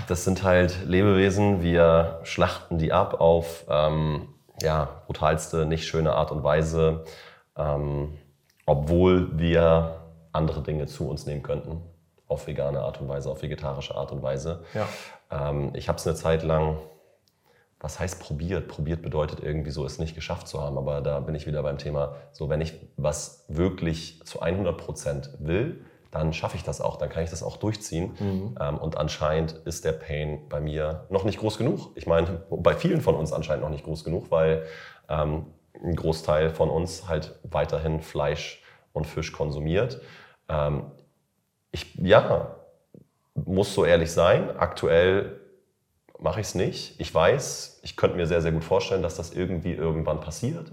das 0.08 0.24
sind 0.26 0.44
halt 0.44 0.86
Lebewesen, 0.86 1.62
wir 1.62 2.20
schlachten 2.24 2.78
die 2.78 2.92
ab 2.92 3.20
auf 3.20 3.66
ähm, 3.70 4.28
ja, 4.62 5.04
brutalste, 5.06 5.66
nicht 5.66 5.86
schöne 5.86 6.14
Art 6.14 6.32
und 6.32 6.44
Weise, 6.44 7.04
ähm, 7.56 8.18
obwohl 8.66 9.38
wir 9.38 10.02
andere 10.32 10.62
Dinge 10.62 10.86
zu 10.88 11.10
uns 11.10 11.26
nehmen 11.26 11.44
könnten. 11.44 11.82
Auf 12.28 12.48
vegane 12.48 12.80
Art 12.80 13.02
und 13.02 13.10
Weise, 13.10 13.30
auf 13.30 13.42
vegetarische 13.42 13.96
Art 13.96 14.12
und 14.12 14.24
Weise. 14.24 14.64
Ja. 14.74 14.88
Ähm, 15.30 15.72
ich 15.76 15.90
habe 15.90 15.98
es 15.98 16.08
eine 16.08 16.16
Zeit 16.16 16.44
lang, 16.44 16.78
was 17.80 18.00
heißt 18.00 18.22
probiert? 18.22 18.68
Probiert 18.68 19.02
bedeutet 19.02 19.42
irgendwie 19.42 19.72
so, 19.72 19.86
es 19.86 20.00
nicht 20.00 20.16
geschafft 20.16 20.48
zu 20.48 20.62
haben. 20.62 20.78
Aber 20.78 21.02
da 21.02 21.20
bin 21.20 21.36
ich 21.36 21.48
wieder 21.48 21.64
beim 21.64 21.78
Thema, 21.78 22.16
so 22.32 22.48
wenn 22.48 22.62
ich 22.62 22.74
was 22.96 23.46
wirklich 23.48 24.24
zu 24.24 24.40
100 24.40 24.78
Prozent 24.78 25.32
will, 25.40 25.84
dann 26.12 26.34
schaffe 26.34 26.58
ich 26.58 26.64
das 26.64 26.82
auch, 26.82 26.98
dann 26.98 27.10
kann 27.10 27.24
ich 27.24 27.30
das 27.30 27.42
auch 27.42 27.58
durchziehen. 27.58 28.16
Ähm, 28.60 28.78
und 28.78 28.98
anscheinend 28.98 29.54
ist 29.66 29.86
der 29.86 29.94
Pain 29.94 30.48
bei 30.50 30.60
mir 30.60 31.06
noch 31.10 31.24
nicht 31.24 31.40
groß 31.40 31.58
genug. 31.58 31.92
Ich 31.96 32.06
meine, 32.06 32.44
bei 32.50 32.76
vielen 32.76 33.02
von 33.02 33.16
uns 33.16 33.32
anscheinend 33.32 33.64
noch 33.64 33.70
nicht 33.70 33.86
groß 33.86 34.04
genug, 34.04 34.30
weil 34.30 34.66
ähm, 35.10 35.48
ein 35.82 35.96
Großteil 35.96 36.50
von 36.50 36.70
uns 36.70 37.08
halt 37.08 37.40
weiterhin 37.44 38.02
Fleisch 38.02 38.62
und 38.94 39.08
Fisch 39.08 39.32
konsumiert. 39.32 40.02
Ähm, 40.50 40.92
ich, 41.72 41.96
ja, 41.96 42.56
muss 43.34 43.74
so 43.74 43.86
ehrlich 43.86 44.12
sein, 44.12 44.56
aktuell 44.58 45.41
mache 46.22 46.40
ich 46.40 46.48
es 46.48 46.56
nicht. 46.56 47.00
Ich 47.00 47.14
weiß, 47.14 47.80
ich 47.84 47.98
könnte 47.98 48.16
mir 48.16 48.28
sehr, 48.28 48.42
sehr 48.42 48.52
gut 48.52 48.64
vorstellen, 48.64 49.02
dass 49.02 49.16
das 49.16 49.34
irgendwie 49.34 49.74
irgendwann 49.74 50.22
passiert. 50.22 50.72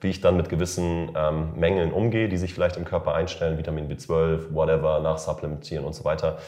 Wie 0.00 0.10
ich 0.10 0.20
dann 0.20 0.36
mit 0.36 0.48
gewissen 0.48 1.10
ähm, 1.16 1.52
Mängeln 1.56 1.92
umgehe, 1.92 2.28
die 2.28 2.36
sich 2.36 2.52
vielleicht 2.52 2.76
im 2.76 2.84
Körper 2.84 3.14
einstellen, 3.14 3.58
Vitamin 3.58 3.88
B12, 3.88 4.54
whatever, 4.54 5.00
nachsupplementieren 5.00 5.84
und 5.84 5.94
so 5.94 6.04
weiter, 6.04 6.38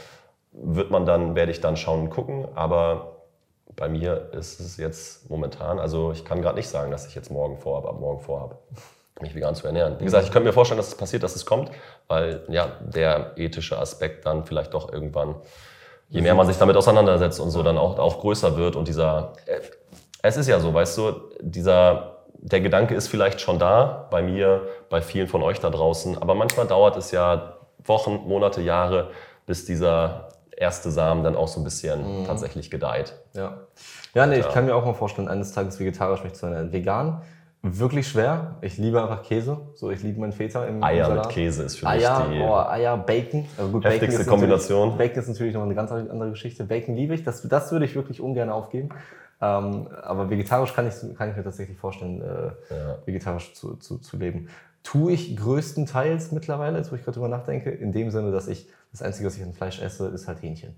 wird 0.52 0.90
man 0.90 1.06
dann, 1.06 1.34
werde 1.34 1.52
ich 1.52 1.60
dann 1.60 1.76
schauen 1.76 2.02
und 2.02 2.10
gucken. 2.10 2.46
Aber 2.54 3.14
bei 3.76 3.88
mir 3.88 4.30
ist 4.32 4.60
es 4.60 4.76
jetzt 4.76 5.30
momentan, 5.30 5.78
also 5.78 6.12
ich 6.12 6.24
kann 6.24 6.42
gerade 6.42 6.56
nicht 6.56 6.68
sagen, 6.68 6.90
dass 6.90 7.06
ich 7.06 7.14
jetzt 7.14 7.30
morgen 7.30 7.56
vorhabe, 7.56 7.88
ab 7.88 7.98
morgen 7.98 8.20
vorhabe, 8.20 8.58
mich 9.20 9.34
vegan 9.34 9.54
zu 9.54 9.66
ernähren. 9.66 9.98
Wie 9.98 10.04
gesagt, 10.04 10.26
ich 10.26 10.32
könnte 10.32 10.46
mir 10.46 10.52
vorstellen, 10.52 10.78
dass 10.78 10.88
es 10.88 10.96
passiert, 10.96 11.22
dass 11.22 11.34
es 11.34 11.46
kommt, 11.46 11.70
weil 12.08 12.44
ja, 12.48 12.72
der 12.80 13.32
ethische 13.36 13.78
Aspekt 13.78 14.26
dann 14.26 14.44
vielleicht 14.44 14.74
doch 14.74 14.92
irgendwann, 14.92 15.36
je 16.14 16.22
mehr 16.22 16.34
man 16.34 16.46
sich 16.46 16.56
damit 16.56 16.76
auseinandersetzt 16.76 17.40
und 17.40 17.50
so, 17.50 17.62
dann 17.64 17.76
auch, 17.76 17.98
auch 17.98 18.20
größer 18.20 18.56
wird 18.56 18.76
und 18.76 18.86
dieser, 18.86 19.32
äh, 19.46 19.58
es 20.22 20.36
ist 20.36 20.46
ja 20.46 20.60
so, 20.60 20.72
weißt 20.72 20.96
du, 20.96 21.12
dieser, 21.40 22.18
der 22.38 22.60
Gedanke 22.60 22.94
ist 22.94 23.08
vielleicht 23.08 23.40
schon 23.40 23.58
da, 23.58 24.06
bei 24.10 24.22
mir, 24.22 24.62
bei 24.90 25.02
vielen 25.02 25.26
von 25.26 25.42
euch 25.42 25.58
da 25.58 25.70
draußen, 25.70 26.16
aber 26.22 26.36
manchmal 26.36 26.68
dauert 26.68 26.96
es 26.96 27.10
ja 27.10 27.56
Wochen, 27.84 28.20
Monate, 28.28 28.60
Jahre, 28.60 29.10
bis 29.44 29.64
dieser 29.64 30.28
erste 30.56 30.92
Samen 30.92 31.24
dann 31.24 31.34
auch 31.34 31.48
so 31.48 31.60
ein 31.60 31.64
bisschen 31.64 32.20
mhm. 32.20 32.26
tatsächlich 32.26 32.70
gedeiht. 32.70 33.14
Ja, 33.32 33.58
ja 34.14 34.26
nee, 34.26 34.38
ich 34.38 34.48
kann 34.50 34.66
mir 34.66 34.76
auch 34.76 34.84
mal 34.84 34.94
vorstellen, 34.94 35.26
eines 35.26 35.52
Tages 35.52 35.80
vegetarisch 35.80 36.22
mich 36.22 36.34
zu 36.34 36.46
ernähren. 36.46 36.72
Vegan 36.72 37.22
wirklich 37.64 38.06
schwer. 38.06 38.56
Ich 38.60 38.76
liebe 38.76 39.02
einfach 39.02 39.22
Käse. 39.22 39.58
So, 39.74 39.90
ich 39.90 40.02
liebe 40.02 40.20
meinen 40.20 40.32
Feta 40.32 40.66
im 40.66 40.84
Eier 40.84 41.08
im 41.08 41.16
mit 41.16 41.28
Käse 41.30 41.62
ist 41.62 41.78
für 41.78 41.86
Eier, 41.86 42.26
mich 42.28 42.38
die 42.38 42.44
oh, 42.44 42.56
Eier, 42.56 42.96
Bacon. 42.98 43.46
Also 43.56 43.72
gut, 43.72 43.84
heftigste 43.84 44.18
Bacon 44.18 44.30
Kombination. 44.30 44.98
Bacon 44.98 45.18
ist 45.18 45.28
natürlich 45.28 45.54
noch 45.54 45.62
eine 45.62 45.74
ganz 45.74 45.90
andere 45.90 46.30
Geschichte. 46.30 46.64
Bacon 46.64 46.94
liebe 46.94 47.14
ich. 47.14 47.24
Das, 47.24 47.42
das 47.48 47.72
würde 47.72 47.86
ich 47.86 47.94
wirklich 47.94 48.20
ungern 48.20 48.50
aufgeben. 48.50 48.90
Ähm, 49.40 49.88
aber 50.02 50.28
vegetarisch 50.28 50.74
kann 50.74 50.86
ich, 50.86 50.94
kann 51.16 51.30
ich 51.30 51.36
mir 51.36 51.42
tatsächlich 51.42 51.78
vorstellen, 51.78 52.20
äh, 52.20 52.74
ja. 52.74 52.98
vegetarisch 53.06 53.54
zu, 53.54 53.76
zu, 53.76 53.98
zu 53.98 54.16
leben. 54.18 54.48
Tue 54.82 55.12
ich 55.12 55.34
größtenteils 55.34 56.32
mittlerweile, 56.32 56.76
jetzt 56.76 56.92
wo 56.92 56.96
ich 56.96 57.02
gerade 57.02 57.14
drüber 57.14 57.28
nachdenke, 57.28 57.70
in 57.70 57.92
dem 57.92 58.10
Sinne, 58.10 58.30
dass 58.30 58.46
ich 58.46 58.68
das 58.92 59.00
Einzige, 59.00 59.26
was 59.26 59.36
ich 59.36 59.42
an 59.42 59.54
Fleisch 59.54 59.80
esse, 59.80 60.08
ist 60.08 60.28
halt 60.28 60.42
Hähnchen. 60.42 60.76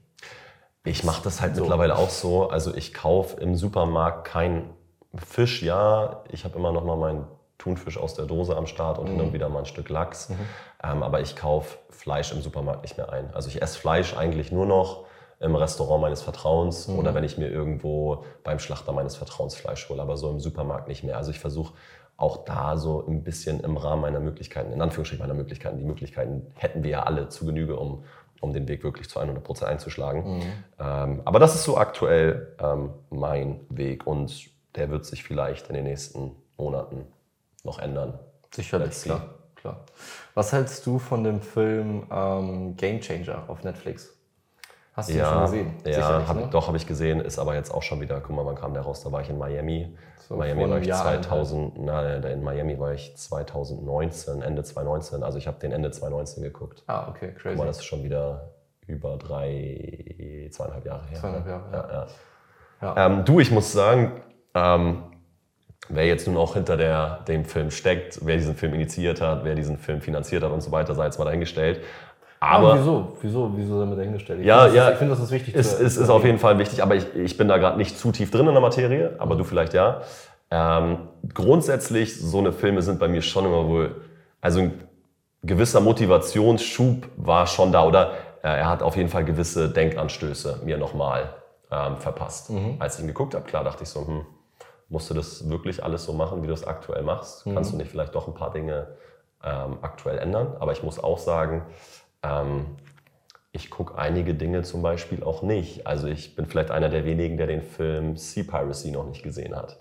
Ich 0.85 1.03
mache 1.03 1.23
das 1.25 1.41
halt 1.41 1.57
so. 1.57 1.63
mittlerweile 1.63 1.97
auch 1.97 2.11
so. 2.11 2.49
Also 2.49 2.73
ich 2.73 2.95
kaufe 2.95 3.41
im 3.41 3.57
Supermarkt 3.57 4.29
kein 4.29 4.71
Fisch, 5.19 5.63
ja. 5.63 6.23
Ich 6.31 6.45
habe 6.45 6.59
immer 6.59 6.73
noch 6.73 6.85
mal 6.85 6.97
meinen 6.97 7.27
Thunfisch 7.59 7.99
aus 7.99 8.15
der 8.15 8.27
Dose 8.27 8.57
am 8.57 8.67
Start 8.67 8.99
und 8.99 9.07
mhm. 9.07 9.13
hin 9.13 9.21
und 9.21 9.33
wieder 9.33 9.49
mal 9.49 9.61
ein 9.61 9.67
Stück 9.67 9.89
Lachs. 9.89 10.29
Mhm. 10.29 10.35
Ähm, 10.83 11.03
aber 11.03 11.21
ich 11.21 11.37
kaufe 11.37 11.79
Fleisch 11.91 12.33
im 12.33 12.43
Supermarkt 12.43 12.83
nicht 12.83 12.97
mehr 12.97 13.13
ein. 13.13 13.33
Also 13.35 13.49
ich 13.49 13.63
esse 13.63 13.79
Fleisch 13.79 14.17
eigentlich 14.17 14.53
nur 14.53 14.67
noch 14.67 15.05
im 15.41 15.55
Restaurant 15.55 16.01
meines 16.01 16.23
Vertrauens 16.23 16.89
mhm. 16.89 16.99
oder 16.99 17.15
wenn 17.15 17.25
ich 17.25 17.39
mir 17.39 17.49
irgendwo 17.49 18.25
beim 18.43 18.59
Schlachter 18.59 18.93
meines 18.93 19.17
Vertrauens 19.17 19.55
Fleisch 19.55 19.89
hole, 19.89 20.01
aber 20.01 20.17
so 20.17 20.31
im 20.31 20.41
Supermarkt 20.41 20.89
nicht 20.89 21.05
mehr. 21.05 21.17
Also 21.17 21.31
ich 21.31 21.41
versuche 21.41 21.75
auch 22.17 22.45
da 22.45 22.77
so 22.77 23.05
ein 23.07 23.23
bisschen 23.23 23.61
im 23.61 23.77
Rahmen 23.77 24.03
meiner 24.03 24.21
Möglichkeiten, 24.21 24.73
in 24.73 24.81
Anführungsstrichen 24.81 25.27
meiner 25.27 25.37
Möglichkeiten, 25.37 25.79
die 25.79 25.85
Möglichkeiten 25.85 26.47
hätten 26.55 26.83
wir 26.83 26.91
ja 26.91 27.03
alle 27.03 27.29
zu 27.29 27.45
Genüge, 27.45 27.77
um, 27.77 28.05
um 28.41 28.55
den 28.55 28.69
Weg 28.69 28.85
wirklich 28.85 29.11
zu 29.11 29.19
100 29.19 29.45
Prozent 29.45 29.71
einzuschlagen. 29.71 30.39
Mhm. 30.39 30.43
Ähm, 30.79 31.23
aber 31.25 31.39
das 31.39 31.55
ist 31.55 31.65
so 31.65 31.77
aktuell 31.77 32.55
ähm, 32.59 32.91
mein 33.11 33.61
Weg 33.69 34.07
und 34.07 34.56
der 34.77 34.91
wird 34.91 35.05
sich 35.05 35.25
vielleicht 35.25 35.69
in 35.69 35.75
den 35.75 35.85
nächsten 35.85 36.33
Monaten 36.57 37.07
noch 37.65 37.79
ändern. 37.79 38.19
Sicherlich, 38.55 39.03
klar, 39.03 39.35
klar. 39.55 39.85
Was 40.35 40.53
hältst 40.53 40.87
du 40.87 40.99
von 40.99 41.25
dem 41.25 41.41
Film 41.41 42.07
ähm, 42.11 42.77
Game 42.77 43.01
Changer 43.01 43.45
auf 43.49 43.65
Netflix? 43.65 44.13
Hast 44.97 45.11
du 45.11 45.15
ja, 45.15 45.31
schon 45.31 45.43
gesehen? 45.43 45.75
Ja, 45.85 46.27
hab, 46.27 46.37
ne? 46.37 46.49
doch, 46.51 46.69
habe 46.69 46.79
ich 46.79 46.87
gesehen. 46.87 47.21
Ist 47.21 47.39
aber 47.39 47.55
jetzt 47.55 47.73
auch 47.73 47.83
schon 47.83 48.01
wieder, 48.01 48.19
guck 48.21 48.35
mal, 48.35 48.47
wann 48.47 48.55
kam 48.55 48.73
der 48.73 48.83
raus? 48.83 49.03
Da 49.03 49.13
war 49.13 49.21
ich 49.21 49.29
in 49.29 49.37
Miami. 49.37 49.95
So, 50.27 50.37
Miami 50.37 50.69
war 50.69 50.79
ich 50.79 50.87
Jahr 50.87 51.03
2000, 51.03 51.79
na, 51.79 52.17
in 52.17 52.43
Miami 52.43 52.79
war 52.81 52.95
ich 52.95 53.15
2019, 53.15 54.41
Ende 54.41 54.65
2019. 54.65 55.23
Also 55.23 55.37
ich 55.37 55.47
habe 55.47 55.59
den 55.59 55.73
Ende 55.73 55.91
2019 55.91 56.43
geguckt. 56.43 56.83
Ah, 56.87 57.09
okay, 57.11 57.33
crazy. 57.33 57.51
Guck 57.51 57.59
mal, 57.59 57.67
das 57.67 57.79
ist 57.79 57.85
schon 57.85 58.03
wieder 58.05 58.53
über 58.87 59.19
drei, 59.19 60.49
zweieinhalb 60.51 60.87
Jahre 60.87 61.07
her. 61.09 61.19
Zweieinhalb 61.21 61.47
Jahre, 61.47 61.73
ja. 61.73 61.89
ja, 61.89 62.07
ja. 62.95 63.07
Ähm, 63.07 63.25
du, 63.25 63.39
ich 63.39 63.51
muss 63.51 63.73
sagen, 63.73 64.23
ähm, 64.57 65.03
wer 65.89 66.07
jetzt 66.07 66.27
nun 66.27 66.37
auch 66.37 66.55
hinter 66.55 66.77
der, 66.77 67.21
dem 67.29 67.45
Film 67.45 67.71
steckt, 67.71 68.21
wer 68.23 68.37
diesen 68.37 68.57
Film 68.57 68.75
initiiert 68.75 69.21
hat, 69.21 69.45
wer 69.45 69.55
diesen 69.55 69.77
Film 69.77 70.01
finanziert 70.01 70.43
hat 70.43 70.51
und 70.51 70.63
so 70.63 70.73
weiter, 70.73 70.95
sei 70.95 71.05
jetzt 71.05 71.19
mal 71.19 71.27
dahingestellt. 71.27 71.81
Aber, 72.41 72.73
aber 72.73 72.81
wieso? 72.81 73.17
Wieso? 73.21 73.53
Wieso 73.55 73.81
damit 73.81 73.99
dahingestellt? 73.99 74.41
Ich 74.41 74.47
ja, 74.47 74.65
finde, 74.65 74.77
ja. 74.77 74.91
ich 74.91 74.99
finde, 74.99 75.15
das 75.15 75.23
ist 75.23 75.31
wichtig. 75.31 75.55
Es, 75.55 75.79
es 75.79 75.97
ist 75.97 76.09
auf 76.09 76.25
jeden 76.25 76.39
Fall 76.39 76.59
wichtig, 76.59 76.83
aber 76.83 76.95
ich, 76.95 77.15
ich 77.15 77.37
bin 77.37 77.49
da 77.49 77.59
gerade 77.59 77.77
nicht 77.77 77.99
zu 77.99 78.13
tief 78.13 78.31
drin 78.31 78.47
in 78.47 78.53
der 78.53 78.61
Materie, 78.61 79.15
aber 79.19 79.37
du 79.37 79.45
vielleicht 79.45 79.75
ja. 79.75 80.03
Ähm, 80.51 81.09
grundsätzlich, 81.35 82.19
so 82.19 82.39
eine 82.39 82.53
Filme 82.53 82.81
sind 82.83 82.99
bei 82.99 83.09
mir 83.09 83.23
schon 83.23 83.45
immer 83.45 83.67
wohl, 83.69 83.97
also 84.41 84.61
ein 84.61 84.73
gewisser 85.43 85.81
Motivationsschub 85.81 87.09
war 87.17 87.47
schon 87.47 87.73
da 87.73 87.85
oder 87.85 88.13
äh, 88.43 88.49
er 88.49 88.69
hat 88.69 88.83
auf 88.83 88.97
jeden 88.97 89.09
Fall 89.09 89.25
gewisse 89.25 89.69
Denkanstöße 89.71 90.61
mir 90.65 90.79
nochmal 90.79 91.35
ähm, 91.71 91.97
verpasst. 91.99 92.51
Mhm. 92.51 92.77
Als 92.79 92.97
ich 92.97 93.03
ihn 93.03 93.09
geguckt 93.09 93.35
habe, 93.35 93.45
klar 93.45 93.65
dachte 93.65 93.83
ich 93.83 93.89
so, 93.89 94.07
hm, 94.07 94.27
musst 94.89 95.11
du 95.11 95.15
das 95.15 95.49
wirklich 95.49 95.83
alles 95.83 96.05
so 96.05 96.13
machen, 96.13 96.43
wie 96.43 96.47
du 96.47 96.53
es 96.53 96.67
aktuell 96.67 97.03
machst? 97.03 97.47
Mhm. 97.47 97.55
Kannst 97.55 97.73
du 97.73 97.77
nicht 97.77 97.91
vielleicht 97.91 98.15
doch 98.15 98.29
ein 98.29 98.35
paar 98.35 98.53
Dinge 98.53 98.89
ähm, 99.43 99.79
aktuell 99.83 100.19
ändern? 100.19 100.57
Aber 100.61 100.73
ich 100.73 100.83
muss 100.83 101.03
auch 101.03 101.19
sagen, 101.19 101.63
ähm, 102.23 102.67
ich 103.53 103.71
gucke 103.71 103.99
einige 103.99 104.35
Dinge 104.35 104.63
zum 104.63 104.83
Beispiel 104.83 105.25
auch 105.25 105.43
nicht. 105.43 105.87
Also 105.87 106.07
ich 106.07 106.37
bin 106.37 106.47
vielleicht 106.47 106.71
einer 106.71 106.89
der 106.89 107.05
wenigen, 107.05 107.37
der 107.37 107.47
den 107.47 107.63
Film 107.63 108.17
Sea 108.17 108.45
Piracy 108.45 108.91
noch 108.91 109.07
nicht 109.07 109.23
gesehen 109.23 109.57
hat. 109.57 109.79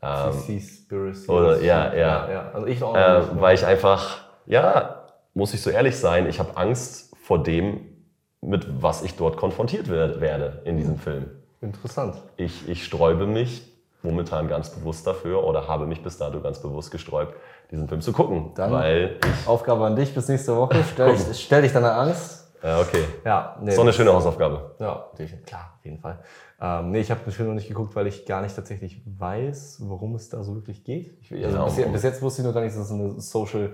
Ähm, 0.00 0.32
Seaspiracy. 0.32 1.30
Oder, 1.30 1.60
ja, 1.60 1.92
ja. 1.92 1.98
ja, 1.98 2.30
ja. 2.30 2.50
Also 2.52 2.66
ich 2.66 2.82
auch 2.82 2.94
äh, 2.94 3.18
nicht, 3.18 3.40
Weil 3.40 3.54
ich 3.54 3.66
einfach, 3.66 4.24
ja, 4.46 5.06
muss 5.34 5.52
ich 5.54 5.60
so 5.60 5.70
ehrlich 5.70 5.96
sein, 5.96 6.28
ich 6.28 6.38
habe 6.38 6.56
Angst 6.56 7.14
vor 7.22 7.42
dem, 7.42 7.80
mit 8.40 8.82
was 8.82 9.02
ich 9.02 9.16
dort 9.16 9.36
konfrontiert 9.36 9.88
werde 9.88 10.62
in 10.64 10.76
diesem 10.76 10.98
Film. 10.98 11.30
Interessant. 11.60 12.16
Ich, 12.36 12.68
ich 12.68 12.84
sträube 12.84 13.26
mich 13.26 13.75
momentan 14.02 14.48
ganz 14.48 14.70
bewusst 14.70 15.06
dafür 15.06 15.44
oder 15.44 15.68
habe 15.68 15.86
mich 15.86 16.02
bis 16.02 16.18
dato 16.18 16.40
ganz 16.40 16.60
bewusst 16.60 16.90
gesträubt, 16.90 17.34
diesen 17.70 17.88
Film 17.88 18.00
zu 18.00 18.12
gucken. 18.12 18.52
Dann 18.54 18.72
weil 18.72 19.16
Aufgabe 19.46 19.84
an 19.84 19.96
dich 19.96 20.14
bis 20.14 20.28
nächste 20.28 20.56
Woche. 20.56 20.82
Stell, 20.92 21.14
dich, 21.14 21.44
stell 21.44 21.62
dich 21.62 21.72
deine 21.72 21.92
Angst. 21.92 22.46
Ja, 22.62 22.80
okay. 22.80 23.04
Ja, 23.24 23.56
nee, 23.60 23.70
so 23.70 23.82
eine 23.82 23.92
schöne 23.92 24.12
Hausaufgabe. 24.12 24.74
Ja, 24.78 25.10
klar, 25.44 25.74
auf 25.78 25.84
jeden 25.84 25.98
Fall. 25.98 26.18
Ähm, 26.60 26.90
nee, 26.90 27.00
ich 27.00 27.10
habe 27.10 27.20
den 27.20 27.32
Film 27.32 27.48
noch 27.48 27.54
nicht 27.54 27.68
geguckt, 27.68 27.94
weil 27.94 28.06
ich 28.06 28.24
gar 28.24 28.40
nicht 28.42 28.56
tatsächlich 28.56 29.02
weiß, 29.04 29.78
worum 29.82 30.14
es 30.14 30.30
da 30.30 30.42
so 30.42 30.54
wirklich 30.54 30.82
geht. 30.82 31.18
Ich, 31.20 31.32
also 31.32 31.58
ja, 31.58 31.64
bis, 31.64 31.92
bis, 31.92 32.02
jetzt 32.02 32.22
wusste 32.22 32.42
ich 32.42 32.46
noch 32.46 32.54
gar 32.54 32.62
nicht, 32.62 32.74
dass 32.74 32.86
es 32.86 32.90
eine 32.90 33.20
Social 33.20 33.72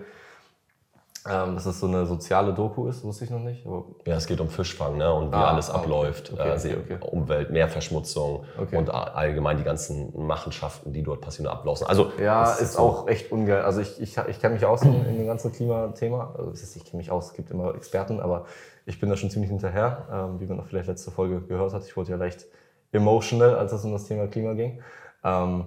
ähm, 1.29 1.55
dass 1.55 1.66
es 1.66 1.79
so 1.79 1.87
eine 1.87 2.07
soziale 2.07 2.53
Doku 2.53 2.89
ist, 2.89 3.05
wusste 3.05 3.25
ich 3.25 3.31
noch 3.31 3.39
nicht. 3.39 3.64
Ja, 4.07 4.16
es 4.16 4.27
geht 4.27 4.41
um 4.41 4.49
Fischfang 4.49 4.97
ne? 4.97 5.12
und 5.12 5.31
wie 5.31 5.37
ah, 5.37 5.53
alles 5.53 5.70
ah, 5.70 5.77
abläuft. 5.77 6.33
Okay, 6.33 6.53
okay, 6.53 6.77
okay. 6.97 7.09
Umwelt, 7.11 7.51
Meerverschmutzung 7.51 8.45
und 8.73 8.91
allgemein 8.91 9.57
die 9.57 9.62
ganzen 9.62 10.12
Machenschaften, 10.27 10.93
die 10.93 11.03
dort 11.03 11.20
passieren, 11.20 11.47
ablaufen. 11.47 11.87
Also, 11.87 12.12
ja, 12.20 12.51
ist, 12.51 12.61
ist 12.61 12.73
so 12.75 12.81
auch 12.81 13.09
echt 13.09 13.31
ungeil. 13.31 13.62
Also 13.62 13.81
ich, 13.81 14.01
ich, 14.01 14.16
ich 14.18 14.41
kenne 14.41 14.55
mich 14.55 14.64
aus 14.64 14.83
in, 14.83 15.07
in 15.07 15.16
dem 15.16 15.27
ganzen 15.27 15.53
Klimathema. 15.53 16.35
Also 16.37 16.51
das 16.51 16.75
ich 16.75 16.85
kenne 16.85 16.99
mich 16.99 17.11
aus, 17.11 17.27
es 17.29 17.33
gibt 17.35 17.51
immer 17.51 17.75
Experten, 17.75 18.20
aber 18.20 18.47
ich 18.85 18.99
bin 18.99 19.09
da 19.09 19.16
schon 19.16 19.31
ziemlich 19.31 19.51
hinterher, 19.51 20.09
ähm, 20.12 20.41
wie 20.41 20.47
man 20.47 20.59
auch 20.59 20.66
vielleicht 20.66 20.89
letzte 20.89 21.11
Folge 21.11 21.41
gehört 21.41 21.73
hat. 21.73 21.85
Ich 21.85 21.97
wurde 21.97 22.11
ja 22.11 22.16
leicht 22.16 22.47
emotional, 22.91 23.57
als 23.57 23.73
es 23.73 23.85
um 23.85 23.93
das 23.93 24.07
Thema 24.07 24.27
Klima 24.27 24.55
ging. 24.55 24.81
Ähm, 25.25 25.66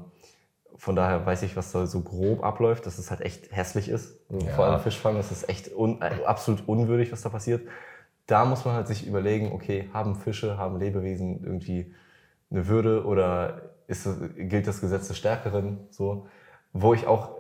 von 0.78 0.96
daher 0.96 1.26
weiß 1.26 1.44
ich, 1.44 1.56
was 1.56 1.72
da 1.72 1.86
so 1.88 2.02
grob 2.02 2.44
abläuft, 2.44 2.86
dass 2.86 2.98
es 2.98 3.10
halt 3.10 3.22
echt 3.22 3.52
hässlich 3.52 3.90
ist. 3.90 4.20
Ja. 4.30 4.54
Vor 4.54 4.66
allem 4.66 4.80
Fischfang, 4.80 5.16
das 5.16 5.32
ist 5.32 5.50
echt 5.50 5.74
un, 5.76 6.02
äh, 6.02 6.24
absolut 6.26 6.68
unwürdig, 6.68 7.12
was 7.12 7.22
da 7.22 7.30
passiert. 7.30 7.68
Da 8.28 8.46
muss 8.46 8.66
man 8.66 8.76
halt 8.76 8.88
sich 8.88 9.06
überlegen, 9.08 9.52
okay, 9.52 9.90
haben 9.94 10.16
Fische, 10.16 10.58
haben 10.58 10.80
Lebewesen 10.80 11.44
irgendwie 11.44 11.94
eine 12.52 12.68
Würde 12.68 13.06
oder 13.06 13.62
ist, 13.88 14.08
gilt 14.38 14.68
das 14.68 14.82
Gesetz 14.82 15.08
des 15.08 15.18
Stärkeren? 15.18 15.80
So, 15.92 16.28
wo 16.74 16.94
ich 16.94 17.08
auch 17.08 17.36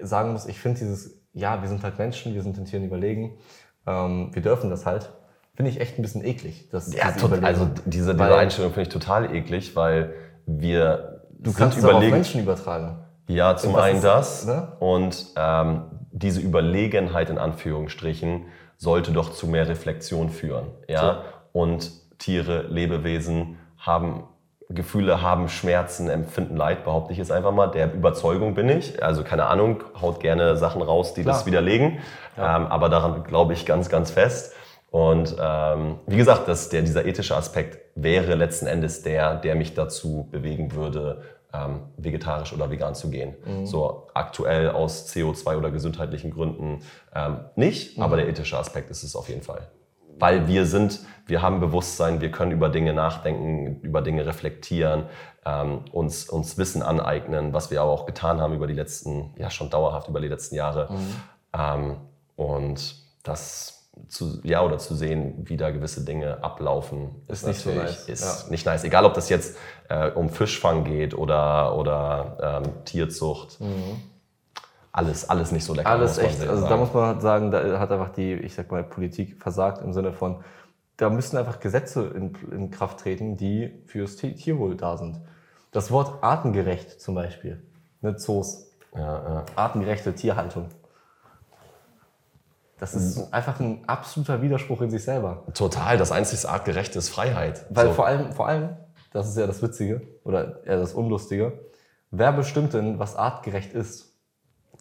äh, 0.00 0.04
sagen 0.06 0.32
muss, 0.32 0.46
ich 0.46 0.58
finde 0.60 0.78
dieses, 0.78 1.20
ja, 1.32 1.60
wir 1.60 1.68
sind 1.68 1.82
halt 1.82 1.98
Menschen, 1.98 2.34
wir 2.34 2.42
sind 2.42 2.56
den 2.56 2.64
Tieren 2.64 2.84
überlegen, 2.84 3.38
ähm, 3.86 4.30
wir 4.32 4.42
dürfen 4.42 4.70
das 4.70 4.86
halt, 4.86 5.12
finde 5.54 5.70
ich 5.70 5.80
echt 5.80 5.98
ein 5.98 6.02
bisschen 6.02 6.24
eklig. 6.24 6.68
Das, 6.70 6.94
ja, 6.94 7.12
tot, 7.12 7.32
also 7.42 7.68
diese, 7.84 8.14
diese 8.14 8.36
Einstellung 8.36 8.72
finde 8.72 8.88
ich 8.88 8.92
total 8.92 9.34
eklig, 9.34 9.74
weil 9.74 10.14
wir 10.46 11.17
Du 11.38 11.52
kannst 11.52 11.78
es 11.78 11.84
auf 11.84 12.00
Menschen 12.00 12.42
übertragen. 12.42 12.98
Ja, 13.28 13.56
zum 13.56 13.76
einen 13.76 14.00
das. 14.00 14.46
Ne? 14.46 14.68
Und 14.80 15.26
ähm, 15.36 15.82
diese 16.12 16.40
Überlegenheit 16.40 17.30
in 17.30 17.38
Anführungsstrichen 17.38 18.46
sollte 18.76 19.12
doch 19.12 19.32
zu 19.32 19.46
mehr 19.46 19.68
Reflexion 19.68 20.30
führen. 20.30 20.68
Ja? 20.88 21.22
So. 21.52 21.60
Und 21.60 21.90
Tiere, 22.18 22.62
Lebewesen 22.68 23.58
haben 23.78 24.24
Gefühle, 24.70 25.22
haben 25.22 25.48
Schmerzen, 25.48 26.10
empfinden 26.10 26.56
Leid, 26.56 26.84
behaupte 26.84 27.12
ich 27.12 27.18
jetzt 27.18 27.32
einfach 27.32 27.52
mal. 27.52 27.68
Der 27.68 27.92
Überzeugung 27.92 28.54
bin 28.54 28.68
ich. 28.68 29.02
Also 29.02 29.24
keine 29.24 29.46
Ahnung, 29.46 29.82
haut 30.00 30.20
gerne 30.20 30.56
Sachen 30.56 30.82
raus, 30.82 31.14
die 31.14 31.22
Klar. 31.22 31.36
das 31.36 31.46
widerlegen. 31.46 31.98
Ja. 32.36 32.56
Ähm, 32.56 32.66
aber 32.66 32.88
daran 32.88 33.24
glaube 33.24 33.54
ich 33.54 33.64
ganz, 33.64 33.88
ganz 33.88 34.10
fest. 34.10 34.54
Und 34.90 35.36
ähm, 35.38 35.98
wie 36.06 36.16
gesagt, 36.16 36.48
dass 36.48 36.70
der, 36.70 36.82
dieser 36.82 37.04
ethische 37.04 37.36
Aspekt 37.36 37.78
wäre 37.94 38.34
letzten 38.34 38.66
Endes 38.66 39.02
der, 39.02 39.34
der 39.36 39.54
mich 39.54 39.74
dazu 39.74 40.28
bewegen 40.30 40.72
würde, 40.72 41.22
ähm, 41.52 41.80
vegetarisch 41.96 42.52
oder 42.52 42.70
vegan 42.70 42.94
zu 42.94 43.10
gehen. 43.10 43.34
Mhm. 43.44 43.66
So 43.66 44.08
aktuell 44.14 44.70
aus 44.70 45.08
CO2 45.10 45.56
oder 45.56 45.70
gesundheitlichen 45.70 46.30
Gründen 46.30 46.80
ähm, 47.14 47.40
nicht, 47.56 47.96
mhm. 47.96 48.02
aber 48.02 48.16
der 48.16 48.28
ethische 48.28 48.58
Aspekt 48.58 48.90
ist 48.90 49.02
es 49.02 49.16
auf 49.16 49.28
jeden 49.28 49.42
Fall. 49.42 49.68
Weil 50.18 50.48
wir 50.48 50.66
sind, 50.66 51.00
wir 51.26 51.42
haben 51.42 51.60
Bewusstsein, 51.60 52.20
wir 52.20 52.30
können 52.30 52.50
über 52.50 52.68
Dinge 52.68 52.92
nachdenken, 52.92 53.80
über 53.82 54.02
Dinge 54.02 54.26
reflektieren, 54.26 55.04
ähm, 55.46 55.84
uns, 55.92 56.28
uns 56.28 56.58
Wissen 56.58 56.82
aneignen, 56.82 57.52
was 57.52 57.70
wir 57.70 57.80
aber 57.82 57.92
auch 57.92 58.04
getan 58.04 58.40
haben 58.40 58.54
über 58.54 58.66
die 58.66 58.74
letzten, 58.74 59.32
ja 59.38 59.50
schon 59.50 59.70
dauerhaft 59.70 60.08
über 60.08 60.20
die 60.20 60.28
letzten 60.28 60.56
Jahre. 60.56 60.88
Mhm. 60.90 61.14
Ähm, 61.56 61.96
und 62.36 62.96
das 63.22 63.77
zu, 64.08 64.40
ja, 64.44 64.62
oder 64.62 64.78
zu 64.78 64.94
sehen, 64.94 65.34
wie 65.44 65.56
da 65.56 65.70
gewisse 65.70 66.04
Dinge 66.04 66.42
ablaufen, 66.42 67.10
ist, 67.28 67.46
nicht 67.46 67.60
so 67.60 67.70
nice. 67.70 68.08
Ist 68.08 68.44
ja. 68.44 68.50
nicht 68.50 68.66
nice. 68.66 68.84
Egal, 68.84 69.04
ob 69.04 69.14
das 69.14 69.28
jetzt 69.28 69.56
äh, 69.88 70.10
um 70.10 70.30
Fischfang 70.30 70.84
geht 70.84 71.14
oder, 71.14 71.76
oder 71.76 72.62
ähm, 72.64 72.84
Tierzucht. 72.84 73.60
Mhm. 73.60 74.00
Alles, 74.92 75.28
alles 75.28 75.52
nicht 75.52 75.64
so 75.64 75.74
lecker. 75.74 75.88
Alles 75.88 76.18
echt. 76.18 76.40
Also 76.40 76.56
sagen. 76.56 76.68
da 76.68 76.76
muss 76.76 76.92
man 76.92 77.06
halt 77.06 77.22
sagen, 77.22 77.50
da 77.50 77.78
hat 77.78 77.92
einfach 77.92 78.10
die, 78.10 78.34
ich 78.34 78.54
sag 78.54 78.70
mal, 78.70 78.82
Politik 78.82 79.40
versagt 79.40 79.82
im 79.82 79.92
Sinne 79.92 80.12
von, 80.12 80.42
da 80.96 81.10
müssten 81.10 81.36
einfach 81.36 81.60
Gesetze 81.60 82.06
in, 82.14 82.34
in 82.50 82.70
Kraft 82.70 83.00
treten, 83.00 83.36
die 83.36 83.82
fürs 83.86 84.16
Tierwohl 84.16 84.76
da 84.76 84.96
sind. 84.96 85.20
Das 85.70 85.90
Wort 85.90 86.22
artengerecht 86.22 87.00
zum 87.00 87.14
Beispiel, 87.14 87.62
ne, 88.00 88.16
Zoos. 88.16 88.66
Ja, 88.94 89.00
ja. 89.00 89.44
Artengerechte 89.54 90.14
Tierhaltung. 90.14 90.68
Das 92.78 92.94
ist 92.94 93.18
mhm. 93.18 93.24
einfach 93.32 93.58
ein 93.60 93.82
absoluter 93.86 94.40
Widerspruch 94.40 94.82
in 94.82 94.90
sich 94.90 95.02
selber. 95.02 95.44
Total, 95.54 95.98
das 95.98 96.12
einzige 96.12 96.48
artgerechte 96.48 96.98
ist 96.98 97.08
Freiheit. 97.08 97.66
Weil 97.70 97.88
so. 97.88 97.94
vor 97.94 98.06
allem, 98.06 98.32
vor 98.32 98.46
allem, 98.46 98.76
das 99.12 99.28
ist 99.28 99.36
ja 99.36 99.46
das 99.46 99.62
Witzige 99.62 100.02
oder 100.24 100.64
eher 100.64 100.78
das 100.78 100.94
Unlustige, 100.94 101.58
wer 102.10 102.32
bestimmt 102.32 102.74
denn, 102.74 102.98
was 102.98 103.16
artgerecht 103.16 103.72
ist? 103.72 104.12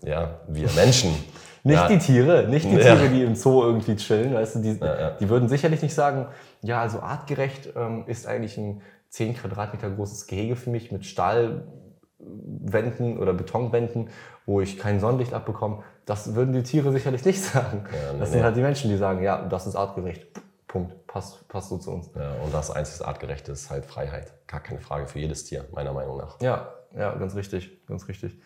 Ja, 0.03 0.41
wir 0.47 0.69
Menschen. 0.75 1.15
nicht 1.63 1.75
ja. 1.75 1.87
die 1.87 1.97
Tiere, 1.97 2.47
nicht 2.47 2.65
die 2.65 2.75
ja. 2.75 2.95
Tiere, 2.95 3.09
die 3.09 3.23
im 3.23 3.35
Zoo 3.35 3.63
irgendwie 3.63 3.95
chillen, 3.95 4.33
weißt 4.33 4.55
du, 4.55 4.59
die, 4.59 4.77
ja, 4.79 5.11
die 5.11 5.29
würden 5.29 5.49
sicherlich 5.49 5.81
nicht 5.81 5.93
sagen, 5.93 6.27
ja, 6.61 6.81
also 6.81 6.99
artgerecht 6.99 7.73
ähm, 7.75 8.03
ist 8.07 8.27
eigentlich 8.27 8.57
ein 8.57 8.81
10 9.09 9.35
Quadratmeter 9.35 9.89
großes 9.89 10.27
Gehege 10.27 10.55
für 10.55 10.69
mich 10.69 10.91
mit 10.91 11.05
Stahlwänden 11.05 13.17
oder 13.17 13.33
Betonwänden, 13.33 14.09
wo 14.45 14.61
ich 14.61 14.77
kein 14.77 14.99
Sonnenlicht 14.99 15.33
abbekomme. 15.33 15.83
Das 16.07 16.35
würden 16.35 16.53
die 16.53 16.63
Tiere 16.63 16.91
sicherlich 16.91 17.23
nicht 17.25 17.43
sagen. 17.53 17.85
Ja, 17.91 18.13
nee, 18.13 18.19
das 18.19 18.29
sind 18.31 18.39
nee. 18.39 18.43
halt 18.43 18.55
die 18.55 18.61
Menschen, 18.61 18.89
die 18.89 18.97
sagen, 18.97 19.21
ja, 19.21 19.45
das 19.45 19.67
ist 19.67 19.75
artgerecht. 19.75 20.25
Punkt. 20.67 21.05
Passt, 21.05 21.47
passt 21.49 21.69
so 21.69 21.77
zu 21.77 21.91
uns. 21.91 22.09
Ja, 22.15 22.33
und 22.43 22.53
das 22.53 22.71
einzige 22.71 23.07
Artgerechte 23.07 23.51
ist 23.51 23.69
halt 23.69 23.85
Freiheit. 23.85 24.33
Gar 24.47 24.61
keine 24.61 24.79
Frage 24.79 25.07
für 25.07 25.19
jedes 25.19 25.43
Tier, 25.43 25.65
meiner 25.73 25.93
Meinung 25.93 26.17
nach. 26.17 26.39
Ja, 26.41 26.73
ja, 26.97 27.13
ganz 27.15 27.35
richtig, 27.35 27.85
ganz 27.87 28.07
richtig. 28.07 28.39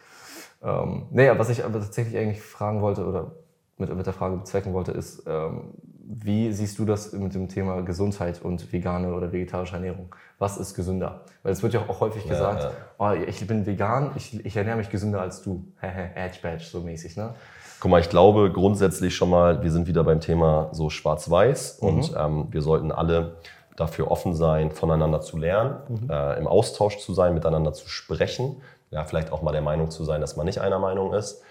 Ähm, 0.63 1.07
nee, 1.11 1.29
was 1.37 1.49
ich 1.49 1.63
aber 1.63 1.79
tatsächlich 1.79 2.17
eigentlich 2.17 2.41
fragen 2.41 2.81
wollte 2.81 3.05
oder 3.05 3.31
mit, 3.77 3.95
mit 3.95 4.05
der 4.05 4.13
Frage 4.13 4.37
bezwecken 4.37 4.73
wollte, 4.73 4.91
ist, 4.91 5.23
ähm, 5.27 5.73
wie 6.03 6.51
siehst 6.51 6.79
du 6.79 6.85
das 6.85 7.13
mit 7.13 7.33
dem 7.33 7.47
Thema 7.47 7.81
Gesundheit 7.81 8.41
und 8.41 8.71
vegane 8.71 9.13
oder 9.13 9.31
vegetarische 9.31 9.75
Ernährung? 9.75 10.13
Was 10.39 10.57
ist 10.57 10.73
gesünder? 10.73 11.21
Weil 11.43 11.53
es 11.53 11.61
wird 11.61 11.73
ja 11.73 11.81
auch 11.87 11.99
häufig 11.99 12.27
gesagt, 12.27 12.63
ja. 12.63 12.71
Oh, 12.97 13.11
ich 13.11 13.45
bin 13.45 13.65
vegan, 13.65 14.11
ich, 14.15 14.43
ich 14.45 14.55
ernähre 14.55 14.77
mich 14.77 14.89
gesünder 14.89 15.21
als 15.21 15.41
du. 15.41 15.65
Edge 15.81 16.39
Badge, 16.41 16.63
so 16.63 16.81
mäßig, 16.81 17.17
ne? 17.17 17.33
Guck 17.79 17.89
mal, 17.89 17.99
ich 17.99 18.09
glaube 18.09 18.51
grundsätzlich 18.51 19.15
schon 19.15 19.29
mal, 19.29 19.63
wir 19.63 19.71
sind 19.71 19.87
wieder 19.87 20.03
beim 20.03 20.19
Thema 20.19 20.69
so 20.71 20.89
schwarz-weiß 20.89 21.81
mhm. 21.81 21.87
und 21.87 22.15
ähm, 22.17 22.47
wir 22.51 22.61
sollten 22.61 22.91
alle 22.91 23.37
dafür 23.75 24.11
offen 24.11 24.35
sein, 24.35 24.71
voneinander 24.71 25.21
zu 25.21 25.37
lernen, 25.37 25.77
mhm. 25.87 26.09
äh, 26.09 26.37
im 26.37 26.47
Austausch 26.47 26.99
zu 26.99 27.13
sein, 27.13 27.33
miteinander 27.33 27.73
zu 27.73 27.87
sprechen, 27.87 28.61
ja, 28.91 29.03
vielleicht 29.05 29.31
auch 29.31 29.41
mal 29.41 29.51
der 29.51 29.61
Meinung 29.61 29.89
zu 29.89 30.03
sein, 30.03 30.21
dass 30.21 30.35
man 30.35 30.45
nicht 30.45 30.59
einer 30.59 30.77
Meinung 30.77 31.13
ist. 31.13 31.41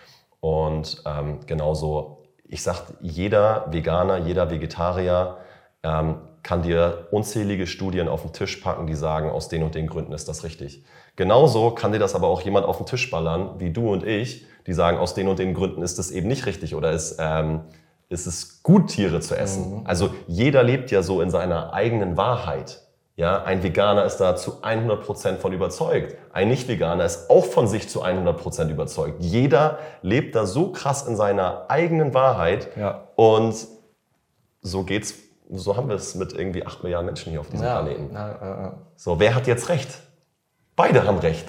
Und 0.40 1.03
ähm, 1.07 1.40
genauso 1.46 2.19
ich 2.51 2.62
sage, 2.62 2.80
jeder 3.01 3.66
Veganer, 3.70 4.18
jeder 4.18 4.51
Vegetarier 4.51 5.36
ähm, 5.82 6.16
kann 6.42 6.62
dir 6.62 7.07
unzählige 7.12 7.66
Studien 7.66 8.09
auf 8.09 8.22
den 8.22 8.32
Tisch 8.32 8.57
packen, 8.57 8.86
die 8.86 8.94
sagen, 8.94 9.30
aus 9.30 9.48
den 9.48 9.62
und 9.62 9.74
den 9.74 9.86
Gründen 9.86 10.12
ist 10.12 10.28
das 10.28 10.42
richtig. 10.42 10.84
Genauso 11.14 11.70
kann 11.70 11.92
dir 11.92 11.98
das 11.98 12.14
aber 12.14 12.26
auch 12.26 12.42
jemand 12.42 12.66
auf 12.66 12.78
den 12.78 12.86
Tisch 12.86 13.11
ballern, 13.11 13.61
wie 13.61 13.70
du 13.70 13.92
und 13.92 14.05
ich, 14.05 14.46
die 14.66 14.72
sagen, 14.72 14.98
aus 14.98 15.14
den 15.14 15.28
und 15.28 15.38
den 15.38 15.55
Gründen 15.55 15.82
ist 15.82 15.98
das 15.98 16.11
eben 16.11 16.28
nicht 16.28 16.46
richtig 16.46 16.74
oder 16.74 16.90
ist, 16.90 17.18
ähm, 17.20 17.61
ist 18.09 18.26
es 18.26 18.62
gut, 18.64 18.88
Tiere 18.88 19.20
zu 19.20 19.36
essen. 19.36 19.80
Mhm. 19.80 19.86
Also 19.86 20.11
jeder 20.26 20.64
lebt 20.64 20.90
ja 20.90 21.03
so 21.03 21.20
in 21.20 21.30
seiner 21.30 21.72
eigenen 21.72 22.16
Wahrheit. 22.16 22.82
Ja, 23.20 23.42
ein 23.42 23.62
Veganer 23.62 24.06
ist 24.06 24.16
da 24.16 24.34
zu 24.34 24.62
100% 24.62 25.36
von 25.36 25.52
überzeugt. 25.52 26.16
Ein 26.32 26.48
Nicht-Veganer 26.48 27.04
ist 27.04 27.28
auch 27.28 27.44
von 27.44 27.66
sich 27.66 27.86
zu 27.86 28.02
100% 28.02 28.70
überzeugt. 28.70 29.16
Jeder 29.18 29.78
lebt 30.00 30.34
da 30.34 30.46
so 30.46 30.72
krass 30.72 31.06
in 31.06 31.16
seiner 31.16 31.66
eigenen 31.68 32.14
Wahrheit. 32.14 32.74
Ja. 32.78 33.08
Und 33.16 33.54
so 34.62 34.84
geht's, 34.84 35.16
so 35.50 35.76
haben 35.76 35.90
wir 35.90 35.96
es 35.96 36.14
mit 36.14 36.32
irgendwie 36.32 36.64
8 36.64 36.82
Milliarden 36.82 37.04
Menschen 37.04 37.30
hier 37.30 37.40
auf 37.40 37.50
diesem 37.50 37.66
ja. 37.66 37.82
Planeten. 37.82 38.14
Ja, 38.14 38.78
so, 38.96 39.20
wer 39.20 39.34
hat 39.34 39.46
jetzt 39.46 39.68
recht? 39.68 39.90
Beide 40.74 41.04
haben 41.06 41.18
recht. 41.18 41.44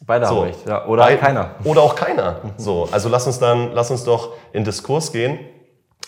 Beide 0.00 0.24
so. 0.24 0.36
haben 0.36 0.44
recht, 0.44 0.66
ja. 0.66 0.86
Oder 0.86 1.02
Beid 1.02 1.20
keiner. 1.20 1.50
Oder 1.64 1.82
auch 1.82 1.94
keiner. 1.94 2.36
So, 2.56 2.88
also 2.90 3.10
lass 3.10 3.26
uns 3.26 3.38
dann, 3.38 3.72
lass 3.72 3.90
uns 3.90 4.04
doch 4.04 4.32
in 4.54 4.64
Diskurs 4.64 5.12
gehen, 5.12 5.40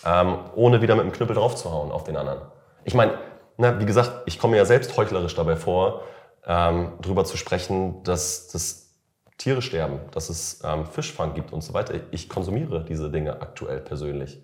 ähm, 0.07 0.38
ohne 0.54 0.80
wieder 0.80 0.94
mit 0.94 1.04
dem 1.04 1.12
Knüppel 1.12 1.36
draufzuhauen 1.36 1.92
auf 1.92 2.04
den 2.04 2.16
anderen. 2.16 2.40
Ich 2.84 2.94
meine, 2.94 3.18
na, 3.57 3.80
wie 3.80 3.86
gesagt, 3.86 4.22
ich 4.26 4.38
komme 4.38 4.57
ja 4.57 4.64
selbst 4.64 4.96
heuchlerisch 4.96 5.34
dabei 5.34 5.57
vor, 5.57 6.02
ähm, 6.46 6.92
darüber 7.00 7.24
zu 7.24 7.36
sprechen, 7.36 8.02
dass 8.02 8.48
das 8.48 8.94
Tiere 9.38 9.62
sterben, 9.62 10.00
dass 10.12 10.30
es 10.30 10.62
ähm, 10.64 10.86
Fischfang 10.86 11.34
gibt 11.34 11.52
und 11.52 11.62
so 11.62 11.74
weiter. 11.74 11.94
Ich 12.11 12.28
konsumiere 12.28 12.84
diese 12.84 13.11
Dinge 13.11 13.40
aktuell 13.42 13.80
persönlich. 13.80 14.40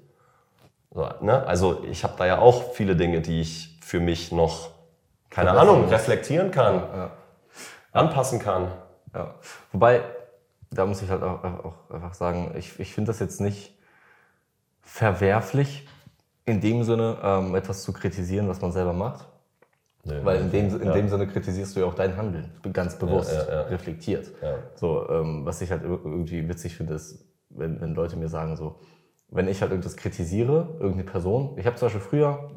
So, 0.91 1.09
ne? 1.21 1.47
Also 1.47 1.83
ich 1.85 2.05
habe 2.05 2.15
da 2.19 2.27
ja 2.27 2.39
auch 2.39 2.73
viele 2.75 2.97
Dinge, 2.97 3.21
die 3.21 3.41
ich 3.41 3.79
für 3.83 4.01
mich 4.01 4.33
noch, 4.33 4.71
keine 5.31 5.53
Ahnung, 5.53 5.89
reflektieren 5.89 6.51
kann, 6.51 6.75
ja, 6.75 6.97
ja. 6.97 7.11
anpassen 7.93 8.39
kann. 8.39 8.73
Ja. 9.15 9.35
Wobei, 9.73 10.03
da 10.71 10.85
muss 10.85 11.01
ich 11.01 11.09
halt 11.09 11.23
auch, 11.23 11.43
auch 11.43 11.91
einfach 11.91 12.15
sagen, 12.15 12.55
ich, 12.59 12.79
ich 12.79 12.93
finde 12.93 13.11
das 13.11 13.19
jetzt 13.19 13.41
nicht 13.41 13.75
verwerflich, 14.83 15.87
in 16.45 16.61
dem 16.61 16.83
Sinne 16.83 17.19
ähm, 17.23 17.55
etwas 17.55 17.83
zu 17.83 17.93
kritisieren, 17.93 18.49
was 18.49 18.61
man 18.61 18.73
selber 18.73 18.93
macht. 18.93 19.29
Nee, 20.05 20.19
Weil 20.25 20.41
in 20.41 20.51
dem, 20.51 20.81
in 20.81 20.87
ja. 20.87 20.93
dem 20.93 21.09
Sinne 21.09 21.29
kritisierst 21.29 21.77
du 21.77 21.81
ja 21.81 21.87
auch 21.87 21.95
dein 21.95 22.17
Handeln, 22.17 22.51
ganz 22.73 22.99
bewusst, 22.99 23.33
ja, 23.33 23.49
ja, 23.49 23.61
reflektiert. 23.63 24.33
So, 24.75 25.09
ähm, 25.09 25.47
was 25.47 25.61
ich 25.63 25.71
halt 25.71 25.85
irgendwie 25.85 26.49
witzig 26.49 26.77
finde, 26.77 26.95
ist, 26.95 27.25
wenn, 27.51 27.81
wenn 27.81 27.95
Leute 27.95 28.17
mir 28.17 28.29
sagen, 28.29 28.57
so, 28.57 28.81
wenn 29.29 29.47
ich 29.47 29.61
halt 29.61 29.71
irgendwas 29.71 29.97
kritisiere, 29.97 30.77
irgendeine 30.81 31.05
Person, 31.05 31.57
ich 31.57 31.67
habe 31.67 31.77
zum 31.77 31.87
Beispiel 31.87 32.01
früher, 32.01 32.51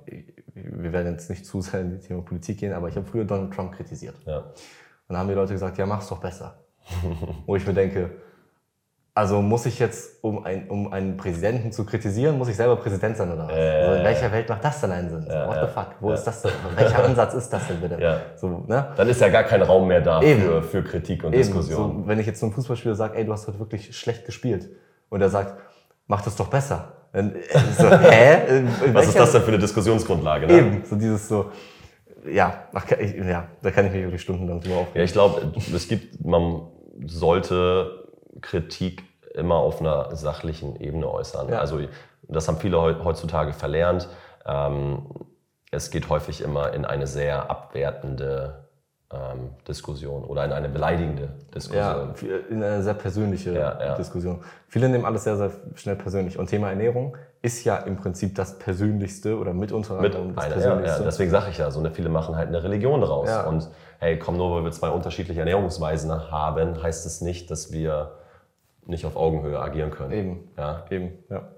wir 0.56 0.92
werden 0.92 1.14
jetzt 1.14 1.30
nicht 1.30 1.46
zu 1.46 1.62
sehr 1.62 1.82
in 1.82 1.92
die 1.92 2.00
Thema 2.00 2.22
Politik 2.22 2.58
gehen, 2.58 2.74
aber 2.74 2.90
ich 2.90 2.96
habe 2.96 3.06
früher 3.06 3.26
Donald 3.26 3.54
Trump 3.54 3.74
kritisiert. 3.74 4.16
Und 5.08 5.14
dann 5.14 5.18
haben 5.18 5.30
die 5.30 5.36
Leute 5.36 5.54
gesagt, 5.54 5.78
ja, 5.78 5.86
mach's 5.86 6.10
doch 6.10 6.20
besser. 6.20 6.66
Wo 7.46 7.56
ich 7.56 7.66
mir 7.66 7.74
denke, 7.74 8.10
also 9.18 9.42
muss 9.42 9.66
ich 9.66 9.80
jetzt, 9.80 10.22
um, 10.22 10.44
ein, 10.44 10.68
um 10.68 10.92
einen 10.92 11.16
Präsidenten 11.16 11.72
zu 11.72 11.86
kritisieren, 11.86 12.38
muss 12.38 12.50
ich 12.50 12.58
selber 12.58 12.76
Präsident 12.76 13.16
sein 13.16 13.32
oder 13.32 13.48
was? 13.48 13.56
Äh, 13.56 13.82
also 13.82 13.94
in 13.96 14.04
welcher 14.04 14.32
Welt 14.34 14.50
macht 14.50 14.66
das 14.66 14.82
denn 14.82 14.92
einen 14.92 15.10
Sinn? 15.10 15.26
Äh, 15.26 15.48
What 15.48 15.58
the 15.62 15.74
fuck? 15.74 15.88
Wo 16.02 16.12
äh, 16.12 16.16
ist 16.16 16.26
das 16.26 16.42
denn? 16.42 16.52
Welcher 16.76 17.04
Ansatz 17.06 17.34
ist 17.34 17.50
das 17.50 17.66
denn 17.66 17.80
bitte? 17.80 17.98
Ja. 18.02 18.18
So, 18.36 18.66
ne? 18.68 18.90
Dann 18.98 19.08
ist 19.08 19.22
ja 19.22 19.30
gar 19.30 19.44
kein 19.44 19.62
Raum 19.62 19.88
mehr 19.88 20.02
da 20.02 20.20
für, 20.20 20.62
für 20.62 20.84
Kritik 20.84 21.24
und 21.24 21.32
Eben. 21.32 21.44
Diskussion. 21.44 22.02
So, 22.02 22.08
wenn 22.08 22.20
ich 22.20 22.28
jetzt 22.28 22.42
zum 22.42 22.52
Fußballspieler 22.52 22.96
sage, 22.96 23.18
ey, 23.18 23.24
du 23.26 23.32
hast 23.32 23.48
heute 23.48 23.58
wirklich 23.58 23.98
schlecht 23.98 24.26
gespielt 24.26 24.70
und 25.08 25.22
er 25.22 25.30
sagt, 25.30 25.62
mach 26.08 26.22
das 26.22 26.36
doch 26.36 26.48
besser. 26.48 26.92
Dann, 27.14 27.36
äh, 27.36 27.40
so, 27.78 27.90
hä? 27.90 28.66
was 28.92 29.08
ist 29.08 29.18
das 29.18 29.32
denn 29.32 29.44
für 29.44 29.48
eine 29.48 29.60
Diskussionsgrundlage? 29.60 30.46
Ne? 30.46 30.54
Eben, 30.58 30.84
so 30.84 30.98
dieses 30.98 31.26
so, 31.30 31.52
ja, 32.30 32.66
ach, 32.74 32.86
ja, 32.90 33.48
da 33.62 33.72
kann 33.72 33.86
ich 33.86 33.94
mich 33.94 34.02
wirklich 34.02 34.24
stundenlang 34.24 34.60
drüber 34.60 34.80
aufregen. 34.80 34.98
Ja, 34.98 35.04
ich 35.06 35.14
glaube, 35.14 35.54
es 35.74 35.88
gibt, 35.88 36.26
man 36.26 36.64
sollte 37.06 38.05
Kritik 38.42 39.04
immer 39.34 39.56
auf 39.56 39.82
einer 39.82 40.16
sachlichen 40.16 40.80
Ebene 40.80 41.10
äußern. 41.10 41.50
Ja. 41.50 41.60
Also 41.60 41.80
das 42.24 42.48
haben 42.48 42.58
viele 42.58 42.78
heutzutage 43.04 43.54
verlernt. 43.54 44.08
Ähm, 44.46 45.06
es 45.72 45.92
geht 45.92 46.10
häufig 46.10 46.42
immer 46.42 46.74
in 46.74 46.86
eine 46.86 47.08
sehr 47.08 47.50
abwertende 47.50 48.66
ähm, 49.12 49.52
Diskussion 49.68 50.24
oder 50.24 50.46
in 50.46 50.52
eine 50.52 50.70
beleidigende 50.70 51.30
Diskussion. 51.54 52.16
Ja, 52.22 52.38
in 52.50 52.64
eine 52.64 52.82
sehr 52.82 52.94
persönliche 52.94 53.54
ja, 53.54 53.80
ja. 53.80 53.96
Diskussion. 53.96 54.44
Viele 54.68 54.90
nehmen 54.90 55.06
alles 55.06 55.26
sehr, 55.26 55.38
sehr 55.38 55.52
schnell 55.76 55.96
persönlich. 55.96 56.40
Und 56.40 56.48
Thema 56.48 56.70
Ernährung 56.70 57.18
ist 57.42 57.64
ja 57.66 57.78
im 57.78 57.98
Prinzip 57.98 58.36
das 58.36 58.58
Persönlichste 58.58 59.38
oder 59.38 59.54
mitunter 59.54 60.02
Mit 60.02 60.16
das 60.16 60.22
eine, 60.22 60.54
Persönlichste. 60.54 61.00
Ja, 61.00 61.06
Deswegen 61.06 61.30
sage 61.30 61.52
ich 61.52 61.58
ja, 61.58 61.70
so 61.70 61.80
eine, 61.80 61.92
viele 61.92 62.10
machen 62.10 62.36
halt 62.36 62.48
eine 62.48 62.64
Religion 62.64 63.02
daraus. 63.02 63.30
Und 63.48 63.70
hey, 64.00 64.18
komm 64.18 64.38
nur, 64.38 64.56
weil 64.56 64.64
wir 64.64 64.72
zwei 64.72 64.90
unterschiedliche 64.90 65.42
Ernährungsweisen 65.42 66.32
haben, 66.32 66.82
heißt 66.82 67.06
es 67.06 67.22
nicht, 67.22 67.52
dass 67.52 67.72
wir 67.72 68.14
nicht 68.86 69.06
auf 69.06 69.16
Augenhöhe 69.16 69.60
agieren 69.60 69.92
können. 69.92 70.12
Eben. 70.12 70.52
Ja. 70.58 70.86
Eben, 70.90 71.24
ja. 71.30 71.52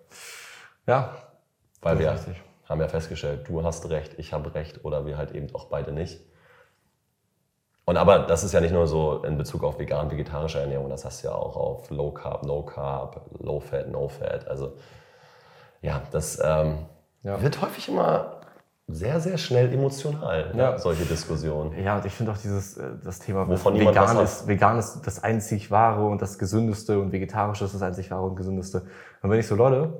Ja. 0.85 1.15
Weil 1.81 1.99
wir 1.99 2.11
richtig. 2.11 2.41
haben 2.67 2.81
ja 2.81 2.87
festgestellt, 2.87 3.47
du 3.47 3.63
hast 3.63 3.89
recht, 3.89 4.15
ich 4.17 4.33
habe 4.33 4.53
recht 4.55 4.83
oder 4.83 5.05
wir 5.05 5.17
halt 5.17 5.31
eben 5.31 5.53
auch 5.53 5.65
beide 5.65 5.91
nicht. 5.91 6.19
Und 7.85 7.95
aber 7.95 8.19
das 8.19 8.43
ist 8.43 8.51
ja 8.51 8.59
nicht 8.59 8.73
nur 8.73 8.87
so 8.87 9.23
in 9.23 9.37
Bezug 9.37 9.63
auf 9.63 9.79
vegan, 9.79 10.11
vegetarische 10.11 10.59
Ernährung, 10.59 10.89
das 10.89 11.05
hast 11.05 11.23
du 11.23 11.29
ja 11.29 11.35
auch 11.35 11.55
auf 11.55 11.89
Low 11.89 12.11
Carb, 12.11 12.43
No 12.43 12.63
Carb, 12.63 13.29
Low 13.39 13.61
Fat, 13.61 13.87
No 13.89 14.09
Fat. 14.09 14.47
Also 14.47 14.73
ja, 15.81 16.01
das 16.11 16.37
ähm, 16.43 16.85
ja. 17.23 17.41
wird 17.41 17.61
häufig 17.61 17.87
immer 17.87 18.36
sehr, 18.89 19.19
sehr 19.19 19.37
schnell 19.37 19.73
emotional, 19.73 20.53
ne, 20.53 20.61
ja. 20.61 20.77
solche 20.77 21.03
Diskussionen. 21.05 21.77
Ja, 21.83 21.97
und 21.97 22.05
ich 22.05 22.13
finde 22.13 22.31
auch 22.31 22.37
dieses 22.37 22.77
äh, 22.77 22.91
das 23.03 23.19
Thema, 23.19 23.47
Wovon 23.47 23.77
vegan 23.77 24.17
ist, 24.19 24.47
vegan 24.47 24.79
ist 24.79 25.01
das 25.01 25.21
einzig 25.23 25.69
wahre 25.71 26.05
und 26.05 26.21
das 26.21 26.37
gesündeste 26.39 26.97
und 26.99 27.11
vegetarisch 27.11 27.61
ist 27.61 27.73
das 27.73 27.81
einzig 27.81 28.09
wahre 28.11 28.23
und 28.27 28.35
gesündeste. 28.37 28.83
Und 29.21 29.29
wenn 29.29 29.39
ich 29.39 29.47
so, 29.47 29.55
Leute, 29.55 29.93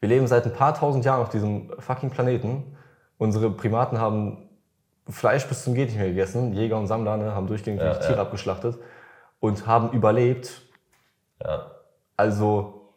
Wir 0.00 0.08
leben 0.08 0.26
seit 0.26 0.46
ein 0.46 0.54
paar 0.54 0.72
tausend 0.72 1.04
Jahren 1.04 1.20
auf 1.20 1.28
diesem 1.28 1.70
fucking 1.78 2.08
Planeten. 2.08 2.74
Unsere 3.18 3.50
Primaten 3.50 3.98
haben 3.98 4.48
Fleisch 5.06 5.46
bis 5.46 5.62
zum 5.62 5.74
geht 5.74 5.88
nicht 5.88 5.98
mehr 5.98 6.08
gegessen. 6.08 6.54
Jäger 6.54 6.78
und 6.78 6.86
Sammler 6.86 7.18
ne, 7.18 7.34
haben 7.34 7.46
durchgängig 7.46 7.82
Ja, 7.82 7.94
Tiere 7.94 8.16
ja. 8.16 8.22
abgeschlachtet 8.22 8.78
und 9.40 9.66
haben 9.66 9.90
überlebt. 9.92 10.62
Ja, 11.44 11.70
Also 12.16 12.94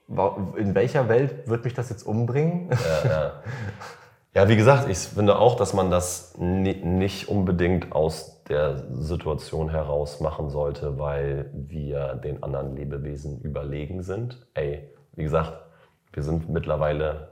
in 0.55 0.74
welcher 0.76 1.09
Welt 1.09 1.49
wird 1.49 1.66
mich 1.66 1.74
das 1.74 1.89
jetzt 1.89 2.03
umbringen? 2.03 2.70
ja, 2.72 3.09
ja. 3.09 3.32
ja, 4.36 4.49
wie 4.49 4.55
gesagt, 4.55 4.89
ich 4.89 4.97
finde 4.97 5.38
auch, 5.38 5.55
dass 5.55 5.73
man 5.73 5.91
das 5.91 6.36
ni 6.39 6.73
nicht 6.73 7.29
unbedingt 7.29 7.91
aus 7.91 8.43
der 8.45 8.84
Situation 8.91 9.69
heraus 9.69 10.19
machen 10.21 10.49
sollte, 10.49 10.97
weil 10.97 11.51
wir 11.53 12.15
den 12.15 12.41
anderen 12.41 12.75
Lebewesen 12.75 13.39
überlegen 13.41 14.01
sind. 14.01 14.45
Ey, 14.55 14.89
wie 15.13 15.23
gesagt, 15.23 15.53
wir 16.13 16.23
sind 16.23 16.49
mittlerweile 16.49 17.29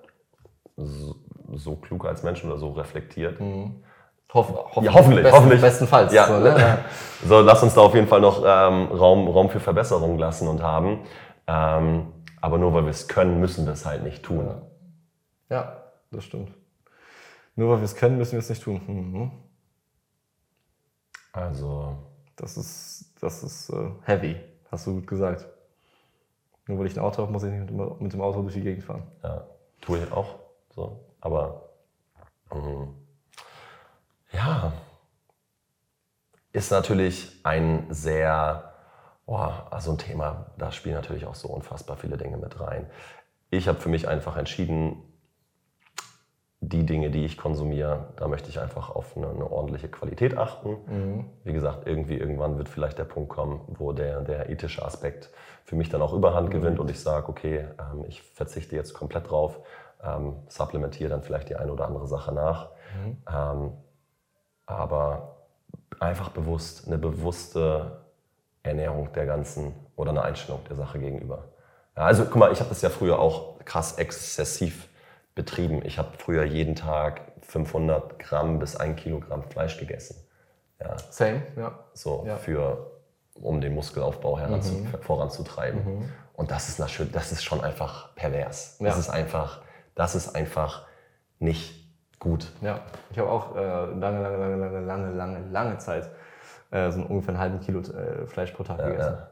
so, 0.77 1.15
so 1.53 1.75
klug 1.75 2.05
als 2.05 2.21
Menschen 2.21 2.51
oder 2.51 2.59
so 2.59 2.71
reflektiert. 2.71 3.39
Hoff, 4.33 4.75
hoff, 4.75 4.83
Ja, 4.83 4.93
hoffentlich, 4.93 5.23
besten, 5.23 5.37
hoffentlich. 5.37 5.61
Bestenfalls. 5.61 6.13
Ja. 6.13 6.27
So, 6.27 6.37
ne? 6.39 6.49
ja. 6.57 6.77
So, 7.25 7.41
lass 7.41 7.63
uns 7.63 7.73
da 7.73 7.81
auf 7.81 7.95
jeden 7.95 8.07
Fall 8.07 8.21
noch 8.21 8.43
ähm, 8.45 8.87
Raum, 8.91 9.27
Raum 9.27 9.49
für 9.49 9.59
Verbesserungen 9.59 10.19
lassen 10.19 10.47
und 10.47 10.61
haben. 10.61 10.99
Ähm, 11.47 12.13
aber 12.39 12.59
nur 12.59 12.73
weil 12.73 12.83
wir 12.83 12.91
es 12.91 13.07
können, 13.07 13.39
müssen 13.39 13.65
wir 13.65 13.73
es 13.73 13.85
halt 13.85 14.03
nicht 14.03 14.23
tun. 14.23 14.49
ja, 15.49 15.83
das 16.11 16.23
stimmt. 16.23 16.60
Nur 17.55 17.69
weil 17.71 17.77
wir 17.77 17.85
es 17.85 17.95
können, 17.95 18.17
müssen 18.17 18.33
wir 18.33 18.39
es 18.39 18.49
nicht 18.49 18.63
tun. 18.63 18.81
Mhm. 18.87 19.31
Also, 21.33 21.97
Das 22.35 22.57
ist, 22.57 23.13
das 23.21 23.43
ist 23.43 23.69
äh, 23.69 23.91
heavy, 24.05 24.35
hast 24.71 24.87
du 24.87 24.95
gut 24.95 25.07
gesagt. 25.07 25.47
Nur 26.67 26.79
weil 26.79 26.87
ich 26.87 26.97
ein 26.97 27.03
Auto 27.03 27.21
habe, 27.21 27.31
muss 27.31 27.43
ich 27.43 27.51
nicht 27.51 27.59
mit 27.61 27.69
dem, 27.69 27.97
mit 27.99 28.13
dem 28.13 28.21
Auto 28.21 28.41
durch 28.41 28.53
die 28.53 28.61
Gegend 28.61 28.83
fahren. 28.83 29.03
ja, 29.23 29.45
tue 29.81 29.99
ich 30.03 30.11
auch. 30.11 30.39
So. 30.73 31.05
Aber 31.19 31.69
ähm, 32.51 32.95
ja, 34.31 34.73
ist 36.53 36.71
natürlich 36.71 37.39
ein 37.43 37.87
sehr, 37.93 38.73
boah, 39.25 39.67
also 39.71 39.91
ein 39.91 39.97
Thema, 39.97 40.51
da 40.57 40.71
spielen 40.71 40.95
natürlich 40.95 41.25
auch 41.25 41.35
so 41.35 41.49
unfassbar 41.49 41.97
viele 41.97 42.17
Dinge 42.17 42.37
mit 42.37 42.59
rein. 42.59 42.89
Ich 43.49 43.67
habe 43.67 43.79
für 43.79 43.89
mich 43.89 44.07
einfach 44.07 44.37
entschieden, 44.37 45.01
die 46.63 46.85
Dinge, 46.85 47.09
die 47.09 47.25
ich 47.25 47.37
konsumiere, 47.37 48.09
da 48.17 48.27
möchte 48.27 48.49
ich 48.49 48.59
einfach 48.59 48.91
auf 48.91 49.17
eine, 49.17 49.29
eine 49.29 49.51
ordentliche 49.51 49.87
Qualität 49.87 50.37
achten. 50.37 50.77
Wie 51.43 51.53
gesagt, 51.53 51.87
irgendwie 51.87 52.17
irgendwann 52.17 52.57
wird 52.59 52.69
vielleicht 52.69 52.99
der 52.99 53.03
Punkt 53.03 53.29
kommen, 53.29 53.61
wo 53.67 53.93
der, 53.93 54.21
der 54.21 54.49
ethische 54.49 54.85
Aspekt 54.85 55.31
für 55.65 55.75
mich 55.75 55.89
dann 55.89 56.03
auch 56.03 56.13
Überhand 56.13 56.51
gewinnt 56.51 56.79
und 56.79 56.91
ich 56.91 56.99
sage, 56.99 57.27
okay, 57.29 57.65
ähm, 57.79 58.05
ich 58.07 58.21
verzichte 58.21 58.75
jetzt 58.75 58.93
komplett 58.93 59.31
drauf, 59.31 59.59
ähm, 60.03 60.35
supplementiere 60.49 61.09
dann 61.09 61.23
vielleicht 61.23 61.49
die 61.49 61.55
eine 61.55 61.73
oder 61.73 61.87
andere 61.87 62.07
Sache 62.07 62.31
nach. 62.31 62.69
Ähm, 63.31 63.71
aber 64.67 65.37
einfach 65.99 66.29
bewusst, 66.29 66.87
eine 66.87 66.97
bewusste 66.99 68.01
Ernährung 68.63 69.11
der 69.13 69.25
ganzen 69.25 69.73
oder 69.95 70.11
eine 70.11 70.21
Einstellung 70.21 70.61
der 70.69 70.75
Sache 70.75 70.99
gegenüber. 70.99 71.45
Ja, 71.95 72.03
also 72.03 72.25
guck 72.25 72.35
mal, 72.35 72.51
ich 72.51 72.59
habe 72.59 72.69
das 72.69 72.81
ja 72.81 72.89
früher 72.89 73.19
auch 73.19 73.59
krass 73.65 73.93
exzessiv 73.97 74.87
betrieben. 75.35 75.81
Ich 75.85 75.97
habe 75.97 76.09
früher 76.17 76.43
jeden 76.43 76.75
Tag 76.75 77.21
500 77.41 78.19
Gramm 78.19 78.59
bis 78.59 78.75
1 78.75 78.99
Kilogramm 79.01 79.43
Fleisch 79.43 79.77
gegessen. 79.79 80.15
Ja, 80.79 80.97
Same, 81.09 81.41
ja. 81.57 81.77
so 81.93 82.23
Ja. 82.25 82.37
für, 82.37 82.91
um 83.35 83.61
den 83.61 83.73
Muskelaufbau 83.75 84.37
heranzu, 84.39 84.85
voranzutreiben. 85.01 86.09
Und 86.33 86.49
das 86.51 86.69
ist, 86.69 86.79
natürlich, 86.79 87.11
das 87.11 87.31
ist 87.31 87.43
schon 87.43 87.61
einfach 87.63 88.15
pervers. 88.15 88.77
Das 88.79 88.95
Ja. 88.95 88.99
ist 88.99 89.09
einfach, 89.09 89.61
das 89.95 90.15
ist 90.15 90.35
einfach 90.35 90.85
nicht 91.39 91.85
gut. 92.19 92.51
Ja, 92.61 92.79
ich 93.11 93.19
habe 93.19 93.29
auch 93.29 93.55
äh, 93.55 93.59
lange, 93.59 94.21
lange, 94.21 94.37
lange, 94.37 94.57
lange, 94.57 94.79
lange, 94.81 95.11
lange, 95.11 95.39
lange 95.51 95.77
Zeit 95.77 96.09
äh, 96.71 96.89
so 96.91 97.01
ungefähr 97.01 97.29
einen 97.35 97.39
halben 97.39 97.59
Kilo 97.59 97.79
äh, 97.81 98.25
Fleisch 98.27 98.51
pro 98.51 98.63
Tag 98.63 98.77
gegessen. 98.79 99.17
Ja. 99.19 99.27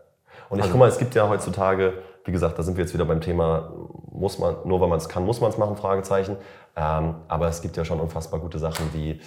Und 0.49 0.59
ich 0.59 0.69
guck 0.69 0.79
mal, 0.79 0.89
es 0.89 0.97
gibt 0.97 1.15
ja 1.15 1.27
heutzutage, 1.27 1.93
wie 2.25 2.31
gesagt, 2.31 2.57
da 2.57 2.63
sind 2.63 2.77
wir 2.77 2.83
jetzt 2.83 2.93
wieder 2.93 3.05
beim 3.05 3.21
Thema, 3.21 3.71
muss 4.11 4.39
man, 4.39 4.55
nur 4.65 4.81
weil 4.81 4.89
man 4.89 4.97
es 4.97 5.09
kann, 5.09 5.25
muss 5.25 5.41
man 5.41 5.49
es 5.49 5.57
machen, 5.57 5.75
Fragezeichen. 5.75 6.37
Ähm, 6.75 7.15
aber 7.27 7.47
es 7.47 7.61
gibt 7.61 7.77
ja 7.77 7.85
schon 7.85 7.99
unfassbar 7.99 8.39
gute 8.39 8.59
Sachen 8.59 8.93
wie 8.93 9.21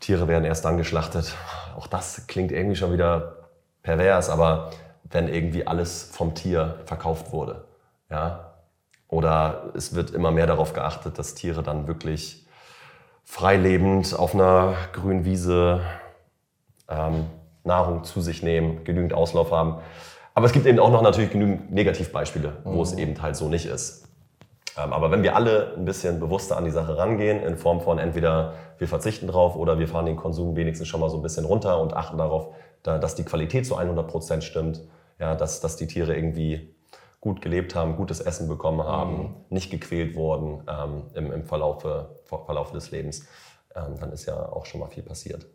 Tiere 0.00 0.28
werden 0.28 0.44
erst 0.44 0.64
dann 0.64 0.76
geschlachtet. 0.76 1.34
Auch 1.76 1.86
das 1.86 2.26
klingt 2.26 2.52
irgendwie 2.52 2.76
schon 2.76 2.92
wieder 2.92 3.48
pervers, 3.82 4.30
aber 4.30 4.70
wenn 5.04 5.28
irgendwie 5.28 5.66
alles 5.66 6.10
vom 6.12 6.34
Tier 6.34 6.80
verkauft 6.84 7.32
wurde, 7.32 7.64
ja, 8.10 8.54
oder 9.08 9.70
es 9.74 9.94
wird 9.94 10.10
immer 10.10 10.30
mehr 10.30 10.46
darauf 10.46 10.74
geachtet, 10.74 11.18
dass 11.18 11.34
Tiere 11.34 11.62
dann 11.62 11.88
wirklich 11.88 12.46
freilebend 13.24 14.18
auf 14.18 14.34
einer 14.34 14.74
grünen 14.92 15.24
Wiese 15.24 15.80
ähm, 16.88 17.26
Nahrung 17.64 18.04
zu 18.04 18.20
sich 18.20 18.42
nehmen, 18.42 18.84
genügend 18.84 19.14
Auslauf 19.14 19.50
haben. 19.50 19.78
Aber 20.38 20.46
es 20.46 20.52
gibt 20.52 20.66
eben 20.66 20.78
auch 20.78 20.92
noch 20.92 21.02
natürlich 21.02 21.32
genügend 21.32 21.72
Negativbeispiele, 21.72 22.58
wo 22.62 22.80
es 22.80 22.92
eben 22.92 23.20
halt 23.20 23.34
so 23.34 23.48
nicht 23.48 23.66
ist. 23.66 24.06
Ähm, 24.76 24.92
aber 24.92 25.10
wenn 25.10 25.24
wir 25.24 25.34
alle 25.34 25.74
ein 25.76 25.84
bisschen 25.84 26.20
bewusster 26.20 26.56
an 26.56 26.64
die 26.64 26.70
Sache 26.70 26.96
rangehen, 26.96 27.42
in 27.42 27.56
Form 27.56 27.80
von 27.80 27.98
entweder 27.98 28.52
wir 28.78 28.86
verzichten 28.86 29.26
drauf 29.26 29.56
oder 29.56 29.80
wir 29.80 29.88
fahren 29.88 30.06
den 30.06 30.14
Konsum 30.14 30.54
wenigstens 30.54 30.86
schon 30.86 31.00
mal 31.00 31.10
so 31.10 31.16
ein 31.16 31.22
bisschen 31.22 31.44
runter 31.44 31.80
und 31.80 31.92
achten 31.92 32.18
darauf, 32.18 32.54
da, 32.84 32.98
dass 32.98 33.16
die 33.16 33.24
Qualität 33.24 33.66
zu 33.66 33.74
100 33.74 34.06
Prozent 34.06 34.44
stimmt, 34.44 34.82
ja, 35.18 35.34
dass, 35.34 35.60
dass 35.60 35.74
die 35.74 35.88
Tiere 35.88 36.14
irgendwie 36.14 36.72
gut 37.20 37.42
gelebt 37.42 37.74
haben, 37.74 37.96
gutes 37.96 38.20
Essen 38.20 38.46
bekommen 38.46 38.84
haben, 38.84 39.34
nicht 39.50 39.72
gequält 39.72 40.14
wurden 40.14 40.62
ähm, 40.68 41.02
im, 41.14 41.32
im 41.32 41.44
Verlaufe, 41.46 42.10
Verlauf 42.26 42.70
des 42.70 42.92
Lebens, 42.92 43.26
ähm, 43.74 43.96
dann 43.98 44.12
ist 44.12 44.26
ja 44.26 44.36
auch 44.36 44.66
schon 44.66 44.78
mal 44.78 44.86
viel 44.86 45.02
passiert. 45.02 45.46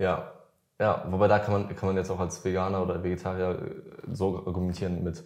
Ja, 0.00 0.32
ja, 0.78 1.04
wobei 1.10 1.28
da 1.28 1.38
kann 1.38 1.52
man, 1.52 1.76
kann 1.76 1.88
man 1.88 1.96
jetzt 1.96 2.10
auch 2.10 2.20
als 2.20 2.44
Veganer 2.44 2.82
oder 2.82 3.02
Vegetarier 3.02 3.58
äh, 3.60 4.14
so 4.14 4.46
argumentieren 4.46 5.02
mit, 5.02 5.24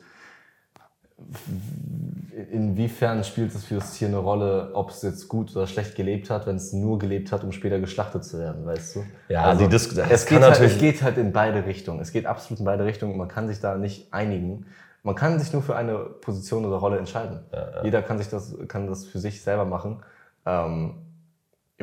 inwiefern 2.50 3.24
spielt 3.24 3.54
es 3.54 3.64
für 3.64 3.76
das 3.76 3.94
Tier 3.94 4.08
eine 4.08 4.18
Rolle, 4.18 4.70
ob 4.74 4.90
es 4.90 5.02
jetzt 5.02 5.28
gut 5.28 5.54
oder 5.54 5.66
schlecht 5.66 5.94
gelebt 5.94 6.30
hat, 6.30 6.46
wenn 6.46 6.56
es 6.56 6.72
nur 6.72 6.98
gelebt 6.98 7.32
hat, 7.32 7.44
um 7.44 7.52
später 7.52 7.78
geschlachtet 7.78 8.24
zu 8.24 8.38
werden, 8.38 8.64
weißt 8.64 8.96
du? 8.96 9.04
Ja, 9.28 9.44
also, 9.44 9.64
die 9.64 9.70
Dis- 9.70 9.94
das 9.94 10.08
es, 10.10 10.26
geht 10.26 10.40
halt, 10.42 10.60
es 10.60 10.78
geht 10.78 11.02
halt 11.02 11.18
in 11.18 11.32
beide 11.32 11.66
Richtungen. 11.66 12.00
Es 12.00 12.12
geht 12.12 12.26
absolut 12.26 12.60
in 12.60 12.64
beide 12.64 12.84
Richtungen. 12.84 13.16
Man 13.16 13.28
kann 13.28 13.48
sich 13.48 13.60
da 13.60 13.76
nicht 13.76 14.12
einigen. 14.12 14.66
Man 15.02 15.14
kann 15.14 15.38
sich 15.38 15.52
nur 15.52 15.62
für 15.62 15.76
eine 15.76 15.98
Position 15.98 16.64
oder 16.64 16.76
Rolle 16.76 16.98
entscheiden. 16.98 17.40
Jeder 17.82 18.02
kann 18.02 18.18
sich 18.18 18.28
das, 18.28 18.54
kann 18.68 18.86
das 18.86 19.06
für 19.06 19.18
sich 19.18 19.42
selber 19.42 19.64
machen. 19.64 20.02
Ähm, 20.46 20.94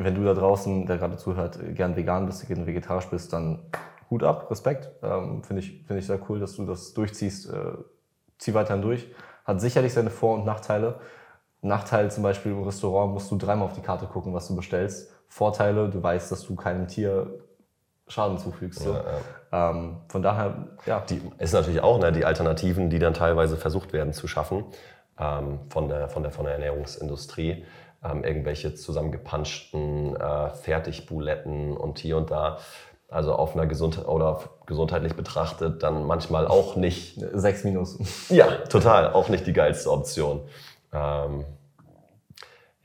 wenn 0.04 0.14
du 0.14 0.24
da 0.24 0.34
draußen, 0.34 0.86
der 0.86 0.98
gerade 0.98 1.16
zuhört, 1.16 1.58
gern 1.74 1.96
vegan 1.96 2.26
bist, 2.26 2.46
gern 2.46 2.66
vegetarisch 2.66 3.06
bist, 3.06 3.32
dann 3.32 3.60
Hut 4.10 4.22
ab, 4.22 4.50
Respekt. 4.50 4.90
Ähm, 5.02 5.42
Finde 5.42 5.62
ich, 5.62 5.84
finde 5.86 5.98
ich 5.98 6.06
sehr 6.06 6.20
cool, 6.28 6.40
dass 6.40 6.56
du 6.56 6.64
das 6.64 6.94
durchziehst. 6.94 7.50
Äh, 7.50 7.72
zieh 8.38 8.54
weiterhin 8.54 8.82
durch. 8.82 9.06
Hat 9.44 9.60
sicherlich 9.60 9.92
seine 9.92 10.10
Vor- 10.10 10.36
und 10.36 10.44
Nachteile. 10.44 11.00
Nachteil 11.60 12.10
zum 12.10 12.22
Beispiel 12.22 12.52
im 12.52 12.62
Restaurant 12.62 13.12
musst 13.12 13.30
du 13.30 13.36
dreimal 13.36 13.66
auf 13.66 13.74
die 13.74 13.80
Karte 13.80 14.06
gucken, 14.06 14.32
was 14.32 14.46
du 14.48 14.54
bestellst. 14.54 15.12
Vorteile, 15.28 15.88
du 15.88 16.02
weißt, 16.02 16.30
dass 16.30 16.46
du 16.46 16.54
keinem 16.54 16.86
Tier 16.86 17.40
Schaden 18.06 18.38
zufügst. 18.38 18.80
So. 18.80 18.96
Ähm, 19.52 19.96
von 20.08 20.22
daher, 20.22 20.68
ja. 20.86 21.00
Die 21.00 21.20
ist 21.38 21.52
natürlich 21.52 21.82
auch 21.82 21.98
ne, 21.98 22.12
die 22.12 22.24
Alternativen, 22.24 22.88
die 22.88 22.98
dann 22.98 23.12
teilweise 23.12 23.56
versucht 23.56 23.92
werden 23.92 24.12
zu 24.12 24.28
schaffen 24.28 24.64
ähm, 25.18 25.60
von, 25.68 25.88
der, 25.88 26.08
von, 26.08 26.22
der, 26.22 26.32
von 26.32 26.44
der 26.44 26.54
Ernährungsindustrie. 26.54 27.64
Ähm, 28.04 28.22
irgendwelche 28.22 28.74
zusammengepanschten 28.74 30.14
äh, 30.14 30.50
Fertigbuletten 30.50 31.76
und 31.76 31.98
hier 31.98 32.16
und 32.16 32.30
da. 32.30 32.58
Also 33.08 33.34
auf 33.34 33.54
einer 33.54 33.66
Gesundheit 33.66 34.06
oder 34.06 34.40
gesundheitlich 34.66 35.14
betrachtet 35.14 35.82
dann 35.82 36.04
manchmal 36.04 36.46
auch 36.46 36.76
nicht 36.76 37.18
Sechs 37.32 37.64
Minus. 37.64 37.98
Ja, 38.28 38.46
total. 38.66 39.12
Auch 39.12 39.28
nicht 39.28 39.46
die 39.46 39.52
geilste 39.52 39.90
Option. 39.90 40.42
Ähm, 40.92 41.44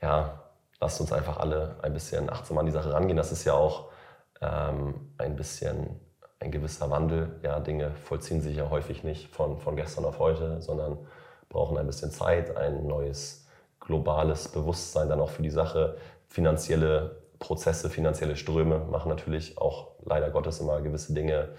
ja, 0.02 0.40
lasst 0.80 1.00
uns 1.00 1.12
einfach 1.12 1.38
alle 1.38 1.76
ein 1.82 1.92
bisschen 1.92 2.28
achtsam 2.30 2.58
an 2.58 2.66
die 2.66 2.72
Sache 2.72 2.92
rangehen. 2.92 3.16
Das 3.16 3.32
ist 3.32 3.44
ja 3.44 3.52
auch 3.52 3.90
ähm, 4.40 5.12
ein 5.18 5.36
bisschen 5.36 6.00
ein 6.40 6.50
gewisser 6.50 6.90
Wandel. 6.90 7.38
Ja, 7.42 7.60
Dinge 7.60 7.92
vollziehen 8.04 8.40
sich 8.40 8.56
ja 8.56 8.68
häufig 8.68 9.04
nicht 9.04 9.28
von, 9.34 9.58
von 9.58 9.76
gestern 9.76 10.04
auf 10.04 10.18
heute, 10.18 10.60
sondern 10.60 10.98
brauchen 11.48 11.78
ein 11.78 11.86
bisschen 11.86 12.10
Zeit, 12.10 12.56
ein 12.56 12.86
neues 12.86 13.43
globales 13.84 14.48
Bewusstsein 14.48 15.08
dann 15.08 15.20
auch 15.20 15.30
für 15.30 15.42
die 15.42 15.50
Sache. 15.50 15.96
Finanzielle 16.28 17.22
Prozesse, 17.38 17.90
finanzielle 17.90 18.36
Ströme 18.36 18.86
machen 18.90 19.08
natürlich 19.08 19.58
auch 19.58 19.92
leider 20.04 20.30
Gottes 20.30 20.60
immer 20.60 20.80
gewisse 20.80 21.14
Dinge 21.14 21.50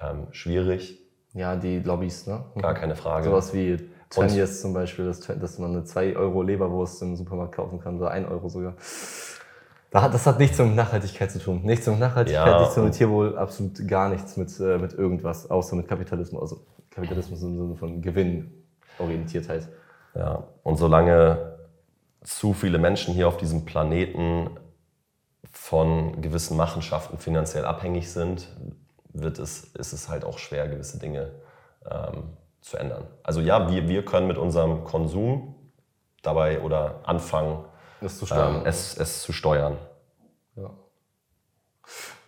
ähm, 0.00 0.28
schwierig. 0.30 1.00
Ja, 1.34 1.56
die 1.56 1.80
Lobbys, 1.80 2.26
ne? 2.26 2.44
Gar 2.60 2.74
keine 2.74 2.94
Frage. 2.94 3.24
Sowas 3.24 3.54
wie 3.54 3.88
Tönnies 4.10 4.60
zum 4.60 4.74
Beispiel, 4.74 5.06
dass, 5.06 5.20
dass 5.20 5.58
man 5.58 5.70
eine 5.70 5.84
2 5.84 6.16
Euro 6.16 6.42
Leberwurst 6.42 7.00
im 7.02 7.16
Supermarkt 7.16 7.54
kaufen 7.54 7.80
kann 7.80 7.96
oder 7.96 8.10
1 8.10 8.28
Euro 8.28 8.48
sogar. 8.48 8.74
Das 9.90 10.26
hat 10.26 10.38
nichts 10.38 10.58
mit 10.58 10.74
Nachhaltigkeit 10.74 11.30
zu 11.30 11.38
tun. 11.38 11.62
Nichts 11.64 11.86
mit 11.86 11.98
Nachhaltigkeit, 11.98 12.46
Ja, 12.46 12.60
nichts 12.60 12.76
mit 12.76 12.94
Tierwohl, 12.94 13.36
absolut 13.36 13.86
gar 13.86 14.08
nichts 14.08 14.36
mit, 14.36 14.58
äh, 14.58 14.78
mit 14.78 14.94
irgendwas, 14.94 15.50
außer 15.50 15.76
mit 15.76 15.86
Kapitalismus. 15.86 16.40
Also 16.40 16.64
Kapitalismus 16.90 17.42
im 17.42 17.56
Sinne 17.58 17.76
von 17.76 18.00
Gewinnorientiertheit. 18.00 19.68
Ja, 20.14 20.44
und 20.62 20.76
solange 20.76 21.51
zu 22.22 22.54
viele 22.54 22.78
Menschen 22.78 23.14
hier 23.14 23.28
auf 23.28 23.36
diesem 23.36 23.64
Planeten 23.64 24.50
von 25.50 26.22
gewissen 26.22 26.56
Machenschaften 26.56 27.18
finanziell 27.18 27.64
abhängig 27.64 28.10
sind, 28.10 28.48
wird 29.12 29.38
es, 29.38 29.64
ist 29.64 29.92
es 29.92 30.08
halt 30.08 30.24
auch 30.24 30.38
schwer, 30.38 30.68
gewisse 30.68 30.98
Dinge 30.98 31.32
ähm, 31.90 32.36
zu 32.60 32.76
ändern. 32.76 33.06
Also 33.22 33.40
ja, 33.40 33.70
wir, 33.70 33.88
wir 33.88 34.04
können 34.04 34.26
mit 34.26 34.38
unserem 34.38 34.84
Konsum 34.84 35.54
dabei 36.22 36.60
oder 36.62 37.00
anfangen, 37.04 37.64
es 38.00 38.18
zu 38.18 38.26
steuern. 38.26 38.56
Ähm, 38.56 38.66
es, 38.66 38.96
es 38.96 39.22
zu 39.22 39.32
steuern. 39.32 39.78
Ja. 40.56 40.70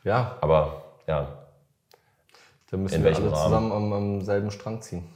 ja. 0.05 0.39
Aber 0.41 0.83
ja. 1.07 1.47
Da 2.71 2.77
müssen 2.77 2.97
In 2.97 3.05
wir 3.05 3.15
alle 3.15 3.25
Rahmen? 3.25 3.35
zusammen 3.35 3.73
am, 3.73 3.93
am 3.93 4.21
selben 4.23 4.51
Strang 4.51 4.83
ziehen. 4.83 5.09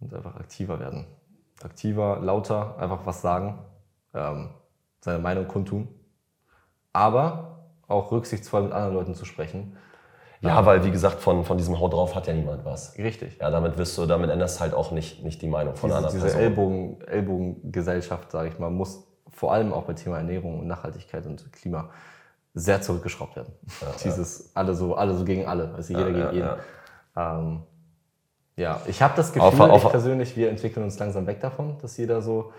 Und 0.00 0.12
einfach 0.12 0.36
aktiver 0.36 0.78
werden. 0.80 1.06
Aktiver, 1.64 2.18
lauter, 2.20 2.76
einfach 2.78 3.00
was 3.04 3.22
sagen, 3.22 3.58
ähm, 4.12 4.50
seine 5.00 5.18
Meinung 5.18 5.48
kundtun. 5.48 5.88
Aber 6.92 7.68
auch 7.88 8.12
rücksichtsvoll 8.12 8.62
mit 8.62 8.72
anderen 8.72 8.94
Leuten 8.94 9.14
zu 9.14 9.24
sprechen. 9.24 9.76
Ja, 10.40 10.66
weil 10.66 10.84
wie 10.84 10.90
gesagt, 10.90 11.20
von, 11.20 11.44
von 11.44 11.56
diesem 11.56 11.80
Haut 11.80 11.94
drauf 11.94 12.14
hat 12.14 12.26
ja 12.26 12.34
niemand 12.34 12.66
was. 12.66 12.98
Richtig. 12.98 13.38
Ja, 13.40 13.50
damit 13.50 13.78
wirst 13.78 13.96
du, 13.96 14.04
damit 14.04 14.30
änderst 14.30 14.60
halt 14.60 14.74
auch 14.74 14.90
nicht, 14.90 15.24
nicht 15.24 15.40
die 15.40 15.48
Meinung 15.48 15.74
von 15.74 15.88
Diese, 15.88 15.98
einer 15.98 16.08
diese 16.08 16.20
Person. 16.20 16.40
Ellbogen, 16.40 17.00
Ellbogengesellschaft, 17.02 18.30
sage 18.30 18.50
ich 18.50 18.58
mal, 18.58 18.70
muss 18.70 19.06
vor 19.30 19.52
allem 19.52 19.72
auch 19.72 19.84
bei 19.84 19.94
Thema 19.94 20.18
Ernährung 20.18 20.60
und 20.60 20.66
Nachhaltigkeit 20.66 21.24
und 21.26 21.50
Klima 21.52 21.88
sehr 22.52 22.82
zurückgeschraubt 22.82 23.36
werden. 23.36 23.52
Dieses 24.04 24.54
alle 24.54 24.74
so, 24.74 24.94
alle 24.94 25.14
so 25.14 25.24
gegen 25.24 25.46
alle, 25.46 25.74
also 25.74 25.94
jeder 25.94 26.08
Ja, 26.08 26.12
gegen 26.12 26.20
ja, 26.20 26.32
jeden. 26.32 26.48
Ja, 27.16 27.38
ähm, 27.38 27.62
ja 28.56 28.80
ich 28.86 29.02
habe 29.02 29.14
das 29.16 29.32
Gefühl, 29.32 29.48
Auf- 29.48 29.60
auf- 29.60 29.84
ich 29.84 29.90
persönlich, 29.90 30.36
wir 30.36 30.48
entwickeln 30.50 30.84
uns 30.84 30.98
langsam 30.98 31.26
weg 31.26 31.40
davon, 31.40 31.76
dass 31.82 31.96
jeder 31.96 32.22
so 32.22 32.52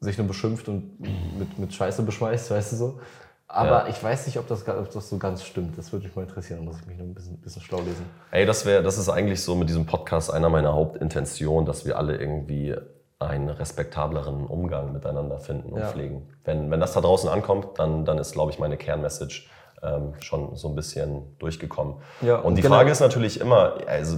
sich 0.00 0.18
nur 0.18 0.26
beschimpft 0.26 0.68
und 0.68 0.98
mit, 1.38 1.58
mit 1.58 1.72
Scheiße 1.74 2.02
beschmeißt, 2.02 2.50
weißt 2.50 2.72
du 2.72 2.76
so. 2.76 3.00
Aber 3.46 3.84
Ja. 3.84 3.86
ich 3.88 4.02
weiß 4.02 4.26
nicht, 4.26 4.38
ob 4.38 4.48
das, 4.48 4.66
ob 4.66 4.90
das 4.90 5.08
so 5.10 5.18
ganz 5.18 5.44
stimmt. 5.44 5.76
Das 5.76 5.92
würde 5.92 6.06
mich 6.06 6.16
mal 6.16 6.22
interessieren, 6.22 6.60
da 6.60 6.64
muss 6.64 6.80
ich 6.80 6.86
mich 6.86 6.96
noch 6.96 7.04
ein 7.04 7.12
bisschen, 7.14 7.38
bisschen 7.38 7.60
schlau 7.62 7.78
lesen. 7.80 8.06
Ey, 8.30 8.46
das 8.46 8.64
wäre, 8.64 8.82
das 8.82 8.96
ist 8.96 9.10
eigentlich 9.10 9.42
so 9.42 9.54
mit 9.54 9.68
diesem 9.68 9.84
Podcast 9.84 10.32
einer 10.32 10.48
meiner 10.48 10.72
Hauptintentionen, 10.72 11.66
dass 11.66 11.84
wir 11.84 11.98
alle 11.98 12.16
irgendwie 12.16 12.74
einen 13.18 13.50
respektableren 13.50 14.46
Umgang 14.46 14.92
miteinander 14.92 15.38
finden 15.38 15.70
und 15.72 15.80
Ja. 15.80 15.88
pflegen. 15.88 16.28
Wenn, 16.44 16.70
wenn 16.70 16.80
das 16.80 16.94
da 16.94 17.00
draußen 17.02 17.28
ankommt, 17.28 17.78
dann, 17.78 18.04
dann 18.06 18.18
ist, 18.18 18.32
glaube 18.32 18.50
ich, 18.50 18.58
meine 18.58 18.76
Kernmessage 18.78 19.46
ähm, 19.82 20.14
schon 20.20 20.56
so 20.56 20.68
ein 20.68 20.74
bisschen 20.74 21.36
durchgekommen. 21.38 21.96
Ja, 22.22 22.36
und 22.38 22.56
die 22.56 22.62
genau. 22.62 22.76
Frage 22.76 22.90
ist 22.90 23.00
natürlich 23.00 23.38
immer, 23.40 23.74
also 23.86 24.16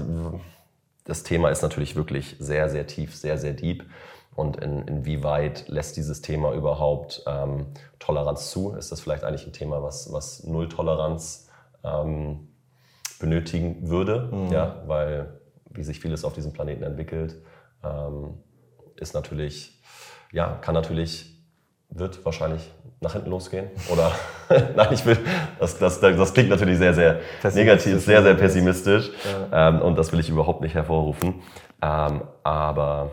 das 1.05 1.23
Thema 1.23 1.51
ist 1.51 1.63
natürlich 1.63 1.97
wirklich 1.97 2.37
sehr, 2.39 2.69
sehr 2.69 2.87
tief, 2.87 3.15
sehr, 3.15 3.39
sehr 3.39 3.53
deep. 3.53 3.85
Und 4.35 4.57
in, 4.57 4.83
inwieweit 4.89 5.69
lässt 5.69 5.97
dieses 5.97 6.21
Thema 6.21 6.53
überhaupt 6.55 7.23
ähm, 7.27 7.67
Toleranz 7.99 8.51
zu? 8.51 8.73
Ist 8.75 8.91
das 8.91 9.01
vielleicht 9.01 9.23
eigentlich 9.23 9.47
ein 9.47 9.53
Thema, 9.53 9.83
was, 9.83 10.13
was 10.13 10.43
Null-Toleranz 10.45 11.49
ähm, 11.85 12.49
benötigen 13.21 13.89
würde? 13.89 14.29
Ja, 14.51 14.83
weil 14.87 15.41
wie 15.71 15.85
sich 15.85 16.01
vieles 16.01 16.25
auf 16.25 16.33
diesem 16.33 16.53
Planeten 16.53 16.83
entwickelt, 16.83 17.37
ähm, 17.85 18.39
ist 18.97 19.15
natürlich, 19.15 19.81
ja, 20.33 20.57
kann 20.57 20.75
natürlich, 20.75 21.34
wird 21.95 22.25
wahrscheinlich 22.25 22.71
nach 23.01 23.13
hinten 23.13 23.31
losgehen. 23.31 23.69
Oder 23.91 24.13
nein, 24.77 24.89
ich 24.93 25.07
will, 25.07 25.19
das, 25.59 25.79
das, 25.79 26.01
das 26.01 26.35
klingt 26.35 26.51
natürlich 26.51 26.79
sehr, 26.79 26.95
sehr 26.95 27.21
Pessimistisch. 27.41 27.55
negativ, 27.55 28.05
sehr, 28.05 28.23
sehr 28.23 28.35
pessimistisch. 28.35 29.11
Ähm, 29.53 29.81
und 29.81 29.97
das 29.97 30.13
will 30.13 30.21
ich 30.21 30.29
überhaupt 30.29 30.61
nicht 30.61 30.75
hervorrufen. 30.75 31.43
Ähm, 31.81 32.23
aber 32.43 33.11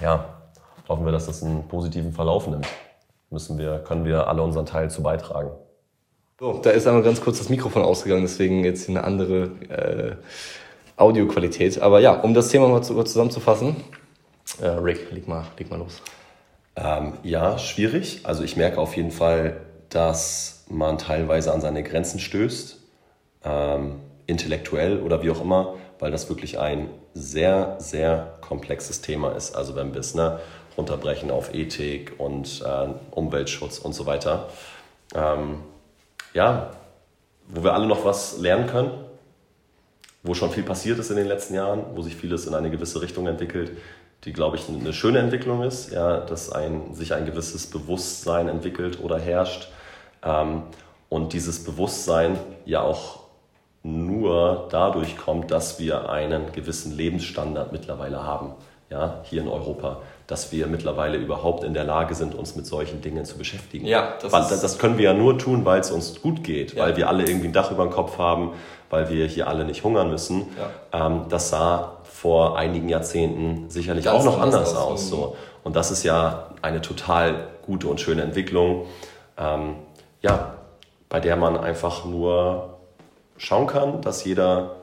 ja, 0.00 0.24
hoffen 0.88 1.04
wir, 1.04 1.12
dass 1.12 1.26
das 1.26 1.42
einen 1.42 1.68
positiven 1.68 2.12
Verlauf 2.12 2.46
nimmt. 2.46 2.66
Müssen 3.30 3.58
wir, 3.58 3.78
können 3.80 4.04
wir 4.04 4.28
alle 4.28 4.42
unseren 4.42 4.66
Teil 4.66 4.90
zu 4.90 5.02
beitragen. 5.02 5.50
So, 6.38 6.58
da 6.62 6.70
ist 6.70 6.86
einmal 6.86 7.02
ganz 7.02 7.20
kurz 7.20 7.38
das 7.38 7.48
Mikrofon 7.48 7.82
ausgegangen, 7.82 8.22
deswegen 8.22 8.64
jetzt 8.64 8.88
eine 8.88 9.04
andere 9.04 9.50
äh, 9.68 10.16
Audioqualität. 10.96 11.80
Aber 11.80 12.00
ja, 12.00 12.12
um 12.20 12.34
das 12.34 12.48
Thema 12.48 12.68
mal 12.68 12.82
zu, 12.82 13.00
zusammenzufassen, 13.02 13.76
äh, 14.60 14.66
Rick, 14.68 15.10
leg 15.12 15.28
mal, 15.28 15.44
leg 15.58 15.70
mal 15.70 15.78
los. 15.78 16.02
Ähm, 16.76 17.14
ja, 17.22 17.58
schwierig. 17.58 18.20
Also 18.24 18.42
ich 18.42 18.56
merke 18.56 18.78
auf 18.78 18.96
jeden 18.96 19.10
Fall, 19.10 19.60
dass 19.90 20.64
man 20.68 20.98
teilweise 20.98 21.52
an 21.52 21.60
seine 21.60 21.82
Grenzen 21.82 22.18
stößt, 22.18 22.80
ähm, 23.44 24.00
intellektuell 24.26 25.00
oder 25.00 25.22
wie 25.22 25.30
auch 25.30 25.40
immer, 25.40 25.74
weil 25.98 26.10
das 26.10 26.28
wirklich 26.28 26.58
ein 26.58 26.88
sehr, 27.12 27.76
sehr 27.78 28.38
komplexes 28.40 29.00
Thema 29.00 29.32
ist. 29.32 29.54
Also 29.54 29.76
wenn 29.76 29.92
wir 29.92 30.00
es 30.00 30.14
ne, 30.14 30.40
runterbrechen 30.76 31.30
auf 31.30 31.54
Ethik 31.54 32.14
und 32.18 32.62
äh, 32.66 32.88
Umweltschutz 33.12 33.78
und 33.78 33.92
so 33.92 34.06
weiter. 34.06 34.48
Ähm, 35.14 35.62
ja, 36.32 36.70
wo 37.48 37.62
wir 37.62 37.74
alle 37.74 37.86
noch 37.86 38.04
was 38.04 38.38
lernen 38.38 38.66
können, 38.66 38.90
wo 40.22 40.34
schon 40.34 40.50
viel 40.50 40.62
passiert 40.62 40.98
ist 40.98 41.10
in 41.10 41.16
den 41.16 41.26
letzten 41.26 41.54
Jahren, 41.54 41.84
wo 41.94 42.02
sich 42.02 42.16
vieles 42.16 42.46
in 42.46 42.54
eine 42.54 42.70
gewisse 42.70 43.00
Richtung 43.00 43.26
entwickelt, 43.26 43.72
die, 44.24 44.32
glaube 44.32 44.56
ich, 44.56 44.68
eine 44.68 44.92
schöne 44.92 45.18
Entwicklung 45.18 45.62
ist, 45.62 45.92
ja, 45.92 46.18
dass 46.20 46.50
ein, 46.50 46.94
sich 46.94 47.12
ein 47.14 47.26
gewisses 47.26 47.66
Bewusstsein 47.66 48.48
entwickelt 48.48 48.98
oder 49.02 49.18
herrscht. 49.18 49.68
Ähm, 50.22 50.62
und 51.08 51.32
dieses 51.32 51.64
Bewusstsein 51.64 52.38
ja 52.64 52.80
auch 52.82 53.20
nur 53.82 54.66
dadurch 54.70 55.18
kommt, 55.18 55.50
dass 55.50 55.78
wir 55.78 56.08
einen 56.08 56.52
gewissen 56.52 56.96
Lebensstandard 56.96 57.70
mittlerweile 57.72 58.22
haben, 58.24 58.54
ja, 58.90 59.20
hier 59.24 59.42
in 59.42 59.48
Europa, 59.48 59.98
dass 60.26 60.52
wir 60.52 60.66
mittlerweile 60.68 61.18
überhaupt 61.18 61.64
in 61.64 61.74
der 61.74 61.84
Lage 61.84 62.14
sind, 62.14 62.34
uns 62.34 62.56
mit 62.56 62.64
solchen 62.64 63.02
Dingen 63.02 63.26
zu 63.26 63.36
beschäftigen. 63.36 63.84
Ja, 63.86 64.14
das 64.22 64.32
Weil 64.32 64.42
das 64.48 64.78
können 64.78 64.96
wir 64.96 65.04
ja 65.04 65.14
nur 65.14 65.36
tun, 65.38 65.66
weil 65.66 65.80
es 65.80 65.90
uns 65.90 66.20
gut 66.22 66.42
geht, 66.42 66.72
Ja. 66.72 66.84
weil 66.84 66.96
wir 66.96 67.08
alle 67.08 67.24
irgendwie 67.26 67.48
ein 67.48 67.52
Dach 67.52 67.70
über 67.70 67.84
dem 67.84 67.90
Kopf 67.92 68.16
haben, 68.16 68.52
weil 68.88 69.10
wir 69.10 69.26
hier 69.26 69.48
alle 69.48 69.64
nicht 69.66 69.84
hungern 69.84 70.08
müssen. 70.10 70.46
Ähm, 70.92 71.26
das 71.28 71.50
sah 71.50 71.93
vor 72.24 72.56
einigen 72.56 72.88
Jahrzehnten 72.88 73.68
sicherlich 73.68 74.06
Ganz 74.06 74.20
auch 74.20 74.24
noch 74.24 74.40
anders 74.40 74.74
aus. 74.74 74.92
aus. 74.92 75.08
so. 75.10 75.36
Und 75.62 75.76
das 75.76 75.90
ist 75.90 76.04
ja 76.04 76.54
eine 76.62 76.80
total 76.80 77.48
gute 77.66 77.86
und 77.86 78.00
schöne 78.00 78.22
Entwicklung, 78.22 78.86
ähm, 79.36 79.74
ja, 80.22 80.54
bei 81.10 81.20
der 81.20 81.36
man 81.36 81.58
einfach 81.58 82.06
nur 82.06 82.78
schauen 83.36 83.66
kann, 83.66 84.00
dass 84.00 84.24
jeder 84.24 84.76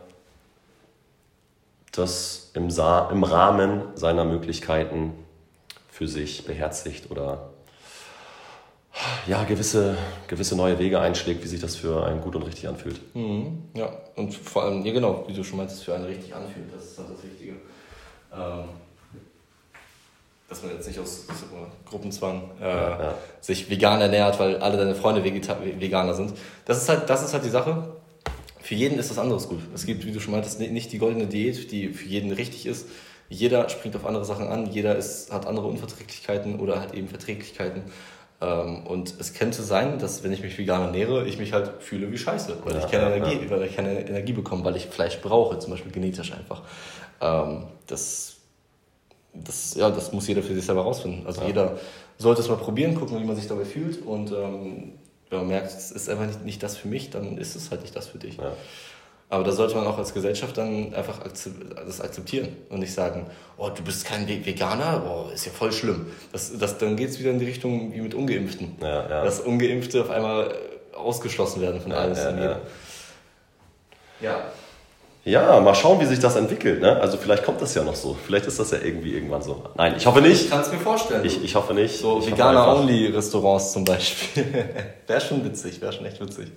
das 1.91 2.51
im, 2.53 2.69
Sa 2.69 3.09
im 3.11 3.23
Rahmen 3.23 3.85
seiner 3.95 4.23
Möglichkeiten 4.23 5.13
für 5.89 6.07
sich 6.07 6.45
beherzigt 6.45 7.09
oder 7.09 7.49
ja, 9.27 9.43
gewisse, 9.43 9.97
gewisse 10.27 10.55
neue 10.55 10.77
Wege 10.79 10.99
einschlägt, 10.99 11.43
wie 11.43 11.47
sich 11.47 11.61
das 11.61 11.75
für 11.75 12.05
einen 12.05 12.21
gut 12.21 12.35
und 12.35 12.43
richtig 12.43 12.67
anfühlt. 12.67 12.99
Mhm, 13.15 13.63
ja, 13.73 13.89
und 14.15 14.33
vor 14.33 14.63
allem, 14.63 14.85
ja 14.85 14.93
genau, 14.93 15.23
wie 15.27 15.33
du 15.33 15.43
schon 15.43 15.57
meintest, 15.57 15.83
für 15.83 15.95
einen 15.95 16.05
richtig 16.05 16.33
anfühlt, 16.33 16.73
das 16.73 16.85
ist 16.85 16.97
halt 16.97 17.09
das 17.09 17.23
Wichtige. 17.23 17.53
Ähm, 18.33 18.65
dass 20.51 20.61
man 20.63 20.73
jetzt 20.73 20.87
nicht 20.87 20.99
aus, 20.99 21.25
Gruppenzwang 21.85 22.51
äh, 22.59 22.65
ja. 22.65 23.13
sich 23.39 23.69
vegan 23.69 24.01
ernährt, 24.01 24.37
weil 24.37 24.57
alle 24.57 24.77
deine 24.77 24.95
Freunde 24.95 25.23
Vegeta 25.23 25.57
Veganer 25.61 26.13
sind. 26.13 26.33
Das 26.65 26.77
ist, 26.77 26.89
halt, 26.89 27.09
das 27.09 27.23
ist 27.23 27.33
halt 27.33 27.45
die 27.45 27.49
Sache. 27.49 27.95
Für 28.59 28.75
jeden 28.75 28.99
ist 28.99 29.09
das 29.09 29.17
anderes 29.17 29.47
gut. 29.47 29.61
Es 29.73 29.85
gibt, 29.85 30.05
wie 30.05 30.11
du 30.11 30.19
schon 30.19 30.33
meintest, 30.33 30.59
nicht 30.59 30.91
die 30.91 30.97
goldene 30.97 31.27
Diät, 31.27 31.71
die 31.71 31.89
für 31.89 32.05
jeden 32.05 32.33
richtig 32.33 32.65
ist. 32.65 32.87
Jeder 33.29 33.69
springt 33.69 33.95
auf 33.95 34.05
andere 34.05 34.25
Sachen 34.25 34.47
an, 34.49 34.69
jeder 34.69 34.97
ist, 34.97 35.31
hat 35.31 35.47
andere 35.47 35.67
Unverträglichkeiten 35.67 36.59
oder 36.59 36.81
halt 36.81 36.93
eben 36.93 37.07
Verträglichkeiten. 37.07 37.83
Ähm, 38.41 38.87
und 38.87 39.13
es 39.19 39.33
könnte 39.33 39.61
sein, 39.61 39.99
dass 39.99 40.23
wenn 40.23 40.33
ich 40.33 40.41
mich 40.41 40.57
vegan 40.57 40.81
ernähre, 40.81 41.27
ich 41.27 41.37
mich 41.37 41.53
halt 41.53 41.71
fühle 41.79 42.11
wie 42.11 42.17
Scheiße, 42.17 42.57
weil 42.63 42.77
ich 42.77 42.87
keine 42.87 43.09
ja, 43.09 43.15
Energie, 43.15 43.49
weil 43.49 43.63
ich 43.63 43.75
keine 43.75 44.07
Energie 44.07 44.33
bekomme, 44.33 44.65
weil 44.65 44.75
ich 44.75 44.87
Fleisch 44.87 45.19
brauche, 45.21 45.59
zum 45.59 45.71
Beispiel 45.71 45.91
genetisch 45.91 46.33
einfach. 46.33 46.63
Ähm, 47.21 47.65
das, 47.85 48.37
das, 49.33 49.75
ja, 49.75 49.91
das 49.91 50.11
muss 50.11 50.27
jeder 50.27 50.41
für 50.41 50.55
sich 50.55 50.65
selber 50.65 50.81
rausfinden. 50.81 51.27
Also 51.27 51.43
jeder 51.43 51.77
sollte 52.17 52.41
es 52.41 52.49
mal 52.49 52.57
probieren, 52.57 52.95
gucken, 52.95 53.21
wie 53.21 53.25
man 53.25 53.35
sich 53.35 53.47
dabei 53.47 53.65
fühlt. 53.65 54.03
Und 54.05 54.31
ähm, 54.31 54.93
wenn 55.29 55.39
man 55.39 55.47
merkt, 55.47 55.67
es 55.67 55.91
ist 55.91 56.09
einfach 56.09 56.25
nicht, 56.25 56.43
nicht 56.43 56.63
das 56.63 56.77
für 56.77 56.87
mich, 56.87 57.11
dann 57.11 57.37
ist 57.37 57.55
es 57.55 57.69
halt 57.69 57.81
nicht 57.81 57.95
das 57.95 58.07
für 58.07 58.17
dich. 58.17 58.37
Ja. 58.37 58.53
Aber 59.31 59.45
da 59.45 59.51
sollte 59.53 59.75
man 59.75 59.87
auch 59.87 59.97
als 59.97 60.13
Gesellschaft 60.13 60.57
dann 60.57 60.93
einfach 60.93 61.19
das 61.85 62.01
akzeptieren 62.01 62.49
und 62.69 62.79
nicht 62.79 62.93
sagen, 62.93 63.27
oh, 63.57 63.69
du 63.69 63.81
bist 63.81 64.03
kein 64.05 64.27
Ve- 64.27 64.45
Veganer, 64.45 65.01
oh, 65.07 65.31
ist 65.33 65.45
ja 65.45 65.53
voll 65.53 65.71
schlimm. 65.71 66.07
Das, 66.33 66.51
das, 66.59 66.77
dann 66.77 66.97
geht 66.97 67.11
es 67.11 67.19
wieder 67.19 67.31
in 67.31 67.39
die 67.39 67.45
Richtung 67.45 67.93
wie 67.93 68.01
mit 68.01 68.13
Ungeimpften. 68.13 68.75
Ja, 68.81 69.09
ja. 69.09 69.23
Dass 69.23 69.39
Ungeimpfte 69.39 70.01
auf 70.01 70.09
einmal 70.09 70.51
äh, 70.51 70.97
ausgeschlossen 70.97 71.61
werden 71.61 71.79
von 71.79 71.93
alles 71.93 72.17
ja, 72.19 72.29
jedem. 72.29 72.55
Ja. 74.19 74.41
Ja, 75.23 75.59
mal 75.61 75.75
schauen, 75.75 76.01
wie 76.01 76.05
sich 76.05 76.19
das 76.19 76.35
entwickelt. 76.35 76.81
Ne? 76.81 76.99
Also 76.99 77.15
vielleicht 77.17 77.45
kommt 77.45 77.61
das 77.61 77.73
ja 77.75 77.83
noch 77.83 77.95
so. 77.95 78.17
Vielleicht 78.25 78.47
ist 78.47 78.59
das 78.59 78.71
ja 78.71 78.79
irgendwie 78.83 79.13
irgendwann 79.13 79.43
so. 79.43 79.63
Nein, 79.77 79.93
ich 79.95 80.05
hoffe 80.05 80.19
Ich 80.19 80.25
nicht. 80.27 80.49
kann 80.49 80.61
es 80.61 80.71
mir 80.71 80.79
vorstellen. 80.79 81.23
Ich, 81.23 81.41
ich 81.43 81.55
hoffe 81.55 81.73
nicht. 81.73 81.99
So 81.99 82.19
ich 82.19 82.31
Veganer-Only-Restaurants 82.31 83.71
zum 83.71 83.85
Beispiel. 83.85 84.45
wäre 85.07 85.21
schon 85.21 85.45
witzig, 85.45 85.79
wäre 85.79 85.93
schon 85.93 86.05
echt 86.05 86.19
witzig. 86.19 86.51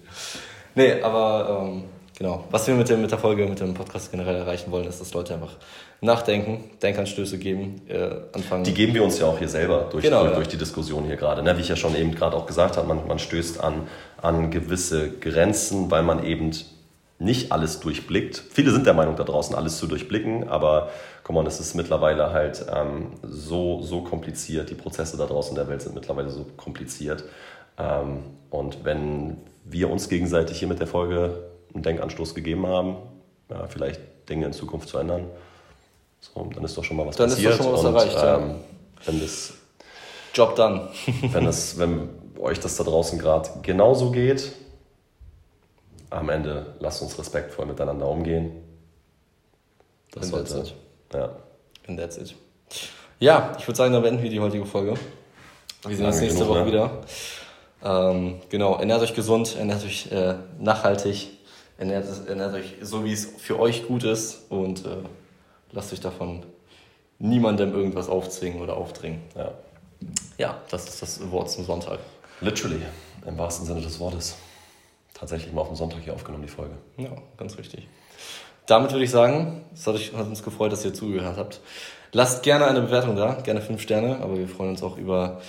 Nee, 0.74 1.00
aber 1.02 1.60
ähm, 1.62 1.84
genau. 2.16 2.44
Was 2.50 2.66
wir 2.66 2.74
mit, 2.74 2.88
dem, 2.88 3.02
mit 3.02 3.10
der 3.10 3.18
Folge, 3.18 3.46
mit 3.46 3.60
dem 3.60 3.74
Podcast 3.74 4.10
generell 4.10 4.36
erreichen 4.36 4.70
wollen, 4.70 4.86
ist, 4.86 5.00
dass 5.00 5.12
Leute 5.14 5.34
einfach 5.34 5.56
nachdenken, 6.00 6.70
Denkanstöße 6.82 7.38
geben, 7.38 7.82
äh, 7.88 8.10
anfangen. 8.32 8.64
Die 8.64 8.74
geben 8.74 8.94
wir 8.94 9.02
uns 9.02 9.18
ja 9.18 9.26
auch 9.26 9.38
hier 9.38 9.48
selber 9.48 9.88
durch, 9.90 10.04
genau, 10.04 10.20
durch, 10.20 10.30
ja. 10.30 10.36
durch 10.36 10.48
die 10.48 10.58
Diskussion 10.58 11.04
hier 11.04 11.16
gerade. 11.16 11.42
Ne? 11.42 11.56
Wie 11.56 11.62
ich 11.62 11.68
ja 11.68 11.76
schon 11.76 11.96
eben 11.96 12.14
gerade 12.14 12.36
auch 12.36 12.46
gesagt 12.46 12.76
habe, 12.76 12.86
man, 12.86 13.06
man 13.06 13.18
stößt 13.18 13.60
an, 13.62 13.88
an 14.20 14.50
gewisse 14.50 15.10
Grenzen, 15.10 15.90
weil 15.90 16.02
man 16.02 16.24
eben 16.24 16.52
nicht 17.18 17.52
alles 17.52 17.80
durchblickt. 17.80 18.42
Viele 18.50 18.70
sind 18.70 18.86
der 18.86 18.94
Meinung 18.94 19.16
da 19.16 19.24
draußen, 19.24 19.54
alles 19.54 19.78
zu 19.78 19.86
durchblicken, 19.86 20.48
aber 20.48 20.90
komm 21.22 21.36
on, 21.36 21.46
es 21.46 21.60
ist 21.60 21.74
mittlerweile 21.74 22.32
halt 22.32 22.66
ähm, 22.72 23.12
so, 23.22 23.82
so 23.82 24.02
kompliziert. 24.02 24.70
Die 24.70 24.74
Prozesse 24.74 25.16
da 25.16 25.26
draußen 25.26 25.50
in 25.50 25.56
der 25.56 25.68
Welt 25.68 25.82
sind 25.82 25.94
mittlerweile 25.94 26.30
so 26.30 26.46
kompliziert. 26.56 27.24
Ähm, 27.78 28.24
und 28.50 28.84
wenn 28.84 29.38
wir 29.64 29.90
uns 29.90 30.08
gegenseitig 30.08 30.58
hier 30.58 30.68
mit 30.68 30.80
der 30.80 30.86
Folge 30.86 31.44
einen 31.74 31.82
Denkanstoß 31.82 32.34
gegeben 32.34 32.66
haben, 32.66 32.96
ja, 33.50 33.66
vielleicht 33.66 34.00
Dinge 34.28 34.46
in 34.46 34.52
Zukunft 34.52 34.88
zu 34.88 34.98
ändern, 34.98 35.26
so, 36.20 36.48
dann 36.54 36.64
ist 36.64 36.76
doch 36.76 36.84
schon 36.84 36.96
mal 36.96 37.06
was 37.06 37.16
dann 37.16 37.28
passiert. 37.28 37.52
Dann 37.52 37.60
ist 37.60 37.66
doch 37.66 37.82
schon 37.82 37.84
mal 37.84 37.94
was 37.94 38.04
und, 38.04 38.10
erreicht, 38.12 38.42
ähm, 38.42 38.50
ja. 38.50 38.56
Wenn 39.06 39.20
das, 39.20 39.52
Job 40.34 40.56
dann. 40.56 40.88
wenn, 41.32 41.44
das, 41.44 41.78
wenn 41.78 42.08
euch 42.38 42.60
das 42.60 42.76
da 42.76 42.84
draußen 42.84 43.18
gerade 43.18 43.50
genauso 43.62 44.10
geht, 44.10 44.52
am 46.10 46.28
Ende 46.28 46.74
lasst 46.80 47.02
uns 47.02 47.18
respektvoll 47.18 47.66
miteinander 47.66 48.08
umgehen. 48.08 48.52
Das 50.12 50.32
And 50.32 50.48
sollte. 50.48 50.72
Ja. 51.12 51.36
And 51.88 51.98
that's 51.98 52.16
it. 52.16 52.34
Ja, 53.18 53.52
ich 53.58 53.66
würde 53.66 53.76
sagen, 53.76 53.92
dann 53.92 54.02
beenden 54.02 54.22
wir 54.22 54.30
die 54.30 54.40
heutige 54.40 54.66
Folge. 54.66 54.94
Wir 55.86 55.96
sehen 55.96 56.06
uns 56.06 56.20
nächste 56.20 56.40
genug, 56.40 56.54
Woche 56.54 56.60
ne? 56.60 56.66
wieder. 56.66 57.00
Ähm, 57.84 58.40
genau, 58.48 58.76
ernährt 58.76 59.02
euch 59.02 59.14
gesund, 59.14 59.56
ernährt 59.56 59.84
euch 59.84 60.10
äh, 60.10 60.34
nachhaltig, 60.58 61.30
ernährt, 61.78 62.06
ernährt, 62.28 62.54
euch 62.54 62.76
so, 62.80 63.04
wie 63.04 63.12
es 63.12 63.26
für 63.38 63.58
euch 63.58 63.86
gut 63.86 64.04
ist 64.04 64.50
und 64.50 64.84
äh, 64.84 64.96
lasst 65.72 65.92
euch 65.92 66.00
davon 66.00 66.44
niemandem 67.18 67.72
irgendwas 67.72 68.08
aufzwingen 68.08 68.60
oder 68.60 68.76
aufdringen. 68.76 69.22
Ja. 69.36 69.52
ja, 70.38 70.58
das 70.70 70.88
ist 70.88 71.02
das 71.02 71.30
Wort 71.30 71.50
zum 71.50 71.64
Sonntag. 71.64 71.98
Literally, 72.40 72.82
im 73.26 73.38
wahrsten 73.38 73.66
Sinne 73.66 73.80
des 73.80 73.98
Wortes. 74.00 74.36
Tatsächlich 75.14 75.52
mal 75.52 75.62
auf 75.62 75.68
dem 75.68 75.76
Sonntag 75.76 76.00
hier 76.02 76.12
aufgenommen, 76.12 76.42
die 76.42 76.50
Folge. 76.50 76.74
Ja, 76.96 77.10
ganz 77.36 77.56
richtig. 77.56 77.86
Damit 78.66 78.92
würde 78.92 79.04
ich 79.04 79.10
sagen, 79.10 79.64
es 79.72 79.86
hat, 79.86 79.94
hat 79.94 80.26
uns 80.26 80.42
gefreut, 80.42 80.72
dass 80.72 80.84
ihr 80.84 80.94
zugehört 80.94 81.36
habt. 81.36 81.60
Lasst 82.12 82.42
gerne 82.42 82.66
eine 82.66 82.80
Bewertung 82.80 83.16
da, 83.16 83.34
gerne 83.34 83.60
fünf 83.60 83.82
Sterne, 83.82 84.20
aber 84.20 84.38
wir 84.38 84.48
freuen 84.48 84.70
uns 84.70 84.82
auch 84.82 84.96
über 84.96 85.40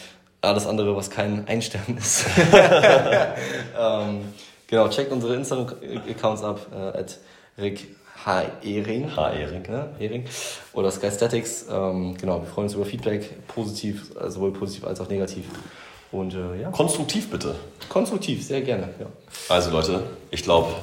alles 0.41 0.67
andere, 0.67 0.95
was 0.95 1.09
kein 1.09 1.47
Einstern 1.47 1.97
ist. 1.97 2.25
ähm, 3.79 4.33
genau, 4.67 4.87
checkt 4.89 5.11
unsere 5.11 5.35
Instagram-Accounts 5.35 6.43
ab, 6.43 6.67
äh, 6.73 6.99
at 6.99 7.17
Rick 7.57 7.95
H. 8.25 8.43
Ehring. 8.63 9.15
H. 9.15 9.33
Ehring. 9.33 9.65
Ja, 9.65 9.89
Ehring. 9.99 10.25
Oder 10.73 10.91
Skystatics. 10.91 11.65
Ähm, 11.69 12.17
genau, 12.17 12.41
wir 12.41 12.47
freuen 12.47 12.65
uns 12.65 12.73
über 12.73 12.85
Feedback, 12.85 13.47
positiv, 13.47 14.11
äh, 14.19 14.29
sowohl 14.29 14.51
positiv 14.51 14.85
als 14.85 14.99
auch 14.99 15.09
negativ. 15.09 15.45
Und 16.11 16.33
äh, 16.33 16.61
ja. 16.61 16.71
Konstruktiv 16.71 17.29
bitte. 17.29 17.55
Konstruktiv, 17.89 18.45
sehr 18.45 18.61
gerne. 18.61 18.89
Ja. 18.99 19.07
Also 19.49 19.71
Leute, 19.71 20.03
ich 20.31 20.43
glaube, 20.43 20.73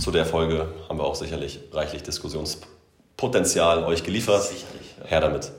zu 0.00 0.10
der 0.10 0.24
Folge 0.24 0.68
haben 0.88 0.98
wir 0.98 1.04
auch 1.04 1.14
sicherlich 1.14 1.60
reichlich 1.72 2.02
Diskussionspotenzial 2.02 3.84
euch 3.84 4.02
geliefert. 4.02 4.42
Sicherlich. 4.42 4.94
Ja. 5.02 5.06
Her 5.06 5.20
damit. 5.20 5.52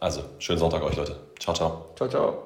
Also, 0.00 0.20
schönen 0.38 0.58
Sonntag 0.58 0.82
euch, 0.82 0.96
Leute. 0.96 1.16
Ciao, 1.38 1.54
ciao. 1.54 1.86
Ciao, 1.96 2.08
ciao. 2.08 2.43